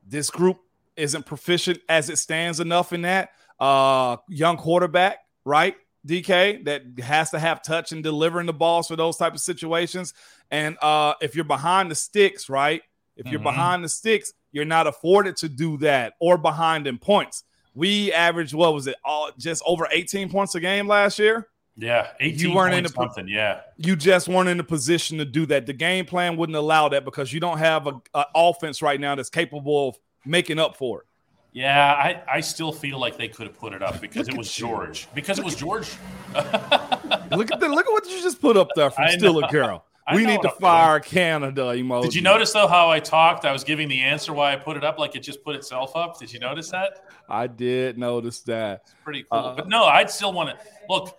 This 0.06 0.30
group 0.30 0.60
isn't 0.98 1.26
proficient 1.26 1.80
as 1.88 2.10
it 2.10 2.18
stands 2.18 2.60
enough 2.60 2.92
in 2.92 3.04
that. 3.04 3.30
Uh, 3.60 4.18
young 4.28 4.58
quarterback, 4.58 5.20
right? 5.46 5.76
DK 6.06 6.66
that 6.66 6.84
has 7.02 7.30
to 7.32 7.40
have 7.40 7.62
touch 7.62 7.94
and 7.94 8.04
delivering 8.04 8.48
the 8.48 8.54
balls 8.54 8.88
for 8.88 8.98
those 8.98 9.16
type 9.16 9.34
of 9.34 9.40
situations. 9.40 10.14
And 10.52 10.78
uh, 10.82 11.14
if 11.22 11.36
you're 11.36 11.46
behind 11.46 11.90
the 11.90 11.96
sticks, 11.96 12.50
right? 12.50 12.82
If 13.16 13.28
you're 13.28 13.40
Mhm. 13.40 13.44
behind 13.44 13.84
the 13.84 13.90
sticks, 13.90 14.34
you're 14.52 14.66
not 14.66 14.88
afforded 14.88 15.38
to 15.38 15.50
do 15.50 15.78
that 15.78 16.14
or 16.20 16.38
behind 16.38 16.88
in 16.88 16.98
points. 16.98 17.44
We 17.76 18.12
averaged 18.14 18.54
what 18.54 18.74
was 18.74 18.88
it? 18.88 18.96
All 19.04 19.30
just 19.38 19.64
over 19.66 19.88
18 19.92 20.30
points 20.30 20.56
a 20.56 20.60
game 20.60 20.88
last 20.88 21.18
year. 21.20 21.48
Yeah, 21.76 22.10
18 22.20 22.40
you 22.50 22.56
weren't 22.56 22.76
in 22.76 22.84
the- 22.84 22.90
something. 22.90 23.28
Yeah. 23.28 23.62
You 23.78 23.96
just 23.96 24.28
weren't 24.28 24.48
in 24.50 24.60
a 24.60 24.64
position 24.64 25.18
to 25.18 25.26
do 25.26 25.48
that. 25.48 25.66
The 25.66 25.74
game 25.74 26.06
plan 26.06 26.38
wouldn't 26.38 26.56
allow 26.56 26.88
that 26.90 27.04
because 27.04 27.34
you 27.34 27.40
don't 27.40 27.58
have 27.58 27.88
a, 27.88 28.00
a 28.14 28.26
offense 28.36 28.82
right 28.84 29.00
now 29.00 29.16
that's 29.16 29.32
capable 29.32 29.90
of 29.90 29.96
making 30.24 30.60
up 30.60 30.76
for 30.76 31.02
it. 31.02 31.08
Yeah, 31.52 31.94
I, 31.94 32.22
I 32.38 32.40
still 32.42 32.72
feel 32.72 33.00
like 33.00 33.18
they 33.18 33.28
could 33.28 33.46
have 33.48 33.58
put 33.58 33.74
it 33.74 33.84
up 33.84 34.02
because 34.02 34.28
it 34.28 34.36
was 34.36 34.52
George. 34.54 35.08
Because 35.14 35.38
it 35.40 35.46
was 35.46 35.56
George. 35.56 35.88
Look 36.34 37.52
at 37.52 37.60
the, 37.60 37.68
look 37.70 37.86
at 37.88 37.92
what 37.92 38.08
you 38.10 38.22
just 38.22 38.42
put 38.42 38.58
up 38.58 38.70
there 38.76 38.90
from 38.90 39.10
Still 39.12 39.44
a 39.44 39.48
Girl. 39.50 39.86
I 40.06 40.16
We 40.16 40.26
need 40.26 40.42
to 40.42 40.50
I'm 40.50 40.60
doing. 40.60 40.60
fire 40.60 41.00
Canada 41.00 41.62
emoji. 41.62 42.04
Did 42.04 42.16
you 42.16 42.22
notice 42.22 42.52
though 42.52 42.68
how 42.68 42.90
I 42.90 43.00
talked? 43.00 43.46
I 43.46 43.52
was 43.54 43.64
giving 43.64 43.88
the 43.88 44.02
answer 44.02 44.34
why 44.34 44.52
I 44.54 44.58
put 44.58 44.76
it 44.76 44.84
up 44.84 45.00
like 45.00 45.16
it 45.16 45.22
just 45.22 45.44
put 45.44 45.56
itself 45.56 45.96
up. 45.96 46.20
Did 46.20 46.32
you 46.34 46.40
notice 46.40 46.70
that? 46.72 47.06
I 47.30 47.48
did 47.48 47.98
notice 47.98 48.42
that. 48.42 48.92
Pretty 49.04 49.24
cool. 49.24 49.40
Uh, 49.40 49.56
but 49.56 49.70
no, 49.70 49.86
I'd 49.86 50.10
still 50.10 50.34
want 50.34 50.50
to 50.50 50.58
look. 50.90 51.18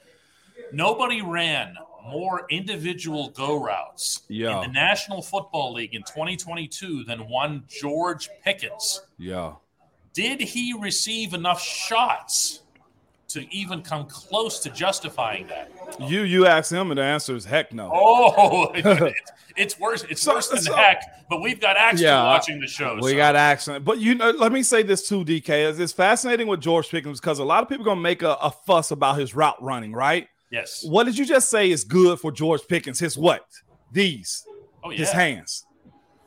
Nobody 0.73 1.23
ran 1.23 1.77
more 2.07 2.47
individual 2.51 3.31
go 3.31 3.59
routes 3.63 4.25
Yeah. 4.29 4.57
in 4.61 4.69
the 4.69 4.73
National 4.75 5.23
Football 5.23 5.73
League 5.73 5.95
in 5.95 6.03
2022 6.03 7.05
than 7.05 7.29
one 7.29 7.65
George 7.69 8.29
Pickens. 8.45 9.01
Yeah. 9.19 9.55
Did 10.13 10.41
he 10.43 10.75
receive 10.79 11.33
enough 11.33 11.63
shots 11.63 12.61
to 13.35 13.55
even 13.55 13.83
come 13.83 14.07
close 14.07 14.59
to 14.61 14.71
justifying 14.71 15.47
that? 15.49 15.71
You 16.01 16.23
you 16.23 16.47
ask 16.47 16.73
him 16.73 16.91
and 16.91 16.99
the 16.99 17.05
answer 17.05 17.37
is 17.37 17.45
heck 17.45 17.73
no. 17.73 17.91
Oh, 17.95 18.73
it's, 18.75 19.21
it's 19.57 19.79
worse. 19.79 20.05
It's 20.11 20.23
So- 20.23 20.35
worse 20.35 20.49
than 20.49 20.61
so- 20.61 20.75
heck. 20.75 21.03
But 21.31 21.41
we've 21.41 21.61
got 21.61 21.77
access 21.77 22.03
Yeah, 22.03 22.23
watching 22.25 22.61
the 22.61 22.67
show. 22.67 22.99
We 23.01 23.11
so- 23.13 23.17
got 23.17 23.37
Axton, 23.37 23.83
but 23.85 23.99
you 23.99 24.15
know, 24.15 24.31
let 24.31 24.53
me 24.53 24.63
say 24.63 24.83
this 24.83 25.09
too, 25.09 25.25
DK. 25.25 25.71
It's, 25.71 25.79
it's 25.79 25.93
fascinating 25.93 26.47
with 26.49 26.61
George 26.61 26.89
Pickens 26.89 27.21
because 27.21 27.39
a 27.39 27.45
lot 27.45 27.63
of 27.63 27.69
people 27.69 27.83
are 27.85 27.91
gonna 27.91 28.01
make 28.01 28.23
a, 28.23 28.33
a 28.43 28.51
fuss 28.51 28.91
about 28.91 29.19
his 29.19 29.35
route 29.35 29.61
running, 29.63 29.93
right? 29.93 30.29
yes. 30.51 30.85
What 30.87 31.05
did 31.05 31.17
you 31.19 31.25
just 31.25 31.51
say 31.51 31.71
is 31.71 31.83
good 31.85 32.21
for 32.21 32.31
George 32.33 32.61
Pickens? 32.69 32.99
His 32.99 33.17
what? 33.19 33.47
These, 33.93 34.45
Oh 34.83 34.91
yeah. 34.91 34.99
his 34.99 35.11
hands. 35.13 35.65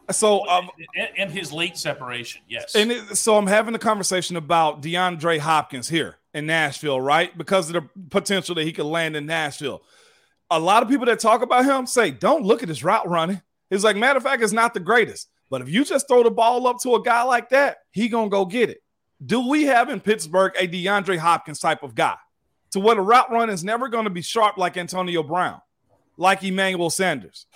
So, 0.09 0.47
um, 0.47 0.69
and, 0.95 1.09
and 1.17 1.31
his 1.31 1.51
late 1.51 1.77
separation. 1.77 2.41
Yes. 2.47 2.75
and 2.75 2.91
it, 2.93 3.17
so 3.17 3.37
I'm 3.37 3.45
having 3.47 3.75
a 3.75 3.79
conversation 3.79 4.37
about 4.37 4.81
DeAndre 4.81 5.37
Hopkins 5.39 5.89
here 5.89 6.15
in 6.37 6.45
Nashville, 6.45 7.01
right? 7.01 7.35
Because 7.37 7.69
of 7.69 7.73
the 7.73 7.89
potential 8.09 8.55
that 8.55 8.63
he 8.63 8.71
could 8.71 8.85
land 8.85 9.15
in 9.15 9.25
Nashville. 9.25 9.81
A 10.49 10.59
lot 10.59 10.83
of 10.83 10.89
people 10.89 11.07
that 11.07 11.19
talk 11.19 11.41
about 11.41 11.65
him 11.65 11.85
say, 11.85 12.11
"Don't 12.11 12.45
look 12.45 12.63
at 12.63 12.69
his 12.69 12.83
route 12.83 13.07
running." 13.07 13.41
It's 13.69 13.83
like, 13.83 13.97
matter 13.97 14.17
of 14.17 14.23
fact, 14.23 14.41
it's 14.41 14.53
not 14.53 14.73
the 14.73 14.79
greatest. 14.79 15.29
But 15.49 15.61
if 15.61 15.69
you 15.69 15.83
just 15.83 16.07
throw 16.07 16.23
the 16.23 16.31
ball 16.31 16.67
up 16.67 16.77
to 16.83 16.95
a 16.95 17.01
guy 17.01 17.23
like 17.23 17.49
that, 17.49 17.77
he 17.91 18.07
gonna 18.07 18.29
go 18.29 18.45
get 18.45 18.69
it. 18.69 18.81
Do 19.25 19.47
we 19.49 19.63
have 19.63 19.89
in 19.89 19.99
Pittsburgh 19.99 20.53
a 20.57 20.67
DeAndre 20.67 21.17
Hopkins 21.17 21.59
type 21.59 21.83
of 21.83 21.95
guy 21.95 22.15
to 22.71 22.79
where 22.79 22.95
the 22.95 23.01
route 23.01 23.31
run 23.31 23.49
is 23.49 23.63
never 23.63 23.89
to 23.89 24.09
be 24.09 24.21
sharp 24.21 24.57
like 24.57 24.77
Antonio 24.77 25.23
Brown, 25.23 25.59
like 26.17 26.43
Emmanuel 26.43 26.89
Sanders? 26.89 27.47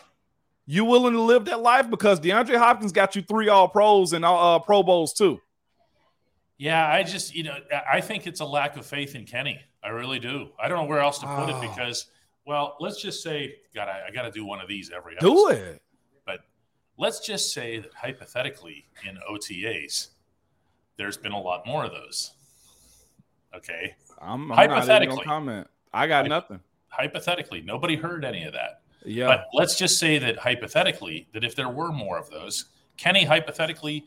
You 0.66 0.86
willing 0.86 1.14
to 1.14 1.22
live 1.22 1.46
that 1.46 1.62
life 1.62 1.90
because 1.90 2.20
DeAndre 2.20 2.58
Hopkins 2.58 2.92
got 2.92 3.16
you 3.16 3.22
three 3.22 3.50
All 3.50 3.68
Pros 3.68 4.14
and 4.14 4.26
uh, 4.26 4.60
Pro 4.60 4.84
Bowls 4.84 5.14
too. 5.14 5.40
Yeah, 6.62 6.88
I 6.88 7.02
just 7.02 7.34
you 7.34 7.44
know 7.44 7.58
I 7.92 8.02
think 8.02 8.28
it's 8.28 8.40
a 8.40 8.46
lack 8.46 8.78
of 8.78 8.86
faith 8.86 9.16
in 9.16 9.26
Kenny. 9.26 9.60
I 9.84 9.90
really 9.90 10.20
do. 10.20 10.50
I 10.62 10.68
don't 10.68 10.78
know 10.78 10.86
where 10.86 11.00
else 11.00 11.18
to 11.20 11.26
put 11.26 11.50
Oh. 11.50 11.50
it 11.50 11.56
ah. 11.56 11.62
because 11.62 12.06
Well, 12.46 12.76
let's 12.80 13.02
just 13.02 13.24
say, 13.24 13.56
God, 13.74 13.88
I, 13.88 14.08
I 14.08 14.12
got 14.12 14.24
to 14.24 14.32
do 14.32 14.46
one 14.46 14.62
of 14.62 14.68
these 14.68 14.92
every 14.96 15.14
episode. 15.18 15.30
Do 15.34 15.48
it. 15.50 15.82
But 16.26 16.42
let's 16.98 17.20
just 17.20 17.52
say 17.52 17.80
that 17.80 17.92
hypothetically 17.96 18.86
in 19.08 19.18
OTAs, 19.30 20.10
there's 20.98 21.18
been 21.18 21.32
a 21.32 21.42
lot 21.42 21.66
more 21.66 21.84
of 21.84 21.92
those. 21.92 22.32
Okay. 23.56 23.96
I'm, 24.20 24.44
I'm 24.44 24.48
not 24.50 24.60
even 24.64 24.70
Hypothetically. 24.76 25.16
gonna 25.18 25.26
comment. 25.26 25.68
I 25.94 26.06
got 26.08 26.26
Hyp- 26.26 26.30
nothing. 26.30 26.60
Hypothetically, 26.90 27.62
nobody 27.62 27.96
heard 27.96 28.24
any 28.24 28.44
of 28.44 28.54
that. 28.54 28.82
Yeah. 29.04 29.26
But 29.28 29.46
let's 29.54 29.76
just 29.78 29.98
say 29.98 30.20
that 30.20 30.38
hypothetically, 30.38 31.28
that 31.34 31.44
if 31.44 31.56
there 31.56 31.70
were 31.70 31.92
more 31.92 32.20
of 32.20 32.30
those, 32.30 32.66
Kenny 32.98 33.26
hypothetically 33.26 34.06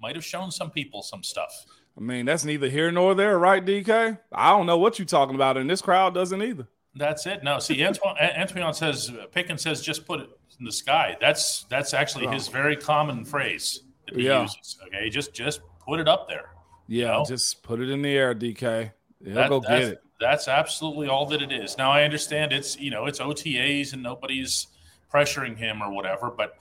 might 0.00 0.14
have 0.14 0.24
shown 0.24 0.50
some 0.50 0.70
people 0.70 1.02
some 1.02 1.22
stuff. 1.22 1.64
I 1.96 2.00
mean, 2.00 2.26
that's 2.26 2.44
neither 2.44 2.68
here 2.68 2.90
nor 2.90 3.14
there, 3.14 3.38
right, 3.38 3.64
DK? 3.64 4.18
I 4.32 4.50
don't 4.50 4.66
know 4.66 4.76
what 4.76 4.98
you're 4.98 5.06
talking 5.06 5.34
about, 5.34 5.56
and 5.56 5.68
this 5.68 5.80
crowd 5.80 6.12
doesn't 6.14 6.42
either. 6.42 6.68
That's 6.94 7.26
it. 7.26 7.42
No, 7.42 7.58
see, 7.58 7.84
Antoine, 7.84 8.16
Antoine 8.18 8.74
says 8.74 9.10
Pickens 9.32 9.62
says 9.62 9.82
just 9.82 10.06
put 10.06 10.20
it 10.20 10.30
in 10.58 10.64
the 10.64 10.72
sky. 10.72 11.16
That's 11.20 11.64
that's 11.64 11.92
actually 11.92 12.26
his 12.28 12.48
oh. 12.48 12.52
very 12.52 12.76
common 12.76 13.24
phrase 13.24 13.82
that 14.06 14.16
he 14.16 14.26
Yeah. 14.26 14.42
uses. 14.42 14.78
Okay, 14.86 15.10
just 15.10 15.34
just 15.34 15.60
put 15.86 16.00
it 16.00 16.08
up 16.08 16.28
there. 16.28 16.50
Yeah, 16.88 17.18
No. 17.18 17.24
just 17.26 17.62
put 17.62 17.80
it 17.80 17.90
in 17.90 18.00
the 18.02 18.16
air, 18.16 18.34
DK. 18.34 18.92
He'll 19.24 19.34
That- 19.34 19.48
go 19.48 19.60
get 19.60 19.82
it. 19.82 20.02
That's 20.18 20.48
absolutely 20.48 21.08
all 21.08 21.26
that 21.26 21.42
it 21.42 21.52
is. 21.52 21.76
Now 21.76 21.90
I 21.90 22.04
understand 22.04 22.52
it's 22.52 22.78
you 22.78 22.90
know 22.90 23.04
it's 23.04 23.20
OTAs 23.20 23.92
and 23.92 24.02
nobody's 24.02 24.68
pressuring 25.12 25.58
him 25.58 25.82
or 25.82 25.92
whatever, 25.92 26.30
but 26.30 26.54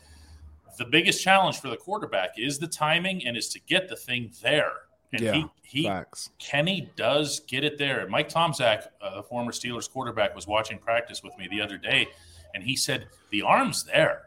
the 0.77 0.85
biggest 0.85 1.23
challenge 1.23 1.59
for 1.59 1.69
the 1.69 1.77
quarterback 1.77 2.31
is 2.37 2.59
the 2.59 2.67
timing 2.67 3.25
and 3.25 3.35
is 3.37 3.49
to 3.49 3.59
get 3.61 3.87
the 3.89 3.95
thing 3.95 4.31
there. 4.41 4.71
And 5.13 5.21
Yeah, 5.21 5.31
he 5.33 5.45
he 5.63 5.83
Facts. 5.83 6.29
Kenny 6.39 6.89
does 6.95 7.39
get 7.41 7.63
it 7.63 7.77
there. 7.77 8.07
Mike 8.09 8.29
Tomczak, 8.29 8.87
uh, 9.01 9.15
the 9.15 9.23
former 9.23 9.51
Steelers 9.51 9.89
quarterback, 9.89 10.35
was 10.35 10.47
watching 10.47 10.77
practice 10.77 11.21
with 11.23 11.37
me 11.37 11.47
the 11.49 11.61
other 11.61 11.77
day, 11.77 12.07
and 12.53 12.63
he 12.63 12.75
said 12.75 13.07
the 13.29 13.41
arm's 13.41 13.83
there. 13.83 14.23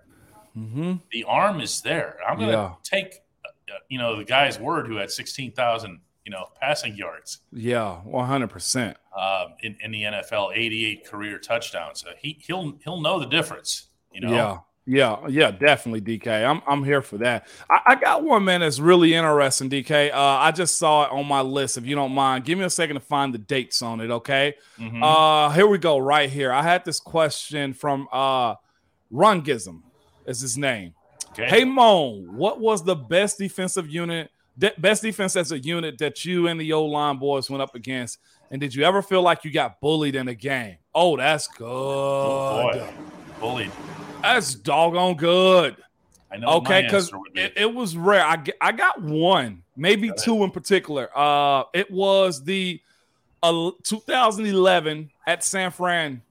Mm-hmm. 0.57 0.95
The 1.13 1.25
arm 1.25 1.61
is 1.61 1.81
there. 1.83 2.19
I'm 2.27 2.37
going 2.37 2.49
to 2.49 2.55
Yeah. 2.55 2.75
take, 2.83 3.21
uh, 3.45 3.75
you 3.89 3.99
know, 3.99 4.17
the 4.17 4.25
guy's 4.25 4.59
word 4.59 4.87
who 4.89 4.97
had 4.97 5.11
16,000, 5.11 6.01
you 6.25 6.31
know, 6.33 6.47
passing 6.61 6.97
yards 6.97 7.41
Yeah, 7.53 8.01
100%. 8.05 8.97
um, 9.17 9.55
in, 9.63 9.77
in 9.81 9.91
the 9.93 10.03
NFL, 10.05 10.53
88 10.55 11.07
career 11.07 11.39
touchdowns. 11.39 12.05
Uh, 12.05 12.13
he 12.19 12.39
he'll 12.41 12.77
he'll 12.83 13.01
know 13.01 13.19
the 13.21 13.27
difference. 13.27 13.87
You 14.13 14.23
know, 14.23 14.33
Yeah. 14.33 14.59
Yeah, 14.91 15.19
yeah, 15.29 15.51
definitely, 15.51 16.01
DK. 16.01 16.29
I'm 16.49 16.63
I'm 16.67 16.83
here 16.83 17.03
for 17.03 17.19
that. 17.19 17.47
I, 17.69 17.81
I 17.89 17.95
got 17.97 18.23
one 18.25 18.43
man 18.45 18.61
that's 18.61 18.81
really 18.81 19.13
interesting, 19.13 19.69
DK. 19.69 20.11
Uh, 20.15 20.17
I 20.19 20.51
just 20.51 20.77
saw 20.77 21.05
it 21.05 21.13
on 21.13 21.27
my 21.27 21.43
list. 21.43 21.77
If 21.77 21.85
you 21.85 21.95
don't 21.95 22.13
mind, 22.13 22.47
give 22.47 22.57
me 22.59 22.65
a 22.65 22.71
second 22.71 22.95
to 22.95 23.01
find 23.01 23.35
the 23.35 23.39
dates 23.39 23.83
on 23.83 24.01
it. 24.01 24.11
Okay. 24.11 24.55
Mhm. 24.79 25.01
Uh, 25.03 25.51
here 25.53 25.67
we 25.67 25.77
go. 25.77 25.99
Right 25.99 26.31
here. 26.31 26.51
I 26.53 26.63
had 26.63 26.87
this 26.87 27.01
question 27.01 27.75
from 27.75 28.09
uh, 28.11 28.55
Rungism. 29.13 29.83
Is 30.27 30.41
his 30.41 30.57
name? 30.57 30.95
okay. 31.33 31.49
Hey 31.49 31.65
Moan, 31.65 32.35
what 32.37 32.59
was 32.59 32.83
the 32.83 32.97
best 32.97 33.37
defensive 33.39 33.89
unit, 33.91 34.31
de- 34.59 34.73
best 34.79 35.03
defense 35.03 35.37
as 35.37 35.53
a 35.53 35.59
unit 35.59 35.99
that 35.99 36.25
you 36.25 36.47
and 36.49 36.59
the 36.59 36.73
old 36.73 36.93
line 36.93 37.19
boys 37.19 37.51
went 37.51 37.63
up 37.63 37.75
against? 37.75 38.19
And 38.51 38.59
did 38.59 38.75
you 38.75 38.85
ever 38.85 39.03
feel 39.03 39.21
like 39.21 39.45
you 39.45 39.51
got 39.51 39.83
bullied 39.83 40.15
in 40.15 40.29
a 40.29 40.35
game? 40.35 40.77
Oh, 40.95 41.19
that's 41.19 41.47
good. 41.49 41.67
Oh, 41.69 42.73
boy. 42.73 42.89
bullied. 43.39 43.71
That's 44.35 44.55
doggone 44.55 45.17
good. 45.17 45.77
I 46.31 46.37
know. 46.37 46.49
Okay, 46.59 46.83
because 46.83 47.07
answer 47.07 47.19
would 47.19 47.33
be. 47.33 47.41
it, 47.41 47.53
it 47.57 47.75
was 47.75 47.97
rare. 47.97 48.25
I 48.25 48.43
I 48.61 48.73
got 48.73 49.01
one, 49.01 49.63
maybe 49.77 50.09
Go 50.09 50.15
two 50.15 50.45
in 50.45 50.51
particular. 50.51 51.09
Uh, 51.17 51.65
it 51.73 51.91
was 51.91 52.45
the 52.45 52.81
uh, 53.43 53.71
2011 53.85 55.11
at 55.27 55.43
San 55.43 55.71
Fran. 55.71 56.23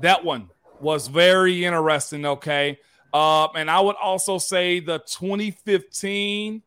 That 0.00 0.24
one 0.24 0.48
was 0.80 1.08
very 1.08 1.64
interesting. 1.64 2.24
Okay, 2.24 2.78
uh, 3.12 3.48
and 3.56 3.70
I 3.70 3.80
would 3.80 3.96
also 3.96 4.38
say 4.38 4.80
the 4.80 4.98
2015 5.00 6.62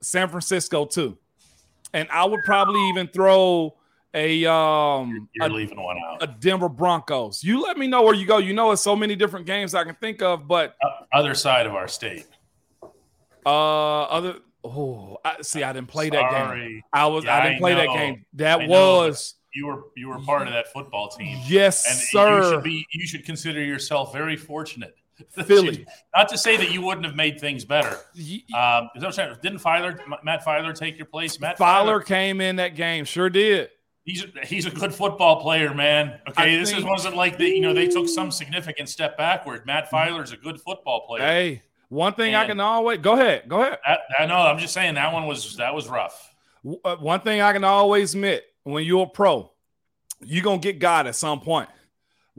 San 0.00 0.28
Francisco 0.28 0.86
too, 0.86 1.18
and 1.92 2.08
I 2.10 2.24
would 2.24 2.40
probably 2.44 2.88
even 2.88 3.08
throw 3.08 3.74
a 4.14 4.44
um 4.50 5.28
You're 5.34 5.46
a, 5.46 5.50
leaving 5.50 5.80
one 5.82 5.96
out. 6.06 6.22
a 6.22 6.26
Denver 6.26 6.68
Broncos. 6.68 7.42
You 7.42 7.62
let 7.62 7.78
me 7.78 7.86
know 7.86 8.02
where 8.02 8.14
you 8.14 8.26
go. 8.26 8.38
You 8.38 8.52
know, 8.52 8.70
it's 8.72 8.82
so 8.82 8.94
many 8.96 9.16
different 9.16 9.46
games 9.46 9.74
I 9.74 9.84
can 9.84 9.94
think 9.96 10.20
of, 10.22 10.46
but 10.46 10.76
other 11.12 11.34
side 11.34 11.66
of 11.66 11.74
our 11.74 11.88
state. 11.88 12.26
Uh, 13.44 14.02
other. 14.02 14.36
Oh, 14.64 15.18
I, 15.24 15.42
see, 15.42 15.64
I 15.64 15.72
didn't 15.72 15.88
play 15.88 16.08
that 16.10 16.30
game. 16.30 16.82
I 16.92 17.06
was. 17.06 17.24
Yeah, 17.24 17.36
I 17.36 17.42
didn't 17.42 17.56
I 17.56 17.58
play 17.58 17.74
that 17.74 17.86
game. 17.88 18.24
That 18.34 18.60
I 18.60 18.66
know, 18.66 18.98
was 18.98 19.34
You 19.52 19.66
were 19.66 19.82
you 19.96 20.08
were 20.08 20.20
part 20.20 20.46
of 20.46 20.52
that 20.52 20.72
football 20.72 21.08
team. 21.08 21.38
yes, 21.46 21.84
And 21.88 21.98
sir. 21.98 22.36
you 22.42 22.50
should 22.50 22.62
be 22.62 22.86
you 22.92 23.06
should 23.06 23.24
consider 23.24 23.62
yourself 23.62 24.12
very 24.12 24.36
fortunate. 24.36 24.94
Philly. 25.46 25.78
you- 25.80 25.86
Not 26.14 26.28
to 26.28 26.38
say 26.38 26.56
that 26.56 26.70
you 26.70 26.80
wouldn't 26.82 27.04
have 27.06 27.16
made 27.16 27.40
things 27.40 27.64
better. 27.64 27.88
Um, 27.88 27.98
is 28.94 29.02
that 29.02 29.02
what 29.02 29.18
I'm 29.18 29.36
didn't 29.42 29.58
Feiler 29.58 29.98
Matt 30.22 30.44
Feiler 30.44 30.74
take 30.76 30.96
your 30.96 31.06
place? 31.06 31.40
Matt 31.40 31.58
Feiler 31.58 32.04
came 32.04 32.40
in 32.40 32.56
that 32.56 32.76
game. 32.76 33.04
Sure 33.04 33.28
did. 33.30 33.70
He's 34.04 34.24
a, 34.24 34.46
he's 34.46 34.66
a 34.66 34.70
good 34.70 34.92
football 34.94 35.40
player, 35.40 35.72
man. 35.74 36.18
Okay, 36.28 36.54
I 36.54 36.58
this 36.58 36.70
is 36.70 36.76
think- 36.76 36.88
wasn't 36.88 37.16
like 37.16 37.38
the 37.38 37.48
you 37.48 37.60
know 37.60 37.72
they 37.72 37.86
took 37.86 38.08
some 38.08 38.30
significant 38.32 38.88
step 38.88 39.16
backward. 39.16 39.64
Matt 39.64 39.90
Feiler's 39.90 40.32
a 40.32 40.36
good 40.36 40.60
football 40.60 41.06
player. 41.06 41.22
Hey, 41.22 41.62
one 41.88 42.14
thing 42.14 42.34
I 42.34 42.46
can 42.46 42.58
always 42.58 42.98
go 42.98 43.12
ahead. 43.12 43.48
Go 43.48 43.60
ahead. 43.62 43.78
That, 43.86 44.00
I 44.18 44.26
know. 44.26 44.36
I'm 44.38 44.58
just 44.58 44.74
saying 44.74 44.94
that 44.94 45.12
one 45.12 45.26
was 45.26 45.56
that 45.56 45.74
was 45.74 45.88
rough. 45.88 46.34
Uh, 46.84 46.96
One 46.96 47.20
thing 47.20 47.40
I 47.40 47.52
can 47.52 47.62
always 47.64 48.14
admit: 48.14 48.44
when 48.64 48.84
you're 48.84 49.04
a 49.04 49.08
pro, 49.08 49.52
you're 50.20 50.42
gonna 50.44 50.58
get 50.58 50.78
God 50.80 51.06
at 51.06 51.14
some 51.14 51.40
point. 51.40 51.68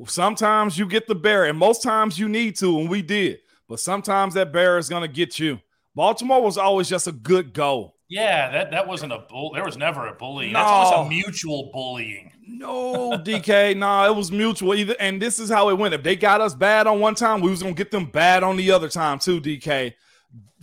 Sometimes 0.06 0.78
you 0.78 0.88
get 0.88 1.08
the 1.08 1.16
bear, 1.16 1.46
and 1.46 1.58
most 1.58 1.84
times 1.84 2.18
you 2.18 2.28
need 2.28 2.56
to, 2.58 2.80
and 2.80 2.90
we 2.90 3.02
did. 3.02 3.40
But 3.70 3.80
sometimes 3.80 4.34
that 4.34 4.52
bear 4.52 4.78
is 4.78 4.90
gonna 4.90 5.08
get 5.08 5.40
you. 5.40 5.60
Baltimore 5.96 6.42
was 6.42 6.58
always 6.58 6.90
just 6.90 7.08
a 7.08 7.12
good 7.12 7.54
goal. 7.54 7.96
Yeah, 8.14 8.52
that 8.52 8.70
that 8.70 8.88
wasn't 8.88 9.12
a 9.12 9.26
bull. 9.28 9.54
There 9.56 9.66
was 9.66 9.76
never 9.76 10.08
a 10.08 10.14
bullying. 10.14 10.54
No. 10.54 10.60
That's 10.60 10.70
always 10.70 11.08
a 11.08 11.10
mutual 11.10 11.72
bullying. 11.74 12.32
No, 12.48 13.14
DK, 13.18 13.76
nah, 13.76 14.06
it 14.06 14.16
was 14.16 14.32
mutual 14.32 14.76
either. 14.76 14.96
And 15.00 15.20
this 15.20 15.40
is 15.40 15.50
how 15.50 15.70
it 15.70 15.80
went. 15.80 15.96
If 15.96 16.04
they 16.04 16.16
got 16.16 16.40
us 16.40 16.54
bad 16.54 16.86
on 16.86 17.00
one 17.00 17.16
time, 17.16 17.42
we 17.42 17.50
was 17.50 17.64
gonna 17.64 17.74
get 17.74 17.90
them 17.90 18.06
bad 18.06 18.44
on 18.44 18.56
the 18.56 18.70
other 18.70 18.88
time 18.88 19.18
too, 19.18 19.42
DK. 19.42 19.94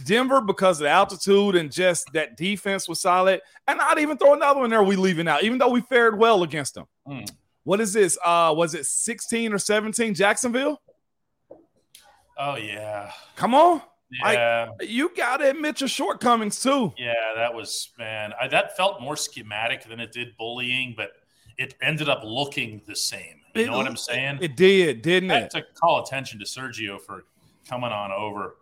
Denver, 0.04 0.40
because 0.40 0.80
of 0.80 0.84
the 0.84 0.90
altitude 0.90 1.56
and 1.56 1.72
just 1.72 2.12
that 2.12 2.36
defense 2.36 2.88
was 2.88 3.00
solid. 3.00 3.40
And 3.66 3.78
not 3.78 3.98
even 3.98 4.16
throw 4.16 4.34
another 4.34 4.60
one 4.60 4.70
there, 4.70 4.84
we 4.84 4.94
leaving 4.94 5.26
out, 5.26 5.42
even 5.42 5.58
though 5.58 5.70
we 5.70 5.80
fared 5.80 6.16
well 6.16 6.44
against 6.44 6.74
them. 6.74 6.86
Hmm. 7.04 7.24
What 7.64 7.80
is 7.80 7.92
this? 7.92 8.16
Uh, 8.24 8.54
was 8.56 8.76
it 8.76 8.86
16 8.86 9.52
or 9.52 9.58
17 9.58 10.14
Jacksonville? 10.14 10.80
Oh 12.38 12.54
yeah, 12.54 13.10
Come 13.34 13.56
on. 13.56 13.82
I- 14.22 14.32
yeah, 14.34 14.68
You 14.80 15.10
gotta 15.16 15.50
admit 15.50 15.80
your 15.80 15.88
shortcomings 15.88 16.60
too. 16.62 16.92
yeah. 16.98 17.14
That 17.36 17.54
was 17.54 17.90
man. 17.98 18.32
I, 18.40 18.48
that 18.48 18.76
felt 18.76 19.00
more 19.00 19.16
schematic 19.16 19.84
than 19.88 20.00
it 20.00 20.12
did 20.12 20.36
bullying, 20.36 20.94
but 20.96 21.10
it 21.58 21.74
ended 21.82 22.08
up 22.08 22.22
looking 22.24 22.80
the 22.86 22.96
same. 22.96 23.40
You 23.54 23.66
know 23.66 23.76
what 23.76 23.86
I'm 23.86 23.96
saying? 23.96 24.38
It 24.40 24.56
did, 24.56 25.02
didn't 25.02 25.30
I 25.30 25.40
it? 25.40 25.50
To 25.50 25.62
call 25.74 26.02
attention 26.04 26.38
to 26.38 26.44
Sergio 26.44 27.00
for 27.00 27.24
coming 27.68 27.90
on 27.90 28.12
over. 28.12 28.56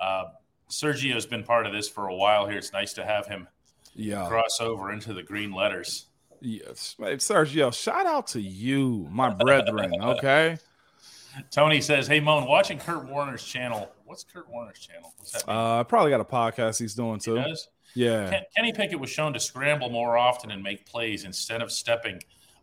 Uh, 0.00 0.24
Sergio's 0.68 1.26
been 1.26 1.44
part 1.44 1.66
of 1.66 1.72
this 1.72 1.88
for 1.88 2.08
a 2.08 2.14
while 2.14 2.46
here. 2.48 2.58
It's 2.58 2.72
nice 2.72 2.92
to 2.94 3.04
have 3.04 3.26
him 3.26 3.46
Yeah. 3.94 4.26
cross 4.26 4.60
over 4.60 4.92
into 4.92 5.14
the 5.14 5.22
green 5.22 5.52
letters. 5.52 6.06
Yes. 6.40 6.96
Sergio, 6.98 7.72
shout 7.72 8.04
out 8.06 8.26
to 8.28 8.40
you, 8.40 9.06
my 9.10 9.30
brethren. 9.30 9.92
Okay. 10.02 10.58
Tony 11.50 11.80
says, 11.80 12.06
"Hey 12.06 12.20
Moan, 12.20 12.46
watching 12.46 12.78
Kurt 12.78 13.08
Warner's 13.08 13.44
channel. 13.44 13.90
What's 14.12 14.24
Kurt 14.24 14.48
Warner's 14.50 14.78
channel? 14.78 15.12
What's 15.16 15.32
that? 15.32 15.46
mean? 15.48 15.56
Uh, 15.56 15.84
probably 15.84 16.10
got 16.10 16.20
a 16.20 16.24
podcast 16.24 16.78
he's 16.78 16.94
doing 16.94 17.14
He 17.14 17.20
too. 17.20 17.36
does? 17.36 17.68
Yeah. 17.94 18.28
Ken- 18.28 18.42
Kenny 18.54 18.72
Pickett 18.72 19.00
was 19.00 19.08
shown 19.10 19.32
to 19.32 19.40
scramble 19.40 19.88
more 19.90 20.16
often 20.18 20.50
and 20.50 20.62
make 20.62 20.84
plays 20.86 21.24
instead 21.24 21.62
of 21.62 21.72
stepping 21.72 22.20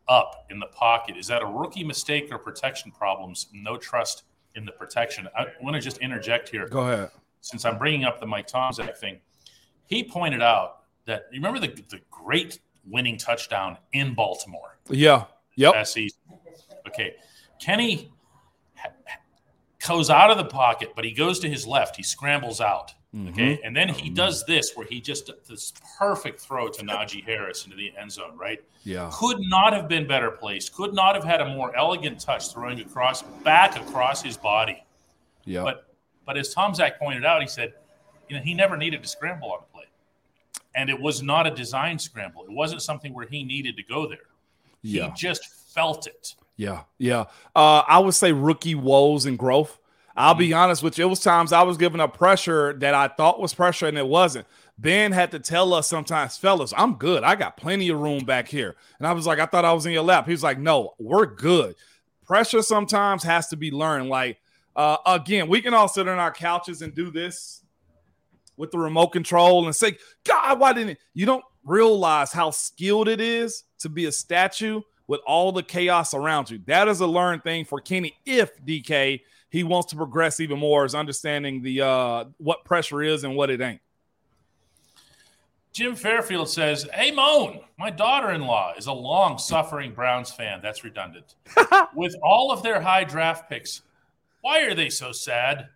up 0.07 0.45
in 0.51 0.59
the 0.59 0.67
pocket. 0.67 1.17
Is 1.17 1.25
that 1.27 1.41
a 1.41 1.45
rookie 1.45 1.83
mistake 1.83 2.29
or 2.31 2.37
protection 2.37 2.91
problems? 2.91 3.47
No 3.53 3.77
trust 3.77 4.23
in 4.55 4.63
the 4.65 4.71
protection. 4.71 5.27
I 5.37 5.47
want 5.61 5.75
to 5.75 5.81
just 5.81 5.97
interject 5.97 6.49
here. 6.49 6.67
Go 6.67 6.81
ahead. 6.81 7.09
since 7.41 7.65
I'm 7.65 7.77
bringing 7.77 8.03
up 8.05 8.19
the 8.19 8.25
Mike 8.27 8.47
Tomczak 8.47 8.97
thing, 8.97 9.19
he 9.87 10.03
pointed 10.03 10.41
out 10.43 10.83
that 11.05 11.23
you 11.31 11.39
remember 11.41 11.59
the, 11.59 11.73
the 11.89 11.99
great 12.11 12.59
winning 12.87 13.17
touchdown 13.17 13.77
in 13.93 14.13
Baltimore 14.13 14.77
Yeah. 14.89 15.25
Yep. 15.55 15.87
season. 15.87 16.19
Okay, 16.87 17.15
Kenny 17.59 18.11
goes 19.89 20.09
out 20.09 20.31
of 20.31 20.37
the 20.37 20.45
pocket, 20.45 20.93
but 20.95 21.03
he 21.03 21.11
goes 21.11 21.39
to 21.39 21.49
his 21.49 21.67
left. 21.67 21.95
He 21.97 22.03
scrambles 22.03 22.61
out. 22.61 22.93
Okay, 23.29 23.59
and 23.63 23.75
then 23.75 23.89
he 23.89 24.07
does 24.11 24.45
this 24.45 24.73
where 24.75 24.85
he 24.85 25.01
just 25.01 25.31
this 25.47 25.73
perfect 25.97 26.39
throw 26.39 26.67
to 26.67 26.83
Najee 26.83 27.23
Harris 27.25 27.65
into 27.65 27.75
the 27.75 27.91
end 27.99 28.11
zone. 28.11 28.37
Right, 28.37 28.63
Yeah. 28.83 29.09
could 29.11 29.39
not 29.39 29.73
have 29.73 29.87
been 29.87 30.05
better 30.07 30.29
placed. 30.29 30.73
Could 30.75 30.93
not 30.93 31.15
have 31.15 31.23
had 31.23 31.41
a 31.41 31.49
more 31.49 31.75
elegant 31.75 32.19
touch 32.19 32.53
throwing 32.53 32.79
across 32.81 33.23
back 33.43 33.75
across 33.75 34.21
his 34.21 34.37
body. 34.37 34.83
Yeah. 35.43 35.63
But 35.63 35.87
but 36.23 36.37
as 36.37 36.53
Tomczak 36.53 36.99
pointed 36.99 37.25
out, 37.25 37.41
he 37.41 37.47
said, 37.47 37.73
you 38.29 38.35
know, 38.37 38.43
he 38.43 38.53
never 38.53 38.77
needed 38.77 39.01
to 39.01 39.09
scramble 39.09 39.51
on 39.51 39.61
the 39.61 39.73
play. 39.73 39.85
And 40.75 40.87
it 40.91 41.01
was 41.01 41.23
not 41.23 41.47
a 41.47 41.51
design 41.51 41.97
scramble. 41.97 42.43
It 42.43 42.51
wasn't 42.51 42.83
something 42.83 43.11
where 43.15 43.25
he 43.25 43.43
needed 43.43 43.75
to 43.77 43.83
go 43.83 44.05
there. 44.07 44.19
yeah. 44.83 45.05
He 45.07 45.11
just 45.15 45.47
felt 45.73 46.05
it. 46.05 46.35
Yeah, 46.57 46.83
yeah. 46.99 47.21
Uh, 47.55 47.81
I 47.87 47.97
would 47.97 48.13
say 48.13 48.33
rookie 48.33 48.75
woes 48.75 49.25
and 49.25 49.39
growth. 49.39 49.78
I'll 50.19 50.33
be 50.33 50.51
honest 50.51 50.83
with 50.83 50.97
you. 50.97 51.05
It 51.05 51.09
was 51.09 51.21
times 51.21 51.53
I 51.53 51.61
was 51.61 51.77
giving 51.77 52.01
up 52.01 52.17
pressure 52.17 52.73
that 52.79 52.93
I 52.93 53.07
thought 53.07 53.39
was 53.39 53.53
pressure 53.53 53.87
and 53.87 53.97
it 53.97 54.05
wasn't. 54.05 54.45
Ben 54.77 55.13
had 55.13 55.31
to 55.31 55.39
tell 55.39 55.73
us 55.73 55.87
sometimes, 55.87 56.35
fellas, 56.35 56.73
I'm 56.75 56.95
good. 56.95 57.23
I 57.23 57.35
got 57.35 57.55
plenty 57.55 57.87
of 57.87 58.01
room 58.01 58.25
back 58.25 58.49
here. 58.49 58.75
And 58.97 59.07
I 59.07 59.13
was 59.13 59.25
like, 59.25 59.39
I 59.39 59.45
thought 59.45 59.63
I 59.63 59.71
was 59.71 59.85
in 59.85 59.93
your 59.93 60.03
lap. 60.03 60.25
He 60.25 60.33
was 60.33 60.43
like, 60.43 60.59
no, 60.59 60.93
we're 60.99 61.25
good. 61.25 61.75
Pressure 62.25 62.61
sometimes 62.61 63.23
has 63.23 63.47
to 63.47 63.55
be 63.55 63.71
learned. 63.71 64.09
Like, 64.09 64.41
uh, 64.75 64.97
again, 65.05 65.47
we 65.47 65.61
can 65.61 65.73
all 65.73 65.87
sit 65.87 66.09
on 66.09 66.19
our 66.19 66.33
couches 66.33 66.81
and 66.81 66.93
do 66.93 67.11
this 67.11 67.63
with 68.57 68.71
the 68.71 68.77
remote 68.77 69.07
control 69.07 69.65
and 69.67 69.75
say, 69.75 69.95
God, 70.25 70.59
why 70.59 70.73
didn't 70.73 70.89
it? 70.89 70.99
You 71.13 71.27
don't 71.27 71.45
realize 71.63 72.33
how 72.33 72.51
skilled 72.51 73.07
it 73.07 73.21
is 73.21 73.63
to 73.79 73.87
be 73.87 74.03
a 74.03 74.11
statue 74.11 74.81
with 75.07 75.21
all 75.25 75.53
the 75.53 75.63
chaos 75.63 76.13
around 76.13 76.49
you. 76.49 76.59
That 76.67 76.89
is 76.89 76.99
a 76.99 77.07
learned 77.07 77.45
thing 77.45 77.63
for 77.63 77.79
Kenny 77.79 78.17
if 78.25 78.61
DK 78.65 79.21
he 79.49 79.63
wants 79.63 79.89
to 79.91 79.95
progress 79.95 80.39
even 80.39 80.59
more 80.59 80.85
is 80.85 80.95
understanding 80.95 81.61
the 81.61 81.81
uh 81.81 82.25
what 82.37 82.63
pressure 82.65 83.01
is 83.01 83.23
and 83.23 83.35
what 83.35 83.49
it 83.49 83.61
ain't. 83.61 83.81
Jim 85.71 85.95
Fairfield 85.95 86.49
says, 86.49 86.87
Hey, 86.93 87.11
Moan, 87.11 87.61
my 87.77 87.89
daughter 87.89 88.31
in 88.31 88.41
law 88.41 88.73
is 88.77 88.87
a 88.87 88.91
long 88.91 89.37
suffering 89.37 89.93
Browns 89.93 90.31
fan. 90.31 90.59
That's 90.61 90.83
redundant. 90.83 91.35
With 91.95 92.15
all 92.23 92.51
of 92.51 92.63
their 92.63 92.81
high 92.81 93.03
draft 93.03 93.49
picks, 93.49 93.83
why 94.41 94.61
are 94.63 94.73
they 94.73 94.89
so 94.89 95.11
sad? 95.11 95.69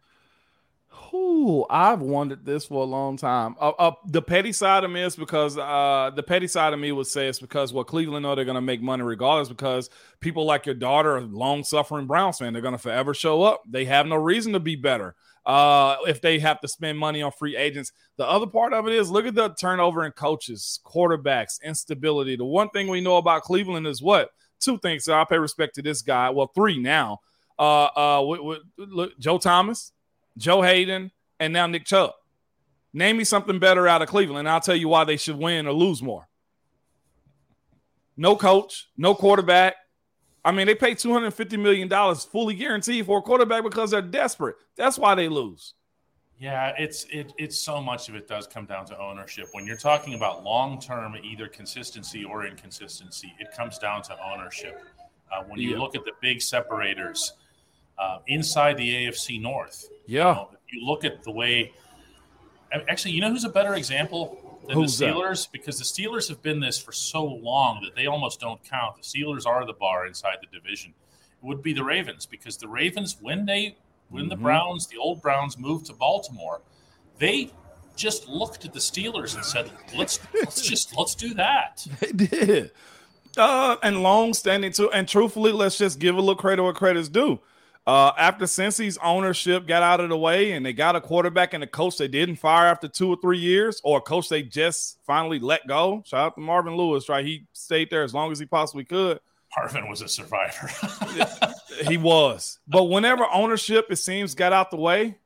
Ooh, 1.14 1.66
I've 1.70 2.02
wondered 2.02 2.44
this 2.44 2.66
for 2.66 2.82
a 2.82 2.86
long 2.86 3.18
time. 3.18 3.56
Uh, 3.60 3.70
uh, 3.78 3.92
the 4.08 4.22
petty 4.22 4.52
side 4.52 4.84
of 4.84 4.92
me 4.92 5.04
is 5.04 5.16
because 5.16 5.58
uh, 5.58 6.12
the 6.16 6.24
petty 6.24 6.48
side 6.48 6.74
of 6.74 6.80
me 6.80 6.92
would 6.92 7.08
say 7.08 7.28
it's 7.28 7.40
because 7.40 7.72
well, 7.72 7.84
Cleveland 7.84 8.24
know 8.24 8.34
they're 8.34 8.46
going 8.46 8.56
to 8.56 8.62
make 8.62 8.82
money 8.82 9.04
regardless. 9.04 9.48
Because 9.48 9.90
people 10.20 10.46
like 10.46 10.66
your 10.66 10.76
daughter, 10.76 11.22
long 11.22 11.64
suffering 11.64 12.08
Browns 12.08 12.40
fan, 12.40 12.52
they're 12.54 12.64
going 12.64 12.74
to 12.74 12.80
forever 12.80 13.14
show 13.14 13.44
up. 13.44 13.62
They 13.70 13.86
have 13.86 14.08
no 14.08 14.16
reason 14.16 14.54
to 14.54 14.60
be 14.60 14.76
better 14.76 15.16
uh, 15.46 15.98
if 16.08 16.20
they 16.22 16.40
have 16.40 16.60
to 16.62 16.68
spend 16.68 16.98
money 16.98 17.22
on 17.22 17.32
free 17.32 17.56
agents. 17.56 17.92
The 18.18 18.28
other 18.28 18.48
part 18.48 18.74
of 18.74 18.88
it 18.88 18.94
is 18.94 19.12
look 19.12 19.26
at 19.26 19.36
the 19.36 19.50
turnover 19.50 20.06
in 20.06 20.12
coaches, 20.14 20.80
quarterbacks, 20.86 21.62
instability. 21.64 22.36
The 22.36 22.46
one 22.46 22.70
thing 22.70 22.88
we 22.88 23.02
know 23.02 23.18
about 23.18 23.44
Cleveland 23.44 23.88
is 23.88 24.02
what 24.02 24.30
two 24.60 24.78
things. 24.80 25.06
So 25.06 25.14
I 25.14 25.26
pay 25.26 25.38
respect 25.38 25.76
to 25.76 25.82
this 25.82 26.02
guy. 26.02 26.30
Well, 26.32 26.52
three 26.54 26.80
now. 26.80 27.20
Uh, 27.60 27.86
uh, 27.86 28.24
with, 28.26 28.62
look, 28.78 29.18
Joe 29.20 29.38
Thomas 29.38 29.93
Joe 30.38 30.62
Haden, 30.62 31.12
and 31.40 31.54
now 31.54 31.68
Nick 31.68 31.86
Chubb. 31.86 32.12
Name 32.94 33.18
me 33.18 33.24
something 33.24 33.60
better 33.60 33.88
out 33.88 34.02
of 34.02 34.08
Cleveland, 34.10 34.48
I'll 34.48 34.62
tell 34.62 34.76
you 34.76 34.88
why 34.88 35.04
they 35.04 35.18
should 35.18 35.38
win 35.38 35.68
or 35.68 35.74
lose 35.74 36.02
more. 36.02 36.28
No 38.16 38.36
coach, 38.36 38.90
no 38.96 39.16
quarterback. 39.16 39.76
I 40.46 40.52
mean, 40.52 40.68
they 40.68 40.76
pay 40.76 40.94
$250 40.94 41.60
million 41.60 42.16
fully 42.16 42.54
guaranteed 42.54 43.06
for 43.06 43.20
a 43.20 43.22
quarterback 43.22 43.64
because 43.64 43.92
they're 43.92 44.02
desperate. 44.02 44.56
That's 44.76 45.00
why 45.00 45.16
they 45.16 45.30
lose. 45.30 45.74
Yeah, 46.38 46.74
it's 46.78 47.06
it, 47.06 47.32
it's 47.38 47.58
so 47.58 47.82
much 47.82 48.10
of 48.10 48.16
it 48.16 48.28
does 48.28 48.48
come 48.48 48.66
down 48.66 48.86
to 48.88 49.00
ownership. 49.00 49.48
When 49.54 49.66
you're 49.66 49.78
talking 49.78 50.16
about 50.16 50.44
long 50.44 50.80
term, 50.80 51.16
either 51.24 51.48
consistency 51.48 52.26
or 52.26 52.46
inconsistency, 52.46 53.34
it 53.40 53.56
comes 53.56 53.78
down 53.78 54.02
to 54.04 54.18
ownership. 54.22 54.82
Uh, 55.32 55.44
when 55.48 55.60
you 55.60 55.72
yeah. 55.72 55.78
look 55.78 55.96
at 55.96 56.04
the 56.04 56.12
big 56.22 56.42
separators 56.42 57.34
uh, 57.98 58.20
inside 58.28 58.78
the 58.78 59.08
AFC 59.08 59.42
North, 59.42 59.88
yeah. 60.06 60.30
You 60.30 60.36
know, 60.36 60.50
if 60.54 60.74
you 60.74 60.86
look 60.86 61.04
at 61.04 61.24
the 61.24 61.32
way, 61.32 61.74
actually, 62.90 63.12
you 63.12 63.22
know 63.22 63.30
who's 63.30 63.44
a 63.44 63.50
better 63.50 63.76
example 63.76 64.60
than 64.68 64.76
who's 64.76 64.98
the 64.98 65.06
Steelers? 65.06 65.44
That? 65.46 65.52
Because 65.52 65.78
the 65.78 65.86
Steelers 65.86 66.28
have 66.30 66.42
been 66.42 66.60
this 66.60 66.80
for 66.80 66.92
so 66.92 67.24
long 67.24 67.82
that 67.84 67.96
they 67.96 68.08
almost 68.08 68.40
don't 68.40 68.64
count. 68.64 68.98
The 68.98 69.04
Steelers 69.04 69.46
are 69.46 69.66
the 69.66 69.74
bar 69.74 70.08
inside 70.08 70.38
the 70.42 70.58
division. 70.58 70.94
It 71.42 71.46
would 71.46 71.62
be 71.62 71.74
the 71.74 71.84
Ravens 71.84 72.26
because 72.26 72.58
the 72.58 72.68
Ravens, 72.68 73.18
when 73.22 73.46
they, 73.46 73.78
when 74.10 74.24
mm-hmm. 74.24 74.30
the 74.30 74.36
Browns, 74.38 74.88
the 74.88 74.98
old 74.98 75.22
Browns 75.22 75.58
moved 75.58 75.86
to 75.88 75.94
Baltimore, 75.94 76.62
they 77.20 77.52
just 77.96 78.28
looked 78.28 78.66
at 78.66 78.74
the 78.74 78.80
Steelers 78.80 79.36
and 79.36 79.46
said, 79.46 79.72
"Let's 79.96 80.20
let's 80.34 80.62
just 80.68 80.98
let's 80.98 81.16
do 81.16 81.34
that." 81.36 81.86
They 82.00 82.12
did, 82.12 82.72
uh, 83.38 83.78
and 83.84 84.02
long 84.02 84.34
standing 84.34 84.72
too. 84.72 84.92
And 84.92 85.08
truthfully, 85.08 85.52
let's 85.52 85.78
just 85.78 86.00
give 86.00 86.16
a 86.16 86.20
little 86.20 86.36
credit 86.36 86.64
where 86.64 86.74
credit's 86.74 87.10
due. 87.10 87.40
Uh, 87.86 88.14
after 88.18 88.46
Cincy's 88.46 88.98
ownership 89.04 89.68
got 89.68 89.84
out 89.84 90.00
of 90.00 90.08
the 90.08 90.18
way 90.18 90.54
and 90.54 90.66
they 90.66 90.72
got 90.72 90.96
a 90.96 91.02
quarterback 91.02 91.54
and 91.54 91.64
a 91.64 91.68
coach 91.68 91.98
they 91.98 92.08
didn't 92.08 92.38
fire 92.38 92.68
after 92.68 92.88
two 92.88 93.10
or 93.10 93.18
three 93.22 93.40
years, 93.40 93.82
or 93.84 93.98
a 93.98 94.02
coach 94.02 94.30
they 94.30 94.42
just 94.42 95.00
finally 95.06 95.40
let 95.40 95.68
go. 95.68 96.02
Shout 96.06 96.28
out 96.28 96.36
to 96.36 96.42
Marvin 96.42 96.76
Lewis, 96.76 97.10
right? 97.10 97.26
He 97.26 97.46
stayed 97.52 97.90
there 97.90 98.04
as 98.04 98.14
long 98.14 98.32
as 98.32 98.40
he 98.40 98.46
possibly 98.46 98.86
could. 98.86 99.20
Marvin 99.58 99.90
was 99.90 100.02
a 100.02 100.08
survivor. 100.08 100.70
he 101.88 101.98
was. 101.98 102.60
But 102.68 102.86
whenever 102.86 103.26
ownership, 103.32 103.88
it 103.90 103.98
seems, 103.98 104.34
got 104.34 104.54
out 104.54 104.72
the 104.72 104.78
way, 104.78 105.18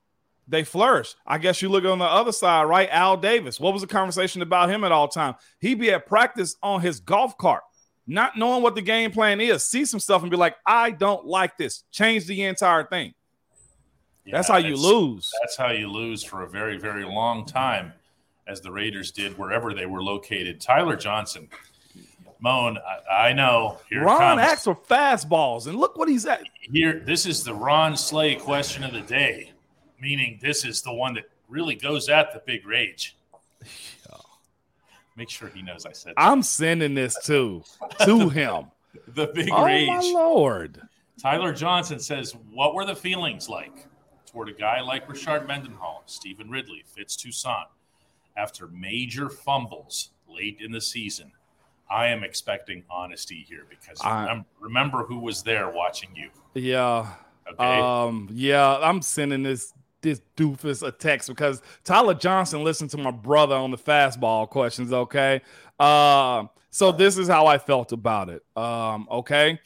they 0.47 0.64
flourish. 0.64 1.16
I 1.26 1.38
guess 1.38 1.62
you 1.62 1.70
look 1.70 1.86
on 1.86 1.99
the 1.99 2.05
other 2.05 2.32
side, 2.32 2.64
right? 2.64 2.89
Al 2.91 3.18
Davis. 3.18 3.60
What 3.60 3.74
was 3.74 3.82
the 3.82 3.88
conversation 3.88 4.41
about 4.41 4.70
him 4.70 4.84
at 4.84 4.91
all 4.91 5.08
time? 5.08 5.36
He'd 5.60 5.80
be 5.80 5.91
at 5.91 6.08
practice 6.08 6.55
on 6.64 6.82
his 6.82 6.99
golf 6.99 7.38
cart 7.38 7.64
not 8.08 8.38
knowing 8.38 8.64
what 8.64 8.76
the 8.76 8.82
game 8.82 9.12
plan 9.12 9.41
is, 9.41 9.64
see 9.64 9.86
some 9.86 9.99
stuff 9.99 10.22
and 10.22 10.32
be 10.32 10.38
like, 10.38 10.55
I 10.66 10.91
don't 10.91 11.26
like 11.26 11.58
this. 11.58 11.84
Change 11.91 12.26
the 12.26 12.43
entire 12.43 12.86
thing. 12.86 13.14
Yeah, 14.26 14.36
that's 14.36 14.47
how 14.47 14.58
you 14.58 14.76
lose. 14.76 15.30
That's 15.41 15.58
how 15.58 15.72
you 15.72 15.89
lose 15.89 16.24
for 16.24 16.43
a 16.43 16.49
very, 16.49 16.78
very 16.78 17.05
long 17.05 17.45
time, 17.45 17.93
as 18.47 18.62
the 18.62 18.72
Raiders 18.72 19.12
did 19.12 19.38
wherever 19.38 19.74
they 19.74 19.86
were 19.86 20.03
located. 20.03 20.60
Tyler 20.60 20.95
Johnson. 20.95 21.49
Moan, 22.39 22.78
I, 23.10 23.30
I 23.30 23.34
know. 23.34 23.80
Here 23.89 24.03
Ron 24.03 24.38
acts 24.39 24.66
for 24.66 24.76
fastballs, 24.76 25.68
and 25.68 25.78
look 25.78 25.97
what 25.97 26.08
he's 26.08 26.26
at. 26.26 26.43
Here, 26.62 27.01
this 27.05 27.26
is 27.26 27.43
the 27.43 27.53
Ron 27.53 27.97
Slay 27.97 28.36
question 28.36 28.84
of 28.84 28.93
the 28.93 29.01
day, 29.01 29.53
meaning 29.99 30.38
this 30.41 30.64
is 30.64 30.82
the 30.82 30.93
one 30.93 31.14
that 31.16 31.30
really 31.47 31.76
goes 31.76 32.10
at 32.10 32.34
the 32.34 32.41
big 32.45 32.66
rage. 32.68 33.18
Make 35.18 35.32
sure 35.32 35.49
he 35.49 35.63
knows 35.63 35.86
I 35.86 35.93
said. 35.93 36.13
That. 36.15 36.22
I'm 36.22 36.43
sending 36.43 36.93
this 36.93 37.18
to 37.26 37.63
to 38.05 38.30
him. 38.30 38.68
the 39.15 39.28
big 39.34 39.49
oh, 39.51 39.65
rage. 39.65 39.88
my 39.88 39.99
lord. 40.13 40.80
Tyler 41.20 41.51
Johnson 41.51 41.99
says, 41.99 42.36
"What 42.51 42.76
were 42.76 42.86
the 42.86 42.95
feelings 42.95 43.49
like 43.49 43.88
toward 44.32 44.47
a 44.47 44.53
guy 44.53 44.82
like 44.82 45.07
Rashard 45.07 45.47
Mendenhall, 45.47 46.03
Stevan 46.05 46.51
Ridley, 46.51 46.84
Fitz 46.86 47.15
Toussaint, 47.15 47.68
after 48.38 48.68
major 48.68 49.30
fumbles 49.30 50.11
late 50.30 50.59
in 50.61 50.72
the 50.72 50.82
season?" 50.82 51.32
I 51.89 52.07
am 52.07 52.24
expecting 52.24 52.84
honesty 52.89 53.45
here 53.47 53.65
because 53.70 53.99
I, 54.01 54.22
remember, 54.24 54.45
remember 54.59 55.03
who 55.03 55.20
was 55.20 55.41
there 55.41 55.70
watching 55.72 56.09
you. 56.13 56.30
Yeah. 56.53 57.07
Okay. 57.51 57.63
Um. 57.63 58.28
Yeah, 58.32 58.78
I'm 58.78 59.01
sending 59.01 59.41
this 59.41 59.74
this 60.02 60.22
doofus 60.36 60.86
a 60.86 60.91
text 60.91 61.28
because 61.28 61.62
Tyler 61.84 62.14
Johnson 62.14 62.64
listened 62.64 62.89
to 62.91 62.98
my 62.98 63.12
brother 63.12 63.56
on 63.56 63.72
the 63.72 63.78
fastball 63.78 64.50
questions. 64.50 64.93
Okay. 64.93 65.41
Uh, 65.80 66.45
so 66.70 66.91
this 66.91 67.18
is 67.18 67.28
how 67.28 67.48
I 67.48 67.58
felt 67.58 67.91
about 67.91 68.30
it. 68.30 68.43
Um, 68.56 69.08
okay. 69.10 69.60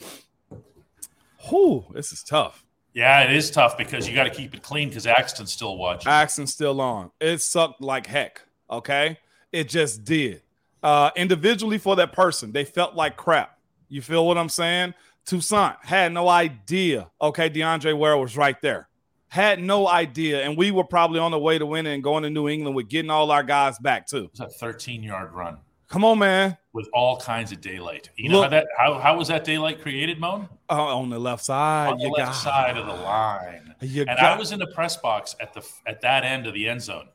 Whew, 1.49 1.85
this 1.93 2.11
is 2.11 2.23
tough. 2.23 2.65
Yeah, 2.93 3.23
it 3.23 3.35
is 3.35 3.49
tough 3.51 3.77
because 3.77 4.07
you 4.07 4.13
got 4.13 4.25
to 4.25 4.29
keep 4.29 4.53
it 4.53 4.61
clean 4.61 4.89
because 4.89 5.07
Axton's 5.07 5.51
still 5.51 5.77
watching. 5.77 6.11
Axton's 6.11 6.53
still 6.53 6.81
on. 6.81 7.11
It 7.19 7.41
sucked 7.41 7.81
like 7.81 8.05
heck. 8.05 8.41
Okay. 8.69 9.17
It 9.51 9.69
just 9.69 10.03
did. 10.03 10.41
Uh, 10.83 11.11
individually 11.15 11.77
for 11.77 11.95
that 11.95 12.11
person, 12.11 12.51
they 12.51 12.65
felt 12.65 12.95
like 12.95 13.15
crap. 13.15 13.57
You 13.87 14.01
feel 14.01 14.25
what 14.25 14.37
I'm 14.37 14.49
saying? 14.49 14.93
Toussaint 15.25 15.75
had 15.81 16.13
no 16.13 16.27
idea. 16.27 17.09
Okay, 17.21 17.49
DeAndre 17.49 17.97
Ware 17.97 18.17
was 18.17 18.35
right 18.35 18.59
there 18.61 18.87
had 19.31 19.63
no 19.63 19.87
idea, 19.87 20.43
and 20.43 20.57
we 20.57 20.71
were 20.71 20.83
probably 20.83 21.17
on 21.17 21.31
the 21.31 21.39
way 21.39 21.57
to 21.57 21.65
winning 21.65 21.93
and 21.93 22.03
going 22.03 22.23
to 22.23 22.29
New 22.29 22.49
England 22.49 22.75
with 22.75 22.89
getting 22.89 23.09
all 23.09 23.31
our 23.31 23.43
guys 23.43 23.79
back 23.79 24.05
too. 24.05 24.29
It's 24.31 24.41
a 24.41 24.47
13 24.47 25.01
yard 25.01 25.31
run. 25.31 25.57
Come 25.87 26.03
on, 26.03 26.19
man. 26.19 26.57
With 26.73 26.89
all 26.93 27.17
kinds 27.17 27.53
of 27.53 27.61
daylight. 27.61 28.09
You 28.17 28.27
know 28.27 28.41
Look, 28.41 28.43
how 28.45 28.49
that 28.49 28.67
how, 28.77 28.99
how 28.99 29.17
was 29.17 29.29
that 29.29 29.45
daylight 29.45 29.81
created, 29.81 30.19
Moan? 30.19 30.49
Uh, 30.69 30.97
on 30.97 31.09
the 31.09 31.17
left 31.17 31.45
side. 31.45 31.93
On 31.93 31.97
the 31.97 32.09
left 32.09 32.35
side 32.35 32.77
of 32.77 32.85
the 32.85 32.93
line. 32.93 33.73
And 33.79 34.05
got, 34.05 34.19
I 34.19 34.37
was 34.37 34.51
in 34.51 34.59
the 34.59 34.67
press 34.67 34.97
box 34.97 35.33
at 35.39 35.53
the 35.53 35.65
at 35.87 36.01
that 36.01 36.25
end 36.25 36.45
of 36.45 36.53
the 36.53 36.67
end 36.67 36.81
zone. 36.81 37.07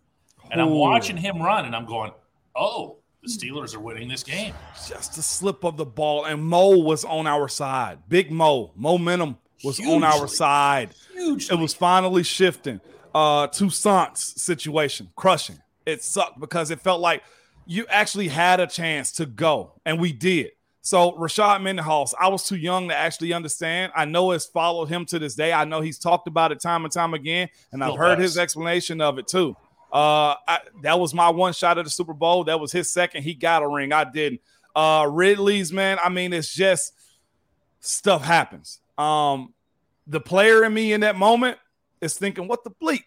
And 0.51 0.59
Ooh. 0.59 0.65
I'm 0.65 0.71
watching 0.71 1.19
him 1.19 1.43
run, 1.43 1.67
and 1.67 1.77
I'm 1.77 1.85
going, 1.85 2.13
oh, 2.55 2.97
the 3.23 3.29
Steelers 3.29 3.75
are 3.75 3.81
winning 3.81 4.09
this 4.09 4.23
game. 4.23 4.55
Just 4.89 5.19
a 5.19 5.23
slip 5.23 5.65
of 5.65 5.77
the 5.77 5.85
ball, 5.85 6.25
and 6.25 6.43
Mo 6.43 6.79
was 6.79 7.05
on 7.05 7.27
our 7.27 7.47
side. 7.47 7.99
Big 8.09 8.31
Mo, 8.31 8.73
momentum 8.75 9.37
was 9.67 9.77
Hugely. 9.77 9.95
on 9.97 10.05
our 10.05 10.29
side. 10.29 10.95
Hugely. 11.13 11.57
It 11.57 11.61
was 11.61 11.75
finally 11.75 12.23
shifting. 12.23 12.81
Uh, 13.15 13.49
Toussaint's 13.49 14.41
situation, 14.41 15.11
crushing. 15.17 15.59
It 15.85 16.03
sucked 16.03 16.41
because 16.41 16.71
it 16.71 16.81
felt 16.81 17.01
like 17.01 17.23
you 17.67 17.87
actually 17.89 18.29
had 18.29 18.61
a 18.61 18.67
chance 18.67 19.13
to 19.13 19.27
go, 19.27 19.73
and 19.85 20.01
we 20.01 20.13
did. 20.13 20.53
So 20.83 21.13
Rashard 21.13 21.63
Mendenhall, 21.63 22.09
I 22.21 22.29
was 22.29 22.47
too 22.47 22.57
young 22.57 22.89
to 22.91 22.95
actually 22.95 23.33
understand. 23.33 23.93
I 23.97 24.05
know 24.05 24.31
it's 24.31 24.47
followed 24.47 24.87
him 24.87 25.05
to 25.07 25.19
this 25.19 25.35
day. 25.35 25.53
I 25.53 25.65
know 25.65 25.81
he's 25.81 25.99
talked 25.99 26.29
about 26.29 26.53
it 26.53 26.61
time 26.61 26.85
and 26.85 26.93
time 26.93 27.13
again, 27.13 27.49
and 27.73 27.83
I've 27.83 27.97
heard 27.97 28.21
his 28.21 28.39
explanation 28.39 29.01
of 29.01 29.19
it 29.19 29.27
too. 29.27 29.57
Uh, 29.93 30.35
I, 30.47 30.61
that 30.83 31.01
was 31.01 31.13
my 31.13 31.31
one 31.31 31.55
shot 31.55 31.79
at 31.79 31.85
the 31.85 31.91
Super 31.91 32.13
Bowl. 32.13 32.45
That 32.45 32.61
was 32.61 32.71
his 32.71 32.93
second. 32.93 33.25
He 33.25 33.35
got 33.35 33.63
a 33.63 33.69
ring. 33.69 33.93
I 33.93 34.05
didn't. 34.05 34.43
Uh, 34.77 35.09
Ridley's 35.11 35.73
man. 35.73 35.99
I 36.05 36.09
mean, 36.09 36.33
it's 36.33 36.55
just 36.55 36.93
stuff 37.81 38.23
happens. 38.23 38.79
Um, 38.99 39.55
the 40.07 40.21
player 40.21 40.65
in 40.65 40.73
me 40.73 40.93
in 40.93 41.01
that 41.01 41.17
moment 41.17 41.59
is 42.01 42.17
thinking, 42.17 42.49
what 42.49 42.65
the 42.65 42.71
bleep? 42.71 43.05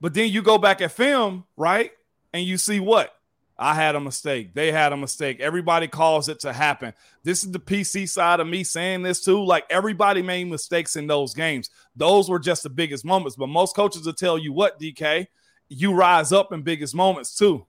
But 0.00 0.14
then 0.14 0.30
you 0.30 0.42
go 0.42 0.58
back 0.58 0.80
at 0.80 0.92
film, 0.92 1.44
right? 1.56 1.90
And 2.32 2.44
you 2.44 2.58
see 2.58 2.80
what? 2.80 3.12
I 3.58 3.74
had 3.74 3.94
a 3.94 4.00
mistake. 4.00 4.52
They 4.54 4.70
had 4.70 4.92
a 4.92 4.96
mistake. 4.96 5.40
Everybody 5.40 5.88
calls 5.88 6.28
it 6.28 6.40
to 6.40 6.52
happen. 6.52 6.92
This 7.22 7.42
is 7.42 7.52
the 7.52 7.58
PC 7.58 8.08
side 8.08 8.38
of 8.38 8.46
me 8.46 8.64
saying 8.64 9.02
this 9.02 9.24
too. 9.24 9.42
Like 9.42 9.64
everybody 9.70 10.20
made 10.20 10.44
mistakes 10.44 10.96
in 10.96 11.06
those 11.06 11.32
games. 11.32 11.70
Those 11.94 12.28
were 12.28 12.38
just 12.38 12.64
the 12.64 12.68
biggest 12.68 13.04
moments. 13.04 13.36
But 13.36 13.48
most 13.48 13.74
coaches 13.74 14.04
will 14.04 14.12
tell 14.12 14.36
you 14.36 14.52
what, 14.52 14.78
DK, 14.78 15.26
you 15.68 15.94
rise 15.94 16.32
up 16.32 16.52
in 16.52 16.62
biggest 16.62 16.94
moments 16.94 17.34
too. 17.34 17.66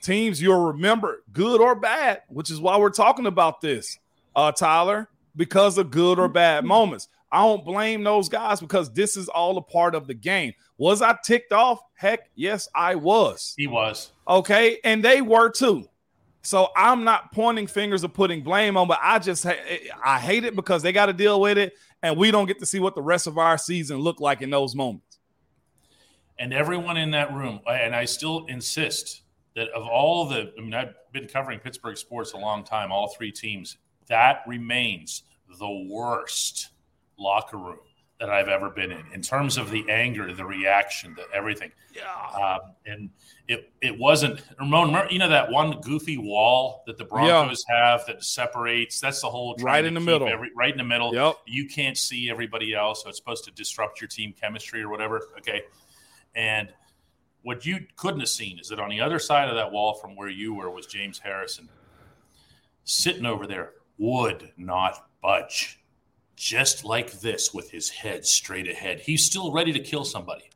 Teams 0.00 0.40
you'll 0.40 0.72
remember, 0.72 1.22
good 1.32 1.60
or 1.60 1.74
bad, 1.74 2.22
which 2.28 2.50
is 2.50 2.60
why 2.60 2.78
we're 2.78 2.88
talking 2.88 3.26
about 3.26 3.60
this, 3.60 3.98
uh, 4.34 4.52
Tyler, 4.52 5.08
because 5.36 5.76
of 5.76 5.90
good 5.90 6.18
or 6.18 6.28
bad 6.28 6.64
moments. 6.64 7.08
I 7.30 7.42
don't 7.42 7.64
blame 7.64 8.02
those 8.02 8.28
guys 8.28 8.60
because 8.60 8.92
this 8.92 9.16
is 9.16 9.28
all 9.28 9.58
a 9.58 9.62
part 9.62 9.94
of 9.94 10.06
the 10.06 10.14
game. 10.14 10.54
Was 10.78 11.02
I 11.02 11.16
ticked 11.24 11.52
off? 11.52 11.80
Heck, 11.94 12.30
yes, 12.34 12.68
I 12.74 12.94
was. 12.94 13.54
He 13.56 13.66
was. 13.66 14.12
Okay. 14.26 14.78
And 14.84 15.04
they 15.04 15.20
were 15.20 15.50
too. 15.50 15.88
So 16.42 16.68
I'm 16.76 17.04
not 17.04 17.32
pointing 17.32 17.66
fingers 17.66 18.04
or 18.04 18.08
putting 18.08 18.42
blame 18.42 18.76
on, 18.76 18.88
but 18.88 18.98
I 19.02 19.18
just 19.18 19.44
eh, 19.44 19.56
I 20.02 20.18
hate 20.18 20.44
it 20.44 20.56
because 20.56 20.82
they 20.82 20.92
got 20.92 21.06
to 21.06 21.12
deal 21.12 21.40
with 21.40 21.58
it, 21.58 21.74
and 22.02 22.16
we 22.16 22.30
don't 22.30 22.46
get 22.46 22.58
to 22.60 22.66
see 22.66 22.80
what 22.80 22.94
the 22.94 23.02
rest 23.02 23.26
of 23.26 23.36
our 23.36 23.58
season 23.58 23.98
look 23.98 24.20
like 24.20 24.40
in 24.40 24.48
those 24.48 24.74
moments. 24.74 25.18
And 26.38 26.54
everyone 26.54 26.96
in 26.96 27.10
that 27.10 27.34
room, 27.34 27.60
and 27.68 27.94
I 27.94 28.04
still 28.04 28.46
insist 28.46 29.22
that 29.56 29.68
of 29.70 29.86
all 29.86 30.26
the, 30.26 30.52
I 30.56 30.60
mean, 30.60 30.72
I've 30.72 30.94
been 31.12 31.26
covering 31.26 31.58
Pittsburgh 31.58 31.98
sports 31.98 32.32
a 32.32 32.38
long 32.38 32.62
time, 32.62 32.92
all 32.92 33.08
three 33.08 33.32
teams, 33.32 33.76
that 34.06 34.42
remains 34.46 35.24
the 35.58 35.86
worst 35.90 36.68
locker 37.18 37.56
room 37.56 37.78
that 38.20 38.30
I've 38.30 38.48
ever 38.48 38.68
been 38.68 38.90
in, 38.90 39.04
in 39.14 39.22
terms 39.22 39.56
of 39.56 39.70
the 39.70 39.84
anger, 39.88 40.32
the 40.34 40.44
reaction, 40.44 41.14
the 41.16 41.24
everything. 41.36 41.70
Yeah. 41.94 42.04
Um, 42.34 42.60
and 42.86 43.10
it 43.46 43.72
it 43.80 43.96
wasn't 43.96 44.42
Ramon. 44.58 45.06
You 45.10 45.20
know 45.20 45.28
that 45.28 45.50
one 45.50 45.80
goofy 45.80 46.18
wall 46.18 46.82
that 46.86 46.98
the 46.98 47.04
Broncos 47.04 47.64
yeah. 47.68 47.92
have 47.92 48.06
that 48.06 48.24
separates. 48.24 49.00
That's 49.00 49.20
the 49.20 49.30
whole 49.30 49.56
right 49.60 49.84
in 49.84 49.94
the 49.94 50.00
middle. 50.00 50.28
Every, 50.28 50.50
right 50.56 50.72
in 50.72 50.78
the 50.78 50.84
middle. 50.84 51.14
Yep. 51.14 51.36
You 51.46 51.68
can't 51.68 51.96
see 51.96 52.28
everybody 52.28 52.74
else, 52.74 53.04
so 53.04 53.08
it's 53.08 53.18
supposed 53.18 53.44
to 53.44 53.52
disrupt 53.52 54.00
your 54.00 54.08
team 54.08 54.34
chemistry 54.38 54.82
or 54.82 54.88
whatever. 54.88 55.22
Okay. 55.38 55.62
And 56.34 56.72
what 57.42 57.64
you 57.64 57.86
couldn't 57.96 58.20
have 58.20 58.28
seen 58.28 58.58
is 58.58 58.68
that 58.68 58.80
on 58.80 58.90
the 58.90 59.00
other 59.00 59.18
side 59.18 59.48
of 59.48 59.54
that 59.54 59.70
wall 59.70 59.94
from 59.94 60.16
where 60.16 60.28
you 60.28 60.54
were 60.54 60.70
was 60.70 60.86
James 60.86 61.18
Harrison 61.18 61.68
sitting 62.84 63.26
over 63.26 63.46
there, 63.46 63.72
would 63.98 64.52
not 64.56 65.08
budge 65.20 65.77
just 66.38 66.84
like 66.84 67.10
this 67.20 67.52
with 67.52 67.70
his 67.70 67.88
head 67.88 68.24
straight 68.24 68.68
ahead. 68.68 69.00
He's 69.00 69.24
still 69.24 69.50
ready 69.52 69.72
to 69.72 69.80
kill 69.80 70.04
somebody. 70.04 70.48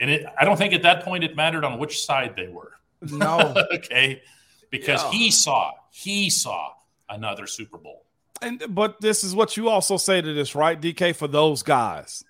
And 0.00 0.08
it, 0.10 0.26
I 0.38 0.44
don't 0.44 0.56
think 0.56 0.72
at 0.72 0.82
that 0.82 1.02
point 1.02 1.24
it 1.24 1.34
mattered 1.34 1.64
on 1.64 1.78
which 1.78 2.04
side 2.04 2.34
they 2.36 2.46
were. 2.46 2.72
No. 3.10 3.54
okay. 3.74 4.22
Because 4.70 5.02
yeah. 5.02 5.10
he 5.10 5.30
saw, 5.30 5.72
he 5.90 6.30
saw 6.30 6.72
another 7.08 7.46
Super 7.48 7.78
Bowl. 7.78 8.04
And 8.40 8.62
but 8.68 9.00
this 9.00 9.24
is 9.24 9.34
what 9.34 9.56
you 9.56 9.68
also 9.68 9.96
say 9.96 10.20
to 10.20 10.34
this, 10.34 10.54
right? 10.54 10.80
DK, 10.80 11.16
for 11.16 11.26
those 11.26 11.62
guys. 11.62 12.22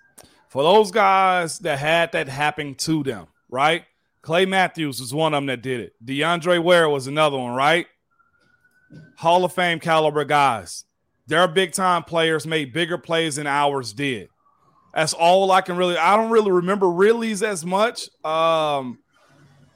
For 0.49 0.63
those 0.63 0.91
guys 0.91 1.59
that 1.59 1.79
had 1.79 2.13
that 2.13 2.29
happen 2.29 2.75
to 2.77 3.03
them, 3.03 3.27
right? 3.51 3.85
Clay 4.23 4.47
Matthews 4.47 5.01
was 5.01 5.13
one 5.13 5.35
of 5.35 5.39
them 5.39 5.47
that 5.47 5.61
did 5.61 5.81
it. 5.81 5.95
DeAndre 6.05 6.63
Ware 6.63 6.89
was 6.89 7.07
another 7.07 7.37
one, 7.37 7.55
right? 7.55 7.87
Hall 9.17 9.45
of 9.45 9.53
Fame 9.53 9.81
caliber 9.81 10.25
guys. 10.25 10.86
Their 11.27 11.49
big 11.49 11.73
time 11.73 12.05
players 12.05 12.47
made 12.47 12.73
bigger 12.73 12.99
plays 12.99 13.37
than 13.37 13.47
ours 13.47 13.93
did. 13.93 14.29
That's 14.95 15.13
all 15.13 15.51
I 15.53 15.61
can 15.61 15.77
really. 15.77 15.97
I 15.97 16.17
don't 16.17 16.31
really 16.31 16.53
remember 16.53 16.87
reallys 16.87 17.43
as 17.43 17.67
much. 17.67 18.09
Um, 18.25 18.99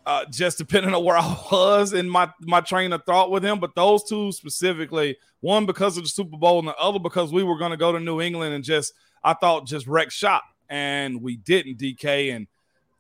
uh, 0.07 0.25
just 0.31 0.59
depending 0.59 0.95
on 0.95 1.05
where 1.05 1.17
I 1.17 1.37
was 1.53 1.93
in 1.93 2.09
my 2.09 2.31
my 2.41 2.61
train 2.61 2.93
of 2.93 3.05
thought 3.05 3.31
with 3.31 3.45
him. 3.45 3.61
But 3.61 3.75
those 3.75 4.05
two 4.05 4.33
specifically, 4.33 5.17
one 5.41 5.67
because 5.67 5.97
of 5.97 6.05
the 6.05 6.09
Super 6.09 6.37
Bowl, 6.37 6.59
and 6.59 6.69
the 6.69 6.77
other 6.77 6.99
because 6.99 7.33
we 7.33 7.43
were 7.43 7.59
going 7.59 7.71
to 7.71 7.77
go 7.77 7.93
to 7.93 8.01
New 8.01 8.21
England 8.21 8.55
and 8.55 8.65
just 8.65 8.95
I 9.23 9.35
thought 9.35 9.67
just 9.67 9.87
wreck 9.87 10.11
shop, 10.11 10.45
and 10.69 11.21
we 11.21 11.37
didn't. 11.37 11.79
DK 11.79 12.35
and 12.35 12.47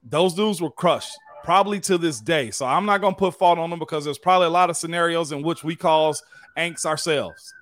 those 0.02 0.34
dudes 0.34 0.60
were 0.60 0.70
crushed 0.70 1.16
probably 1.42 1.80
to 1.80 1.98
this 1.98 2.20
day. 2.20 2.50
So 2.50 2.66
I'm 2.66 2.86
not 2.86 3.00
going 3.00 3.14
to 3.14 3.18
put 3.18 3.38
fault 3.38 3.58
on 3.58 3.70
them 3.70 3.78
because 3.78 4.04
there's 4.04 4.18
probably 4.18 4.46
a 4.46 4.50
lot 4.50 4.70
of 4.70 4.76
scenarios 4.76 5.32
in 5.32 5.42
which 5.42 5.64
we 5.64 5.76
cause 5.76 6.22
angst 6.56 6.84
ourselves. 6.84 7.54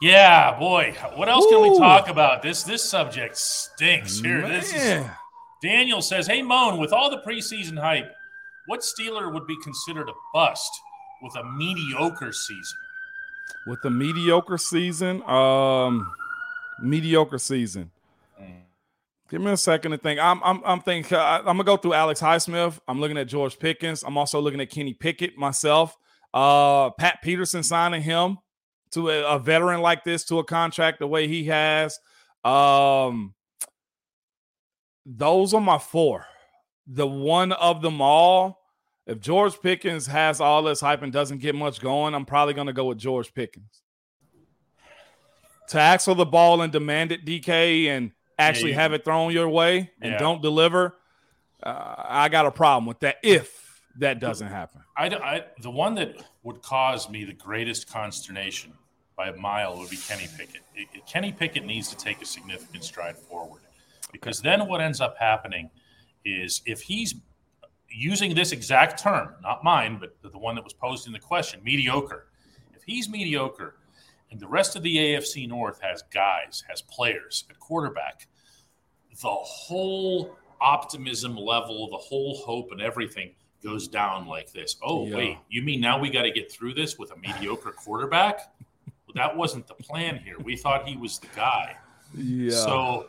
Yeah, 0.00 0.58
boy. 0.58 0.94
What 1.14 1.28
else 1.28 1.46
Ooh. 1.46 1.50
can 1.50 1.62
we 1.62 1.78
talk 1.78 2.08
about? 2.08 2.42
This 2.42 2.62
this 2.62 2.84
subject 2.84 3.36
stinks. 3.36 4.18
Here, 4.20 4.42
Man. 4.42 4.50
this 4.50 4.74
is 4.74 5.04
Daniel 5.62 6.02
says, 6.02 6.26
"Hey, 6.26 6.42
Moan, 6.42 6.78
with 6.78 6.92
all 6.92 7.10
the 7.10 7.18
preseason 7.18 7.78
hype, 7.78 8.12
what 8.66 8.80
Steeler 8.80 9.32
would 9.32 9.46
be 9.46 9.56
considered 9.62 10.08
a 10.08 10.12
bust 10.34 10.70
with 11.22 11.34
a 11.36 11.44
mediocre 11.44 12.32
season?" 12.32 12.78
With 13.66 13.84
a 13.84 13.90
mediocre 13.90 14.58
season, 14.58 15.22
um, 15.22 16.12
mediocre 16.82 17.38
season. 17.38 17.90
Mm. 18.40 18.62
Give 19.30 19.40
me 19.40 19.52
a 19.52 19.56
second 19.56 19.92
to 19.92 19.98
think. 19.98 20.20
I'm 20.20 20.42
I'm 20.44 20.62
I'm 20.64 20.80
thinking. 20.80 21.16
I'm 21.16 21.44
gonna 21.44 21.64
go 21.64 21.78
through 21.78 21.94
Alex 21.94 22.20
Highsmith. 22.20 22.78
I'm 22.86 23.00
looking 23.00 23.16
at 23.16 23.28
George 23.28 23.58
Pickens. 23.58 24.02
I'm 24.02 24.18
also 24.18 24.40
looking 24.40 24.60
at 24.60 24.68
Kenny 24.68 24.92
Pickett 24.92 25.38
myself. 25.38 25.96
Uh, 26.34 26.90
Pat 26.90 27.22
Peterson 27.22 27.62
signing 27.62 28.02
him 28.02 28.36
to 28.92 29.10
a, 29.10 29.36
a, 29.36 29.38
veteran 29.38 29.80
like 29.80 30.04
this 30.04 30.24
to 30.24 30.38
a 30.38 30.44
contract 30.44 30.98
the 30.98 31.06
way 31.06 31.28
he 31.28 31.44
has. 31.44 31.98
Um, 32.44 33.34
those 35.04 35.54
are 35.54 35.60
my 35.60 35.78
four. 35.78 36.26
The 36.86 37.06
one 37.06 37.52
of 37.52 37.82
them 37.82 38.00
all, 38.00 38.60
if 39.06 39.20
George 39.20 39.60
Pickens 39.60 40.06
has 40.06 40.40
all 40.40 40.62
this 40.62 40.80
hype 40.80 41.02
and 41.02 41.12
doesn't 41.12 41.38
get 41.38 41.54
much 41.54 41.80
going, 41.80 42.14
I'm 42.14 42.24
probably 42.24 42.54
going 42.54 42.68
to 42.68 42.72
go 42.72 42.86
with 42.86 42.98
George 42.98 43.32
Pickens. 43.34 43.82
To 45.70 45.98
for 46.04 46.14
the 46.14 46.24
ball 46.24 46.62
and 46.62 46.72
demand 46.72 47.10
it, 47.10 47.24
DK, 47.24 47.86
and 47.86 48.12
actually 48.38 48.70
yeah, 48.70 48.82
have 48.82 48.92
it 48.92 49.04
thrown 49.04 49.32
your 49.32 49.48
way 49.48 49.90
and 50.00 50.12
yeah. 50.12 50.18
don't 50.18 50.40
deliver, 50.40 50.94
uh, 51.62 51.94
I 51.98 52.28
got 52.28 52.46
a 52.46 52.52
problem 52.52 52.86
with 52.86 53.00
that 53.00 53.16
if 53.24 53.65
that 53.98 54.20
doesn't 54.20 54.48
happen. 54.48 54.82
I, 54.96 55.06
I, 55.06 55.44
the 55.62 55.70
one 55.70 55.94
that 55.96 56.16
would 56.42 56.62
cause 56.62 57.08
me 57.08 57.24
the 57.24 57.32
greatest 57.32 57.90
consternation 57.90 58.72
by 59.16 59.28
a 59.28 59.36
mile 59.36 59.78
would 59.78 59.90
be 59.90 59.96
Kenny 59.96 60.28
Pickett. 60.36 60.62
It, 60.74 61.06
Kenny 61.06 61.32
Pickett 61.32 61.64
needs 61.64 61.88
to 61.88 61.96
take 61.96 62.20
a 62.20 62.26
significant 62.26 62.84
stride 62.84 63.16
forward 63.16 63.62
because 64.12 64.40
then 64.40 64.68
what 64.68 64.80
ends 64.80 65.00
up 65.00 65.16
happening 65.18 65.70
is 66.24 66.62
if 66.66 66.82
he's 66.82 67.14
using 67.88 68.34
this 68.34 68.52
exact 68.52 69.02
term, 69.02 69.34
not 69.42 69.64
mine, 69.64 69.98
but 69.98 70.14
the 70.22 70.38
one 70.38 70.54
that 70.54 70.64
was 70.64 70.72
posed 70.72 71.06
in 71.06 71.12
the 71.12 71.18
question, 71.18 71.60
mediocre. 71.64 72.26
If 72.74 72.82
he's 72.84 73.08
mediocre 73.08 73.76
and 74.30 74.40
the 74.40 74.48
rest 74.48 74.76
of 74.76 74.82
the 74.82 74.96
AFC 74.96 75.48
North 75.48 75.80
has 75.80 76.02
guys, 76.12 76.64
has 76.68 76.82
players 76.82 77.44
at 77.48 77.58
quarterback, 77.58 78.26
the 79.22 79.28
whole 79.28 80.36
optimism 80.60 81.36
level, 81.36 81.88
the 81.90 81.96
whole 81.96 82.36
hope 82.36 82.70
and 82.72 82.80
everything 82.80 83.34
goes 83.66 83.88
down 83.88 84.26
like 84.26 84.52
this. 84.52 84.76
Oh, 84.82 85.06
yeah. 85.06 85.16
wait, 85.16 85.38
you 85.48 85.60
mean 85.60 85.80
now 85.80 85.98
we 85.98 86.08
got 86.08 86.22
to 86.22 86.30
get 86.30 86.50
through 86.50 86.74
this 86.74 86.98
with 86.98 87.10
a 87.10 87.16
mediocre 87.16 87.72
quarterback? 87.72 88.52
well, 89.06 89.14
that 89.14 89.36
wasn't 89.36 89.66
the 89.66 89.74
plan 89.74 90.16
here. 90.16 90.36
We 90.38 90.56
thought 90.56 90.86
he 90.86 90.96
was 90.96 91.18
the 91.18 91.26
guy. 91.34 91.76
Yeah. 92.14 92.50
So 92.50 93.08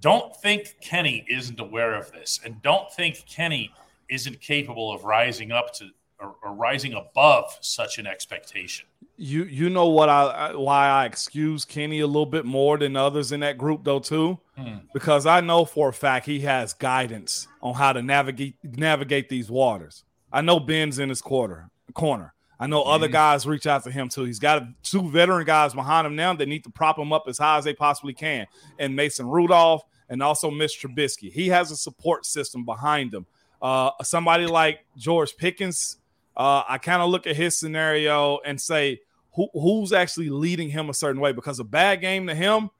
don't 0.00 0.36
think 0.36 0.76
Kenny 0.80 1.24
isn't 1.28 1.58
aware 1.58 1.94
of 1.94 2.12
this, 2.12 2.40
and 2.44 2.60
don't 2.62 2.92
think 2.92 3.24
Kenny 3.26 3.72
isn't 4.10 4.40
capable 4.40 4.92
of 4.92 5.04
rising 5.04 5.50
up 5.50 5.72
to 5.74 5.88
or, 6.20 6.36
or 6.42 6.54
rising 6.54 6.94
above 6.94 7.56
such 7.60 7.98
an 7.98 8.06
expectation. 8.06 8.86
You 9.18 9.44
you 9.44 9.70
know 9.70 9.86
what 9.86 10.08
I 10.08 10.54
why 10.54 10.88
I 10.88 11.06
excuse 11.06 11.64
Kenny 11.64 12.00
a 12.00 12.06
little 12.06 12.26
bit 12.26 12.44
more 12.44 12.76
than 12.76 12.96
others 12.96 13.32
in 13.32 13.40
that 13.40 13.56
group 13.56 13.82
though 13.82 13.98
too, 13.98 14.38
hmm. 14.56 14.76
because 14.92 15.24
I 15.24 15.40
know 15.40 15.64
for 15.64 15.88
a 15.88 15.92
fact 15.92 16.26
he 16.26 16.40
has 16.40 16.74
guidance 16.74 17.48
on 17.62 17.74
how 17.74 17.92
to 17.94 18.02
navigate 18.02 18.56
navigate 18.62 19.28
these 19.28 19.50
waters. 19.50 20.04
I 20.30 20.42
know 20.42 20.60
Ben's 20.60 20.98
in 20.98 21.08
his 21.08 21.22
quarter 21.22 21.70
corner. 21.94 22.34
I 22.58 22.66
know 22.66 22.82
mm-hmm. 22.82 22.90
other 22.90 23.08
guys 23.08 23.46
reach 23.46 23.66
out 23.66 23.84
to 23.84 23.90
him 23.90 24.08
too. 24.08 24.24
He's 24.24 24.38
got 24.38 24.62
two 24.82 25.08
veteran 25.10 25.44
guys 25.44 25.74
behind 25.74 26.06
him 26.06 26.16
now 26.16 26.34
that 26.34 26.46
need 26.46 26.64
to 26.64 26.70
prop 26.70 26.98
him 26.98 27.12
up 27.12 27.24
as 27.26 27.38
high 27.38 27.58
as 27.58 27.64
they 27.64 27.74
possibly 27.74 28.14
can, 28.14 28.46
and 28.78 28.94
Mason 28.94 29.26
Rudolph 29.26 29.82
and 30.08 30.22
also 30.22 30.50
Mitch 30.50 30.80
Trubisky. 30.80 31.32
He 31.32 31.48
has 31.48 31.70
a 31.70 31.76
support 31.76 32.24
system 32.26 32.64
behind 32.64 33.12
him. 33.12 33.26
Uh, 33.60 33.90
somebody 34.02 34.46
like 34.46 34.80
George 34.96 35.36
Pickens, 35.36 35.96
uh, 36.36 36.62
I 36.68 36.78
kind 36.78 37.02
of 37.02 37.10
look 37.10 37.26
at 37.26 37.36
his 37.36 37.58
scenario 37.58 38.38
and 38.44 38.60
say 38.60 39.00
who, 39.36 39.48
who's 39.52 39.92
actually 39.92 40.30
leading 40.30 40.70
him 40.70 40.90
a 40.90 40.94
certain 40.94 41.20
way 41.20 41.32
because 41.32 41.60
a 41.60 41.64
bad 41.64 42.00
game 42.00 42.26
to 42.26 42.34
him, 42.34 42.70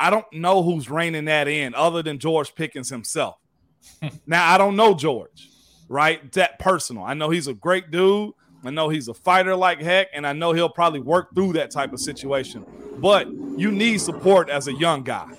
I 0.00 0.10
don't 0.10 0.30
know 0.32 0.62
who's 0.62 0.88
reining 0.88 1.26
that 1.26 1.46
in 1.48 1.74
other 1.74 2.02
than 2.02 2.18
George 2.18 2.54
Pickens 2.54 2.88
himself. 2.88 3.36
now, 4.26 4.50
I 4.50 4.56
don't 4.56 4.76
know 4.76 4.94
George, 4.94 5.50
right? 5.88 6.32
That 6.32 6.58
personal. 6.58 7.04
I 7.04 7.14
know 7.14 7.30
he's 7.30 7.48
a 7.48 7.54
great 7.54 7.90
dude, 7.90 8.32
I 8.64 8.70
know 8.70 8.88
he's 8.88 9.08
a 9.08 9.14
fighter 9.14 9.54
like 9.54 9.82
heck, 9.82 10.08
and 10.14 10.26
I 10.26 10.32
know 10.32 10.52
he'll 10.52 10.70
probably 10.70 11.00
work 11.00 11.34
through 11.34 11.52
that 11.54 11.70
type 11.70 11.92
of 11.92 12.00
situation. 12.00 12.64
But 12.96 13.28
you 13.28 13.70
need 13.70 14.00
support 14.00 14.48
as 14.48 14.68
a 14.68 14.72
young 14.72 15.02
guy. 15.02 15.34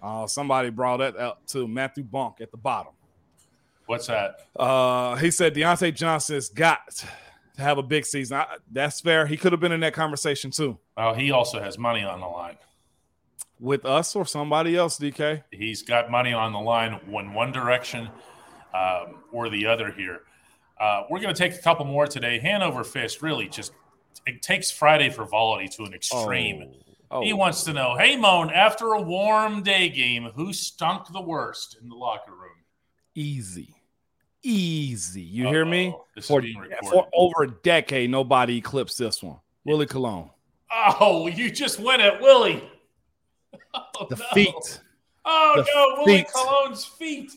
Uh, 0.00 0.26
somebody 0.26 0.70
brought 0.70 0.98
that 0.98 1.16
up 1.16 1.44
to 1.48 1.66
Matthew 1.66 2.04
Bonk 2.04 2.40
at 2.40 2.50
the 2.52 2.56
bottom. 2.56 2.92
What's 3.86 4.06
that? 4.06 4.46
Uh, 4.54 5.16
he 5.16 5.32
said 5.32 5.54
Diontae 5.54 5.92
Johnson 5.94 6.36
has 6.36 6.48
got 6.48 7.04
to 7.60 7.64
have 7.64 7.78
a 7.78 7.82
big 7.82 8.04
season. 8.04 8.38
I, 8.38 8.56
that's 8.70 9.00
fair. 9.00 9.26
He 9.26 9.36
could 9.36 9.52
have 9.52 9.60
been 9.60 9.72
in 9.72 9.80
that 9.80 9.94
conversation 9.94 10.50
too. 10.50 10.78
Oh, 10.96 11.14
he 11.14 11.30
also 11.30 11.60
has 11.60 11.78
money 11.78 12.02
on 12.02 12.20
the 12.20 12.26
line. 12.26 12.56
With 13.58 13.84
us 13.84 14.16
or 14.16 14.24
somebody 14.24 14.76
else, 14.76 14.98
DK? 14.98 15.44
He's 15.52 15.82
got 15.82 16.10
money 16.10 16.32
on 16.32 16.52
the 16.52 16.58
line 16.58 16.98
when 17.06 17.34
one 17.34 17.52
direction 17.52 18.08
um, 18.74 19.22
or 19.32 19.50
the 19.50 19.66
other 19.66 19.92
here. 19.92 20.22
Uh, 20.80 21.02
we're 21.10 21.20
going 21.20 21.34
to 21.34 21.38
take 21.38 21.54
a 21.54 21.62
couple 21.62 21.84
more 21.84 22.06
today. 22.06 22.38
Hanover 22.38 22.84
Fist 22.84 23.20
really 23.20 23.48
just 23.48 23.72
it 24.26 24.42
takes 24.42 24.70
Friday 24.70 25.10
frivolity 25.10 25.68
to 25.68 25.84
an 25.84 25.94
extreme. 25.94 26.72
Oh. 27.10 27.22
He 27.22 27.32
wants 27.32 27.64
to 27.64 27.72
know, 27.72 27.96
hey 27.98 28.16
Moan, 28.16 28.50
after 28.50 28.92
a 28.94 29.02
warm 29.02 29.62
day 29.62 29.88
game, 29.88 30.30
who 30.34 30.52
stunk 30.52 31.12
the 31.12 31.20
worst 31.20 31.76
in 31.80 31.88
the 31.88 31.96
locker 31.96 32.32
room? 32.32 32.64
Easy. 33.14 33.74
Easy. 34.42 35.20
You 35.22 35.48
hear 35.48 35.64
me? 35.64 35.88
Uh-oh. 35.88 36.04
This 36.14 36.24
is 36.24 36.28
For, 36.30 36.42
for 36.90 37.08
over 37.14 37.42
a 37.44 37.50
decade, 37.62 38.10
nobody 38.10 38.56
eclipsed 38.58 38.98
this 38.98 39.22
one. 39.22 39.38
Willie 39.64 39.86
Colon. 39.86 40.30
Oh, 40.72 41.26
you 41.26 41.50
just 41.50 41.78
went 41.80 42.02
at 42.02 42.20
Willie. 42.20 42.62
Oh, 43.72 44.06
The 44.08 44.16
no. 44.16 44.24
feet. 44.32 44.80
Oh 45.24 45.52
The 45.56 45.62
no, 45.74 46.02
Willie 46.04 46.18
feet. 46.22 46.26
Colon's 46.34 46.84
feet. 46.84 47.32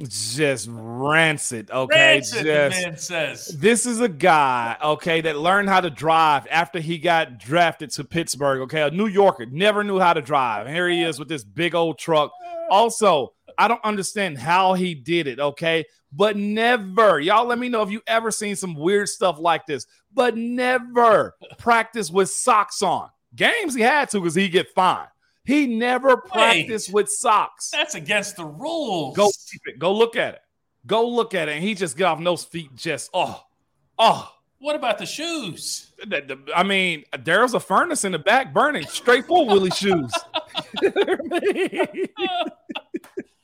Just 0.00 0.68
rancid. 0.70 1.70
Okay. 1.70 2.14
Rancid, 2.16 2.44
Just 2.44 2.82
man 2.82 2.96
says. 2.96 3.46
this 3.58 3.84
is 3.86 4.00
a 4.00 4.08
guy, 4.08 4.76
okay, 4.82 5.20
that 5.22 5.36
learned 5.38 5.68
how 5.68 5.80
to 5.80 5.90
drive 5.90 6.46
after 6.50 6.78
he 6.78 6.98
got 6.98 7.38
drafted 7.38 7.90
to 7.92 8.04
Pittsburgh. 8.04 8.60
Okay, 8.62 8.82
a 8.82 8.90
New 8.90 9.06
Yorker 9.06 9.46
never 9.46 9.82
knew 9.82 9.98
how 9.98 10.12
to 10.12 10.20
drive. 10.20 10.66
And 10.66 10.74
here 10.74 10.88
he 10.88 11.02
is 11.02 11.18
with 11.18 11.28
this 11.28 11.42
big 11.42 11.74
old 11.74 11.98
truck. 11.98 12.32
Also, 12.70 13.32
I 13.58 13.66
don't 13.66 13.84
understand 13.84 14.38
how 14.38 14.74
he 14.74 14.94
did 14.94 15.26
it, 15.26 15.40
okay? 15.40 15.84
But 16.12 16.36
never, 16.36 17.20
y'all 17.20 17.46
let 17.46 17.58
me 17.58 17.68
know 17.68 17.82
if 17.82 17.90
you 17.90 18.00
ever 18.06 18.30
seen 18.30 18.56
some 18.56 18.74
weird 18.74 19.08
stuff 19.08 19.38
like 19.38 19.66
this, 19.66 19.86
but 20.14 20.36
never 20.36 21.34
practice 21.58 22.10
with 22.10 22.30
socks 22.30 22.80
on. 22.82 23.10
Games 23.34 23.74
he 23.74 23.82
had 23.82 24.08
to 24.10 24.20
because 24.20 24.34
he 24.34 24.48
get 24.48 24.68
fined. 24.74 25.08
He 25.44 25.66
never 25.66 26.16
practiced 26.16 26.92
with 26.92 27.08
socks. 27.08 27.70
That's 27.70 27.94
against 27.94 28.36
the 28.36 28.44
rules. 28.44 29.16
Go 29.16 29.30
keep 29.50 29.62
it. 29.66 29.78
Go 29.78 29.94
look 29.94 30.14
at 30.14 30.34
it. 30.34 30.40
Go 30.86 31.08
look 31.08 31.34
at 31.34 31.48
it. 31.48 31.52
And 31.52 31.64
he 31.64 31.74
just 31.74 31.96
get 31.96 32.04
off 32.04 32.22
those 32.22 32.44
feet 32.44 32.74
just 32.76 33.10
oh, 33.12 33.42
oh. 33.98 34.32
What 34.60 34.74
about 34.74 34.98
the 34.98 35.06
shoes? 35.06 35.92
I 36.54 36.64
mean, 36.64 37.04
there's 37.20 37.54
a 37.54 37.60
furnace 37.60 38.04
in 38.04 38.10
the 38.10 38.18
back 38.18 38.52
burning 38.52 38.86
straight 38.86 39.24
for 39.24 39.46
Willie 39.46 39.70
shoes. 39.70 40.12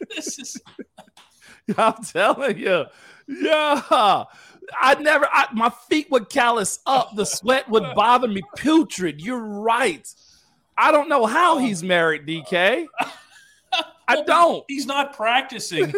This 0.15 0.39
is 0.39 0.61
I'm 1.79 1.95
telling 2.05 2.59
you, 2.59 2.85
yeah. 3.27 4.25
I 4.79 4.95
never, 5.01 5.27
I, 5.31 5.47
my 5.53 5.71
feet 5.89 6.11
would 6.11 6.29
callous 6.29 6.81
up. 6.87 7.15
The 7.17 7.25
sweat 7.25 7.69
would 7.69 7.95
bother 7.95 8.29
me. 8.29 8.43
Putrid. 8.57 9.21
You're 9.21 9.41
right. 9.41 10.07
I 10.77 10.93
don't 10.93 11.09
know 11.09 11.27
how 11.27 11.57
oh. 11.57 11.59
he's 11.59 11.83
married, 11.83 12.27
DK. 12.27 12.87
I 14.07 14.23
don't. 14.23 14.65
he's 14.69 14.85
not 14.85 15.17
practicing 15.17 15.93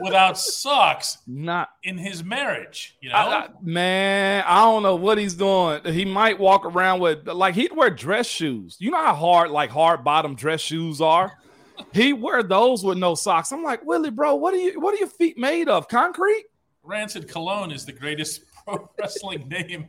without 0.00 0.36
socks 0.36 1.18
Not 1.26 1.70
in 1.84 1.96
his 1.96 2.24
marriage. 2.24 2.96
You 3.00 3.10
know, 3.10 3.14
I- 3.14 3.44
I- 3.44 3.48
man, 3.62 4.42
I 4.44 4.62
don't 4.62 4.82
know 4.82 4.96
what 4.96 5.18
he's 5.18 5.34
doing. 5.34 5.80
He 5.84 6.04
might 6.04 6.38
walk 6.38 6.64
around 6.64 7.00
with 7.00 7.28
like 7.28 7.54
he'd 7.54 7.74
wear 7.74 7.90
dress 7.90 8.26
shoes. 8.26 8.76
You 8.80 8.90
know 8.90 9.04
how 9.04 9.14
hard 9.14 9.50
like 9.50 9.70
hard 9.70 10.02
bottom 10.02 10.34
dress 10.34 10.60
shoes 10.60 11.00
are. 11.00 11.32
He 11.92 12.12
wear 12.12 12.42
those 12.42 12.84
with 12.84 12.98
no 12.98 13.14
socks. 13.14 13.52
I'm 13.52 13.62
like 13.62 13.84
Willie, 13.84 14.10
bro. 14.10 14.34
What 14.36 14.54
are 14.54 14.58
you? 14.58 14.80
What 14.80 14.94
are 14.94 14.98
your 14.98 15.08
feet 15.08 15.38
made 15.38 15.68
of? 15.68 15.88
Concrete? 15.88 16.44
Rancid 16.82 17.28
Cologne 17.28 17.70
is 17.72 17.84
the 17.86 17.92
greatest 17.92 18.42
pro 18.66 18.90
wrestling 18.98 19.48
name 19.48 19.88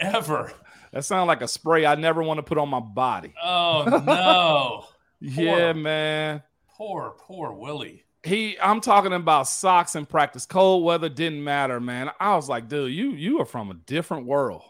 ever. 0.00 0.52
That 0.92 1.04
sounds 1.04 1.26
like 1.28 1.40
a 1.42 1.48
spray 1.48 1.86
I 1.86 1.94
never 1.94 2.22
want 2.22 2.38
to 2.38 2.42
put 2.42 2.58
on 2.58 2.68
my 2.68 2.80
body. 2.80 3.32
Oh 3.42 3.84
no, 4.06 4.86
Yeah, 5.20 5.72
man. 5.72 6.42
poor 6.76 7.14
poor 7.18 7.52
Willie. 7.52 8.04
He, 8.24 8.56
I'm 8.60 8.80
talking 8.80 9.12
about 9.12 9.48
socks 9.48 9.96
in 9.96 10.06
practice. 10.06 10.46
Cold 10.46 10.84
weather 10.84 11.08
didn't 11.08 11.42
matter, 11.42 11.80
man. 11.80 12.10
I 12.20 12.36
was 12.36 12.48
like, 12.48 12.68
dude, 12.68 12.92
you 12.92 13.10
you 13.10 13.40
are 13.40 13.44
from 13.46 13.70
a 13.70 13.74
different 13.74 14.26
world. 14.26 14.62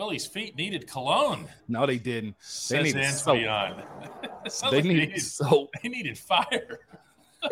Willie's 0.00 0.26
feet 0.26 0.56
needed 0.56 0.86
cologne. 0.86 1.46
No, 1.68 1.84
they 1.84 1.98
didn't. 1.98 2.34
Says 2.40 2.84
needed 2.84 3.04
soap. 3.12 3.36
Antoine. 3.36 3.82
It 4.46 4.52
They 4.70 4.76
like 4.76 4.84
needed 4.86 5.20
soap. 5.20 5.68
They 5.82 5.90
needed 5.90 6.16
fire. 6.16 6.80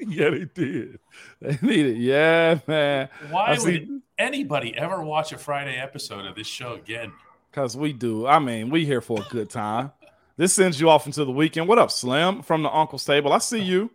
yeah, 0.00 0.30
they 0.30 0.46
did. 0.52 0.98
They 1.40 1.56
needed. 1.62 1.98
Yeah, 1.98 2.58
man. 2.66 3.08
Why 3.30 3.46
I 3.46 3.50
would 3.50 3.60
see- 3.60 4.00
anybody 4.18 4.76
ever 4.76 5.00
watch 5.04 5.30
a 5.30 5.38
Friday 5.38 5.76
episode 5.76 6.26
of 6.26 6.34
this 6.34 6.48
show 6.48 6.74
again? 6.74 7.12
Because 7.52 7.76
we 7.76 7.92
do. 7.92 8.26
I 8.26 8.40
mean, 8.40 8.70
we 8.70 8.84
here 8.84 9.00
for 9.00 9.20
a 9.20 9.26
good 9.30 9.48
time. 9.48 9.92
This 10.36 10.52
sends 10.52 10.80
you 10.80 10.90
off 10.90 11.06
into 11.06 11.24
the 11.24 11.30
weekend. 11.30 11.68
What 11.68 11.78
up, 11.78 11.92
Slim 11.92 12.42
from 12.42 12.64
the 12.64 12.70
Uncle's 12.76 13.04
Table? 13.04 13.32
I 13.32 13.38
see 13.38 13.62
you. 13.62 13.92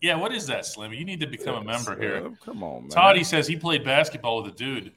Yeah, 0.00 0.14
what 0.14 0.32
is 0.32 0.46
that, 0.46 0.64
Slim? 0.64 0.92
You 0.92 1.04
need 1.04 1.18
to 1.20 1.26
become 1.26 1.56
a 1.56 1.64
member 1.64 2.00
here. 2.00 2.30
Come 2.44 2.62
on, 2.62 2.82
man. 2.82 2.90
Toddy 2.90 3.24
says 3.24 3.48
he 3.48 3.56
played 3.56 3.84
basketball 3.84 4.44
with 4.44 4.54
a 4.54 4.56
dude 4.56 4.92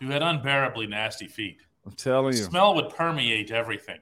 who 0.00 0.08
had 0.08 0.22
unbearably 0.22 0.86
nasty 0.86 1.26
feet. 1.26 1.58
I'm 1.84 1.92
telling 1.92 2.36
you, 2.36 2.42
Smell 2.42 2.74
would 2.74 2.90
permeate 2.90 3.50
everything. 3.50 3.98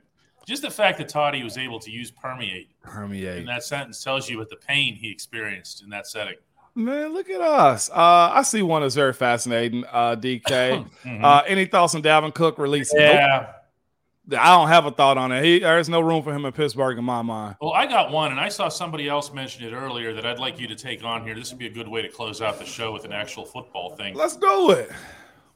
Just 0.46 0.62
the 0.62 0.70
fact 0.70 0.98
that 0.98 1.08
Toddy 1.08 1.42
was 1.42 1.56
able 1.56 1.80
to 1.80 1.90
use 1.90 2.10
permeate 2.10 2.68
permeate 2.82 3.38
in 3.38 3.46
that 3.46 3.64
sentence 3.64 4.04
tells 4.04 4.28
you 4.28 4.38
what 4.38 4.50
the 4.50 4.56
pain 4.56 4.94
he 4.94 5.10
experienced 5.10 5.82
in 5.82 5.88
that 5.90 6.06
setting. 6.06 6.34
Man, 6.74 7.14
look 7.14 7.30
at 7.30 7.40
us. 7.40 7.88
Uh, 7.90 8.30
I 8.32 8.42
see 8.42 8.60
one 8.62 8.82
that's 8.82 8.96
very 8.96 9.12
fascinating. 9.12 9.84
Uh, 9.90 10.16
DK. 10.16 10.84
Mhm. 11.04 11.22
uh, 11.24 11.42
any 11.46 11.66
thoughts 11.66 11.94
on 11.94 12.02
Dalvin 12.02 12.34
Cook 12.34 12.58
release? 12.58 12.92
yeah. 12.94 13.38
Nope. 13.40 14.40
I 14.40 14.56
don't 14.56 14.68
have 14.68 14.86
a 14.86 14.90
thought 14.90 15.18
on 15.18 15.32
it. 15.32 15.44
He, 15.44 15.58
there's 15.58 15.90
no 15.90 16.00
room 16.00 16.22
for 16.22 16.32
him 16.32 16.46
in 16.46 16.52
Pittsburgh 16.52 16.96
in 16.96 17.04
my 17.04 17.20
mind. 17.20 17.56
Well, 17.60 17.74
I 17.74 17.86
got 17.86 18.10
one, 18.10 18.30
and 18.30 18.40
I 18.40 18.48
saw 18.48 18.70
somebody 18.70 19.06
else 19.06 19.32
mention 19.34 19.64
it 19.64 19.72
earlier 19.74 20.14
that 20.14 20.24
I'd 20.24 20.38
like 20.38 20.58
you 20.58 20.66
to 20.66 20.74
take 20.74 21.04
on 21.04 21.22
here. 21.24 21.34
This 21.34 21.50
would 21.50 21.58
be 21.58 21.66
a 21.66 21.70
good 21.70 21.86
way 21.86 22.00
to 22.00 22.08
close 22.08 22.40
out 22.40 22.58
the 22.58 22.64
show 22.64 22.90
with 22.90 23.04
an 23.04 23.12
actual 23.12 23.44
football 23.44 23.94
thing. 23.96 24.14
Let's 24.14 24.36
do 24.36 24.70
it. 24.70 24.90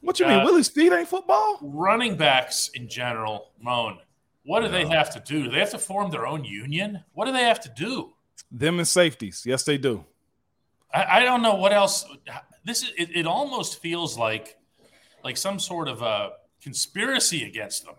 What 0.01 0.19
you 0.19 0.27
mean? 0.27 0.39
Uh, 0.39 0.45
Willie's 0.45 0.69
feet 0.69 0.91
ain't 0.91 1.07
football? 1.07 1.59
Running 1.61 2.15
backs 2.15 2.69
in 2.73 2.87
general, 2.87 3.51
Moan, 3.61 3.99
what 4.43 4.61
do 4.61 4.69
they 4.69 4.85
have 4.87 5.09
to 5.11 5.19
do? 5.19 5.43
Do 5.43 5.51
they 5.51 5.59
have 5.59 5.71
to 5.71 5.77
form 5.77 6.09
their 6.09 6.25
own 6.25 6.43
union? 6.43 7.03
What 7.13 7.25
do 7.25 7.33
they 7.33 7.43
have 7.43 7.59
to 7.61 7.69
do? 7.75 8.13
Them 8.51 8.79
and 8.79 8.87
safeties. 8.87 9.43
Yes, 9.45 9.63
they 9.63 9.77
do. 9.77 10.05
I, 10.93 11.19
I 11.19 11.23
don't 11.23 11.41
know 11.41 11.55
what 11.55 11.73
else. 11.73 12.05
This 12.63 12.83
is 12.83 12.91
it, 12.97 13.09
it. 13.15 13.27
Almost 13.27 13.81
feels 13.81 14.17
like 14.17 14.57
like 15.23 15.37
some 15.37 15.59
sort 15.59 15.87
of 15.87 16.01
a 16.01 16.31
conspiracy 16.61 17.45
against 17.45 17.85
them. 17.85 17.95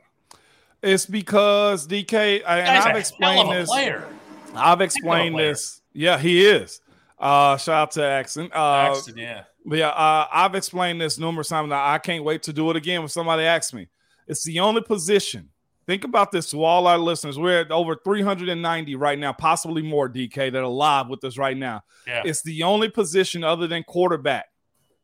It's 0.82 1.06
because 1.06 1.86
DK, 1.86 2.42
I, 2.44 2.60
and 2.60 2.68
I've 2.68 2.96
explained 2.96 3.52
a 3.52 3.54
this. 3.54 3.68
player. 3.68 4.08
I've 4.54 4.80
explained 4.80 5.38
this. 5.38 5.82
Yeah, 5.92 6.18
he 6.18 6.44
is. 6.46 6.80
Uh, 7.18 7.56
shout 7.58 7.82
out 7.82 7.90
to 7.92 8.04
Axon. 8.04 8.46
Uh, 8.52 8.88
Paxton, 8.88 9.18
yeah. 9.18 9.44
But 9.64 9.78
yeah, 9.78 9.88
uh, 9.88 10.26
I've 10.32 10.54
explained 10.54 11.00
this 11.00 11.18
numerous 11.18 11.48
times. 11.48 11.68
Now 11.68 11.86
I 11.86 11.98
can't 11.98 12.24
wait 12.24 12.42
to 12.44 12.52
do 12.52 12.70
it 12.70 12.76
again 12.76 13.00
when 13.00 13.08
somebody 13.08 13.44
asks 13.44 13.72
me. 13.72 13.88
It's 14.26 14.44
the 14.44 14.60
only 14.60 14.82
position. 14.82 15.50
Think 15.86 16.04
about 16.04 16.30
this 16.30 16.50
to 16.50 16.62
all 16.62 16.86
our 16.86 16.98
listeners. 16.98 17.38
We're 17.38 17.62
at 17.62 17.72
over 17.72 17.96
390 17.96 18.94
right 18.94 19.18
now, 19.18 19.32
possibly 19.32 19.82
more, 19.82 20.08
DK, 20.08 20.52
that 20.52 20.56
are 20.56 20.66
live 20.66 21.08
with 21.08 21.24
us 21.24 21.36
right 21.36 21.56
now. 21.56 21.82
Yeah. 22.06 22.22
It's 22.24 22.42
the 22.42 22.62
only 22.62 22.88
position 22.88 23.42
other 23.42 23.66
than 23.66 23.82
quarterback 23.82 24.46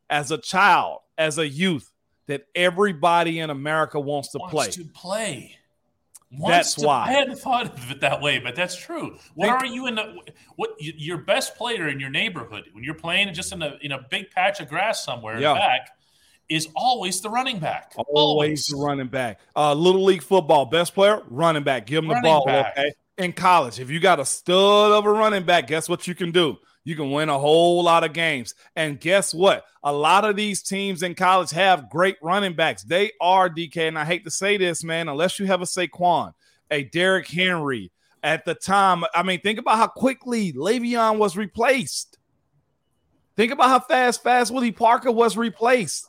as 0.08 0.30
a 0.30 0.38
child, 0.38 1.00
as 1.18 1.38
a 1.38 1.48
youth, 1.48 1.90
that 2.28 2.46
everybody 2.54 3.40
in 3.40 3.50
America 3.50 3.98
wants 3.98 4.30
to 4.32 4.38
wants 4.38 4.52
play. 4.52 4.70
to 4.70 4.84
play. 4.92 5.56
That's 6.46 6.74
to- 6.74 6.86
why. 6.86 7.04
I 7.08 7.12
hadn't 7.12 7.36
thought 7.38 7.66
of 7.72 7.90
it 7.90 8.00
that 8.00 8.20
way, 8.20 8.38
but 8.38 8.54
that's 8.56 8.76
true. 8.76 9.16
What 9.34 9.48
are 9.48 9.66
you 9.66 9.86
in 9.86 9.94
the 9.94 10.16
what 10.56 10.70
your 10.78 11.18
best 11.18 11.56
player 11.56 11.88
in 11.88 12.00
your 12.00 12.10
neighborhood 12.10 12.64
when 12.72 12.82
you're 12.84 12.94
playing 12.94 13.32
just 13.34 13.52
in 13.52 13.62
a 13.62 13.76
in 13.80 13.92
a 13.92 14.06
big 14.10 14.30
patch 14.30 14.60
of 14.60 14.68
grass 14.68 15.04
somewhere 15.04 15.38
Yeah. 15.40 15.54
back 15.54 15.90
is 16.48 16.68
always 16.76 17.20
the 17.20 17.30
running 17.30 17.58
back. 17.58 17.92
Always 17.96 18.66
the 18.66 18.76
running 18.76 19.08
back. 19.08 19.40
Uh, 19.56 19.74
little 19.74 20.04
league 20.04 20.22
football, 20.22 20.64
best 20.66 20.94
player, 20.94 21.22
running 21.28 21.62
back. 21.64 21.86
Give 21.86 22.04
him 22.04 22.08
the 22.08 22.20
ball. 22.22 22.44
back. 22.46 22.76
Okay. 22.78 22.92
In 23.18 23.32
college, 23.32 23.80
if 23.80 23.88
you 23.90 23.98
got 23.98 24.20
a 24.20 24.24
stud 24.24 24.92
of 24.92 25.06
a 25.06 25.10
running 25.10 25.44
back, 25.44 25.66
guess 25.68 25.88
what 25.88 26.06
you 26.06 26.14
can 26.14 26.32
do? 26.32 26.58
You 26.86 26.94
can 26.94 27.10
win 27.10 27.28
a 27.28 27.38
whole 27.38 27.82
lot 27.82 28.04
of 28.04 28.12
games. 28.12 28.54
And 28.76 29.00
guess 29.00 29.34
what? 29.34 29.64
A 29.82 29.92
lot 29.92 30.24
of 30.24 30.36
these 30.36 30.62
teams 30.62 31.02
in 31.02 31.16
college 31.16 31.50
have 31.50 31.90
great 31.90 32.16
running 32.22 32.54
backs. 32.54 32.84
They 32.84 33.10
are 33.20 33.50
DK, 33.50 33.88
and 33.88 33.98
I 33.98 34.04
hate 34.04 34.22
to 34.22 34.30
say 34.30 34.56
this, 34.56 34.84
man, 34.84 35.08
unless 35.08 35.40
you 35.40 35.46
have 35.46 35.60
a 35.60 35.64
Saquon, 35.64 36.32
a 36.70 36.84
Derrick 36.84 37.26
Henry. 37.26 37.90
At 38.22 38.44
the 38.44 38.54
time, 38.54 39.02
I 39.16 39.24
mean, 39.24 39.40
think 39.40 39.58
about 39.58 39.78
how 39.78 39.88
quickly 39.88 40.52
Le'Veon 40.52 41.18
was 41.18 41.36
replaced. 41.36 42.18
Think 43.34 43.50
about 43.50 43.68
how 43.68 43.80
fast, 43.80 44.22
fast 44.22 44.52
Willie 44.52 44.70
Parker 44.70 45.10
was 45.10 45.36
replaced. 45.36 46.06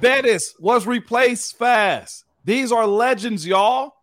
Bettis 0.00 0.54
was 0.60 0.86
replaced 0.86 1.58
fast. 1.58 2.24
These 2.44 2.70
are 2.70 2.86
legends, 2.86 3.44
y'all. 3.44 3.93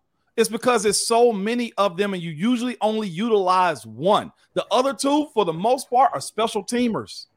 It's 0.42 0.50
because 0.50 0.84
there's 0.84 1.06
so 1.06 1.32
many 1.32 1.72
of 1.78 1.98
them, 1.98 2.14
and 2.14 2.22
you 2.22 2.32
usually 2.32 2.76
only 2.82 3.08
utilize 3.08 3.86
one. 3.86 4.32
The 4.54 4.66
other 4.72 4.94
two, 4.94 5.28
for 5.34 5.46
the 5.46 5.54
most 5.54 5.89
part, 5.89 6.12
are 6.14 6.20
special 6.20 6.66
teamers. 6.66 7.28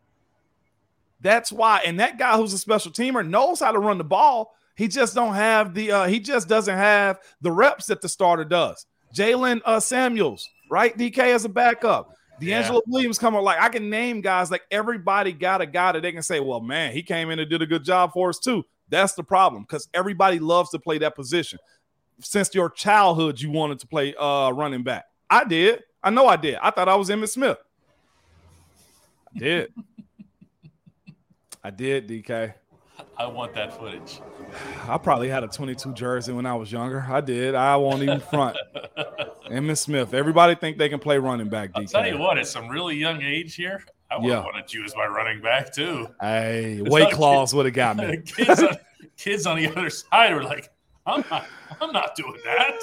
That's 1.20 1.52
why. 1.52 1.82
And 1.84 2.00
that 2.00 2.18
guy 2.18 2.36
who's 2.36 2.52
a 2.54 2.58
special 2.58 2.90
teamer 2.90 3.26
knows 3.26 3.60
how 3.60 3.72
to 3.72 3.78
run 3.78 3.98
the 3.98 4.04
ball. 4.04 4.54
He 4.76 4.88
just 4.88 5.14
don't 5.14 5.34
have 5.34 5.74
the. 5.74 5.92
Uh, 5.92 6.06
he 6.06 6.18
just 6.18 6.48
doesn't 6.48 6.76
have 6.76 7.20
the 7.42 7.52
reps 7.52 7.86
that 7.86 8.00
the 8.00 8.08
starter 8.08 8.44
does. 8.44 8.86
Jaylen 9.14 9.60
uh, 9.64 9.80
Samuels, 9.80 10.48
right? 10.70 10.96
DK 10.96 11.18
as 11.18 11.44
a 11.44 11.48
backup. 11.48 12.14
DeAngelo 12.40 12.72
yeah. 12.72 12.80
Williams 12.86 13.18
coming 13.18 13.42
like 13.42 13.60
I 13.60 13.68
can 13.68 13.90
name 13.90 14.20
guys 14.20 14.50
like 14.50 14.62
everybody 14.70 15.32
got 15.32 15.60
a 15.60 15.66
guy 15.66 15.92
that 15.92 16.00
they 16.00 16.10
can 16.10 16.22
say, 16.22 16.40
well, 16.40 16.60
man, 16.60 16.92
he 16.92 17.02
came 17.02 17.30
in 17.30 17.38
and 17.38 17.48
did 17.48 17.62
a 17.62 17.66
good 17.66 17.84
job 17.84 18.12
for 18.12 18.30
us 18.30 18.38
too. 18.38 18.64
That's 18.88 19.14
the 19.14 19.22
problem 19.22 19.62
because 19.62 19.88
everybody 19.94 20.38
loves 20.38 20.70
to 20.70 20.78
play 20.78 20.98
that 20.98 21.14
position. 21.14 21.58
Since 22.20 22.54
your 22.54 22.70
childhood, 22.70 23.40
you 23.40 23.50
wanted 23.50 23.78
to 23.80 23.86
play 23.86 24.14
uh 24.14 24.50
running 24.50 24.82
back. 24.82 25.06
I 25.28 25.44
did. 25.44 25.82
I 26.02 26.10
know 26.10 26.26
I 26.26 26.36
did. 26.36 26.56
I 26.56 26.70
thought 26.70 26.88
I 26.88 26.94
was 26.96 27.08
Emmitt 27.08 27.30
Smith. 27.30 27.58
I 29.34 29.38
did. 29.38 29.72
I 31.62 31.70
did, 31.70 32.08
DK. 32.08 32.54
I 33.16 33.26
want 33.26 33.54
that 33.54 33.76
footage. 33.76 34.20
I 34.88 34.98
probably 34.98 35.28
had 35.28 35.44
a 35.44 35.48
22 35.48 35.94
jersey 35.94 36.32
when 36.32 36.46
I 36.46 36.54
was 36.54 36.70
younger. 36.70 37.04
I 37.08 37.20
did. 37.20 37.54
I 37.54 37.76
won't 37.76 38.02
even 38.02 38.20
front. 38.20 38.56
Emmitt 39.50 39.78
Smith. 39.78 40.14
Everybody 40.14 40.54
think 40.54 40.78
they 40.78 40.88
can 40.88 40.98
play 40.98 41.18
running 41.18 41.48
back. 41.48 41.70
DK. 41.70 41.76
I'll 41.76 41.86
tell 41.86 42.06
you 42.06 42.18
what, 42.18 42.38
at 42.38 42.46
some 42.46 42.68
really 42.68 42.96
young 42.96 43.22
age 43.22 43.54
here, 43.54 43.82
I 44.10 44.18
would 44.18 44.28
yeah. 44.28 44.44
wanted 44.44 44.72
you 44.72 44.84
as 44.84 44.94
my 44.94 45.06
running 45.06 45.40
back 45.40 45.72
too. 45.72 46.08
Hey, 46.20 46.80
weight 46.82 47.12
claws 47.12 47.54
would 47.54 47.66
have 47.66 47.74
got 47.74 47.96
me. 47.96 48.18
kids, 48.26 48.62
on, 48.62 48.76
kids 49.16 49.46
on 49.46 49.56
the 49.56 49.68
other 49.68 49.90
side 49.90 50.34
were 50.34 50.44
like, 50.44 50.70
I'm 51.06 51.24
not, 51.30 51.46
I'm 51.80 51.92
not 51.92 52.14
doing 52.14 52.40
that. 52.44 52.80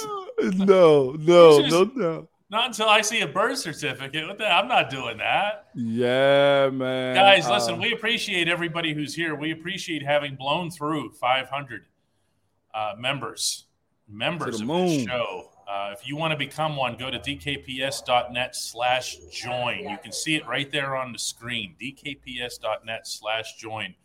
No, 0.56 1.12
no, 1.20 1.62
just, 1.62 1.72
no, 1.72 1.92
no. 1.96 2.30
Not 2.52 2.68
until 2.68 2.90
I 2.90 3.00
see 3.02 3.22
a 3.22 3.28
birth 3.28 3.60
certificate. 3.60 4.28
What 4.28 4.38
the, 4.38 4.46
I'm 4.46 4.68
not 4.68 4.90
doing 4.90 5.18
that. 5.18 5.68
Yeah, 5.74 6.70
man. 6.70 7.16
Guys, 7.16 7.50
listen, 7.50 7.76
uh, 7.76 7.78
we 7.78 7.94
appreciate 7.94 8.50
everybody 8.50 8.94
who's 8.94 9.16
here. 9.16 9.36
We 9.36 9.52
appreciate 9.52 10.04
having 10.04 10.36
blown 10.36 10.70
through 10.70 11.12
500 11.12 11.86
uh, 12.74 12.94
members, 12.98 13.68
members 14.10 14.60
of 14.60 14.68
moon. 14.68 14.86
the 14.86 15.06
show. 15.06 15.50
Uh, 15.66 15.92
if 15.94 16.06
you 16.06 16.18
want 16.18 16.32
to 16.32 16.38
become 16.38 16.76
one, 16.76 16.98
go 16.98 17.10
to 17.10 17.18
dkps.net 17.20 18.56
slash 18.56 19.16
join. 19.32 19.80
You 19.88 19.98
can 20.04 20.12
see 20.12 20.36
it 20.36 20.46
right 20.46 20.70
there 20.70 20.98
on 20.98 21.14
the 21.14 21.20
screen, 21.20 21.76
dkps.net 21.82 23.08
slash 23.08 23.56
join. 23.56 23.96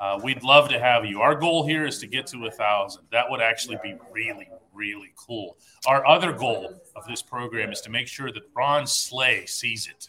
Uh, 0.00 0.18
we'd 0.22 0.42
love 0.42 0.70
to 0.70 0.78
have 0.78 1.04
you. 1.04 1.20
Our 1.20 1.34
goal 1.34 1.66
here 1.66 1.86
is 1.86 1.98
to 1.98 2.06
get 2.06 2.26
to 2.28 2.46
a 2.46 2.50
thousand. 2.50 3.02
That 3.12 3.30
would 3.30 3.42
actually 3.42 3.78
be 3.82 3.96
really, 4.10 4.48
really 4.72 5.12
cool. 5.14 5.58
Our 5.86 6.06
other 6.06 6.32
goal 6.32 6.80
of 6.96 7.06
this 7.06 7.20
program 7.20 7.70
is 7.70 7.82
to 7.82 7.90
make 7.90 8.08
sure 8.08 8.32
that 8.32 8.42
Ron 8.56 8.86
Slay 8.86 9.44
sees 9.44 9.88
it. 9.88 10.08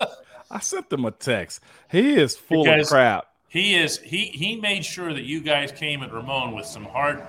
I 0.50 0.60
sent 0.60 0.90
them 0.90 1.04
a 1.04 1.10
text. 1.10 1.60
He 1.90 2.14
is 2.14 2.36
full 2.36 2.64
because 2.64 2.86
of 2.86 2.92
crap. 2.92 3.26
He 3.48 3.74
is. 3.74 3.98
He 3.98 4.26
he 4.26 4.56
made 4.60 4.84
sure 4.84 5.12
that 5.12 5.24
you 5.24 5.40
guys 5.40 5.72
came 5.72 6.04
at 6.04 6.12
Ramon 6.12 6.54
with 6.54 6.66
some 6.66 6.84
hard, 6.84 7.20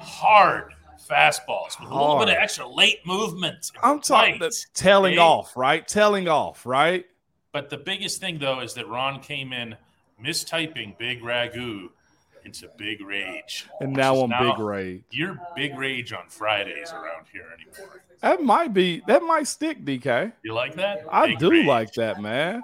hard 0.00 0.74
fastballs 1.08 1.80
with 1.80 1.90
a 1.90 1.94
little 1.94 2.18
bit 2.18 2.28
of 2.28 2.34
extra 2.34 2.68
late 2.68 3.06
movement. 3.06 3.70
I'm 3.82 4.00
talking 4.00 4.38
tailing 4.74 5.18
off, 5.18 5.56
right? 5.56 5.86
Telling 5.88 6.28
off, 6.28 6.66
right? 6.66 7.06
But 7.52 7.70
the 7.70 7.78
biggest 7.78 8.20
thing 8.20 8.38
though 8.38 8.60
is 8.60 8.74
that 8.74 8.86
Ron 8.86 9.20
came 9.20 9.54
in 9.54 9.76
mistyping 10.22 10.96
Big 10.98 11.22
Ragu 11.22 11.88
into 12.44 12.68
Big 12.76 13.00
Rage. 13.00 13.66
And 13.80 13.92
now 13.92 14.16
I'm 14.16 14.30
Big 14.30 14.58
Rage. 14.58 15.02
You're 15.10 15.38
Big 15.54 15.76
Rage 15.76 16.12
on 16.12 16.28
Fridays 16.28 16.92
around 16.92 17.26
here 17.32 17.46
anymore. 17.52 18.02
That 18.22 18.42
might 18.42 18.72
be 18.72 19.02
that 19.06 19.22
might 19.22 19.46
stick, 19.46 19.84
DK. 19.84 20.32
You 20.42 20.54
like 20.54 20.74
that? 20.76 21.04
I 21.10 21.28
Big 21.28 21.38
do 21.38 21.50
rage. 21.50 21.66
like 21.66 21.92
that, 21.94 22.20
man. 22.20 22.62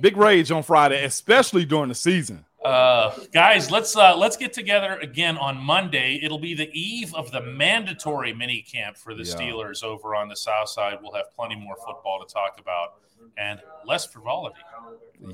Big 0.00 0.16
Rage 0.16 0.50
on 0.50 0.62
Friday, 0.62 1.04
especially 1.04 1.64
during 1.64 1.88
the 1.88 1.94
season. 1.94 2.44
Uh, 2.64 3.12
guys, 3.32 3.70
let's 3.70 3.96
uh, 3.96 4.16
let's 4.16 4.36
get 4.36 4.52
together 4.52 4.96
again 5.02 5.36
on 5.36 5.58
Monday. 5.58 6.20
It'll 6.22 6.38
be 6.38 6.54
the 6.54 6.70
eve 6.72 7.14
of 7.14 7.32
the 7.32 7.40
mandatory 7.40 8.32
mini 8.32 8.62
camp 8.62 8.96
for 8.96 9.14
the 9.14 9.24
yeah. 9.24 9.34
Steelers 9.34 9.82
over 9.82 10.14
on 10.14 10.28
the 10.28 10.36
South 10.36 10.68
Side. 10.68 10.98
We'll 11.02 11.12
have 11.12 11.34
plenty 11.34 11.56
more 11.56 11.76
football 11.76 12.24
to 12.24 12.32
talk 12.32 12.58
about 12.60 12.94
and 13.36 13.60
less 13.86 14.06
frivolity. 14.06 14.60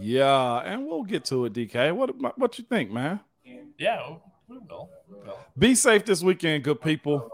Yeah, 0.01 0.59
and 0.59 0.87
we'll 0.87 1.05
get 1.05 1.25
to 1.27 1.45
it, 1.47 1.53
DK. 1.53 1.95
What 1.95 2.39
what 2.39 2.59
you 2.59 2.65
think, 2.65 2.91
man? 2.91 3.21
Yeah, 3.79 4.17
we 4.49 4.59
will. 4.59 4.91
Be 5.59 5.75
safe 5.75 6.05
this 6.05 6.23
weekend, 6.23 6.65
good 6.65 6.81
people. 6.81 7.31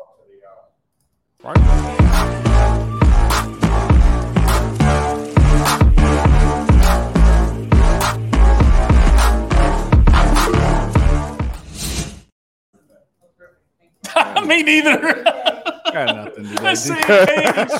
Right. 1.43 1.59
Me 14.47 14.63
neither. 14.63 15.25
Got 15.95 16.17
nothing 16.17 16.57
to 16.57 16.77
Same 16.77 17.03
page. 17.05 17.71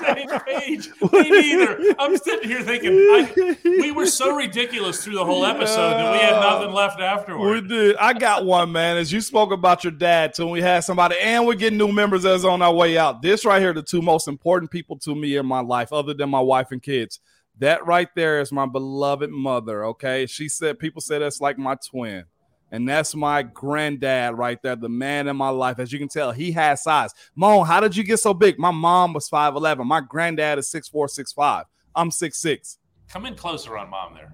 Same 0.00 0.40
page. 0.40 0.90
Me 1.12 1.30
neither. 1.30 1.94
I'm 1.96 2.16
sitting 2.16 2.48
here 2.48 2.62
thinking 2.62 2.92
I, 2.92 3.56
we 3.64 3.92
were 3.92 4.06
so 4.06 4.34
ridiculous 4.34 5.04
through 5.04 5.14
the 5.14 5.24
whole 5.24 5.46
episode 5.46 5.90
that 5.90 6.12
we 6.12 6.18
had 6.18 6.40
nothing 6.40 6.72
left 6.74 7.00
afterward. 7.00 7.62
We 7.62 7.68
did. 7.68 7.96
I 7.98 8.14
got 8.14 8.44
one, 8.44 8.72
man. 8.72 8.96
As 8.96 9.12
you 9.12 9.20
spoke 9.20 9.52
about 9.52 9.84
your 9.84 9.92
dad 9.92 10.34
too, 10.34 10.48
we 10.48 10.60
had 10.60 10.80
somebody, 10.80 11.14
and 11.22 11.46
we're 11.46 11.54
getting 11.54 11.78
new 11.78 11.92
members 11.92 12.24
as 12.24 12.44
on 12.44 12.62
our 12.62 12.74
way 12.74 12.98
out. 12.98 13.22
This 13.22 13.44
right 13.44 13.62
here, 13.62 13.72
the 13.72 13.82
two 13.82 14.02
most 14.02 14.26
important 14.26 14.72
people 14.72 14.98
to 15.00 15.14
me 15.14 15.36
in 15.36 15.46
my 15.46 15.60
life, 15.60 15.92
other 15.92 16.14
than 16.14 16.28
my 16.28 16.40
wife 16.40 16.72
and 16.72 16.82
kids. 16.82 17.20
That 17.58 17.86
right 17.86 18.08
there 18.16 18.40
is 18.40 18.50
my 18.50 18.66
beloved 18.66 19.30
mother. 19.30 19.84
Okay, 19.86 20.26
she 20.26 20.48
said 20.48 20.80
people 20.80 21.00
say 21.00 21.20
that's 21.20 21.40
like 21.40 21.58
my 21.58 21.76
twin. 21.76 22.24
And 22.72 22.88
that's 22.88 23.14
my 23.14 23.42
granddad 23.42 24.36
right 24.36 24.60
there, 24.60 24.76
the 24.76 24.88
man 24.88 25.28
in 25.28 25.36
my 25.36 25.50
life. 25.50 25.78
As 25.78 25.92
you 25.92 25.98
can 25.98 26.08
tell, 26.08 26.32
he 26.32 26.50
has 26.52 26.82
size. 26.82 27.12
Moan, 27.36 27.66
how 27.66 27.80
did 27.80 27.96
you 27.96 28.02
get 28.02 28.18
so 28.18 28.34
big? 28.34 28.58
My 28.58 28.72
mom 28.72 29.12
was 29.12 29.28
5'11. 29.30 29.84
My 29.86 30.00
granddad 30.00 30.58
is 30.58 30.68
6'4, 30.68 31.06
6'5. 31.36 31.64
I'm 31.94 32.10
6'6. 32.10 32.78
Come 33.08 33.26
in 33.26 33.36
closer 33.36 33.78
on 33.78 33.88
mom 33.90 34.14
there. 34.14 34.32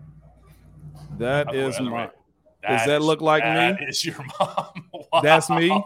That 1.19 1.55
is 1.55 1.79
my. 1.79 2.11
That 2.63 2.79
does 2.79 2.87
that 2.87 3.03
look 3.03 3.21
like 3.21 3.43
that 3.43 3.75
me? 3.75 3.79
That 3.81 3.89
is 3.89 4.05
your 4.05 4.17
mom. 4.41 4.89
Wow. 5.13 5.21
That's 5.21 5.51
me. 5.51 5.85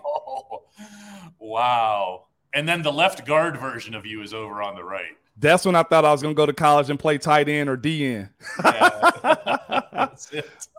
Wow. 1.39 2.27
And 2.53 2.69
then 2.69 2.83
the 2.83 2.93
left 2.93 3.27
guard 3.27 3.59
version 3.59 3.95
of 3.95 4.07
you 4.07 4.23
is 4.23 4.35
over 4.35 4.63
on 4.63 4.75
the 4.77 4.85
right. 4.85 5.17
That's 5.39 5.65
when 5.65 5.75
I 5.75 5.83
thought 5.83 6.05
I 6.05 6.13
was 6.13 6.23
going 6.23 6.35
to 6.35 6.37
go 6.37 6.47
to 6.47 6.53
college 6.53 6.91
and 6.91 6.99
play 6.99 7.19
tight 7.19 7.49
end 7.49 7.69
or 7.69 7.77
DN. 7.77 8.31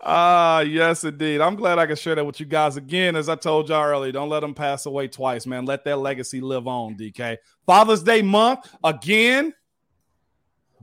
Ah, 0.03 0.61
yes, 0.61 1.03
indeed. 1.03 1.41
I'm 1.41 1.55
glad 1.55 1.79
I 1.79 1.85
can 1.85 1.95
share 1.95 2.15
that 2.15 2.25
with 2.25 2.39
you 2.39 2.45
guys 2.45 2.77
again. 2.77 3.15
As 3.15 3.29
I 3.29 3.35
told 3.35 3.69
y'all 3.69 3.83
earlier, 3.83 4.11
don't 4.11 4.29
let 4.29 4.41
them 4.41 4.53
pass 4.53 4.85
away 4.85 5.07
twice, 5.07 5.45
man. 5.45 5.65
Let 5.65 5.83
that 5.85 5.97
legacy 5.97 6.39
live 6.41 6.67
on, 6.67 6.95
DK. 6.95 7.37
Father's 7.65 8.03
Day 8.03 8.21
month 8.21 8.73
again. 8.83 9.53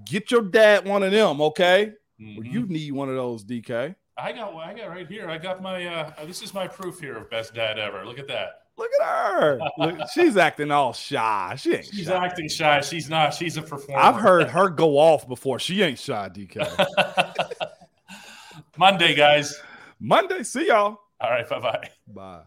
Get 0.04 0.30
your 0.30 0.42
dad 0.42 0.86
one 0.86 1.02
of 1.02 1.12
them, 1.12 1.40
okay? 1.40 1.92
Mm-hmm. 2.20 2.44
you 2.44 2.66
need 2.66 2.92
one 2.92 3.08
of 3.08 3.14
those, 3.16 3.44
DK. 3.44 3.94
I 4.16 4.32
got, 4.32 4.54
I 4.54 4.74
got 4.74 4.86
right 4.86 5.06
here. 5.08 5.28
I 5.28 5.38
got 5.38 5.62
my. 5.62 5.86
uh 5.86 6.12
This 6.26 6.42
is 6.42 6.54
my 6.54 6.68
proof 6.68 7.00
here 7.00 7.16
of 7.16 7.28
best 7.30 7.54
dad 7.54 7.78
ever. 7.78 8.04
Look 8.04 8.18
at 8.18 8.28
that. 8.28 8.60
Look 8.76 8.90
at 9.00 9.06
her. 9.06 9.60
Look, 9.78 9.98
she's 10.12 10.36
acting 10.36 10.70
all 10.72 10.92
shy. 10.92 11.54
She 11.58 11.74
ain't 11.74 11.86
She's 11.86 12.06
shy. 12.06 12.24
acting 12.26 12.48
shy. 12.48 12.80
She's 12.80 13.08
not. 13.08 13.32
She's 13.34 13.56
a 13.56 13.62
performer. 13.62 14.00
I've 14.00 14.16
heard 14.16 14.48
her 14.48 14.68
go 14.68 14.98
off 14.98 15.26
before. 15.28 15.58
She 15.60 15.82
ain't 15.82 15.98
shy, 15.98 16.28
DK. 16.28 16.56
Monday, 18.76 19.14
guys. 19.14 19.60
Monday. 20.00 20.42
See 20.42 20.68
y'all. 20.68 20.98
All 21.20 21.30
right. 21.30 21.48
Bye-bye. 21.48 21.88
Bye. 22.08 22.42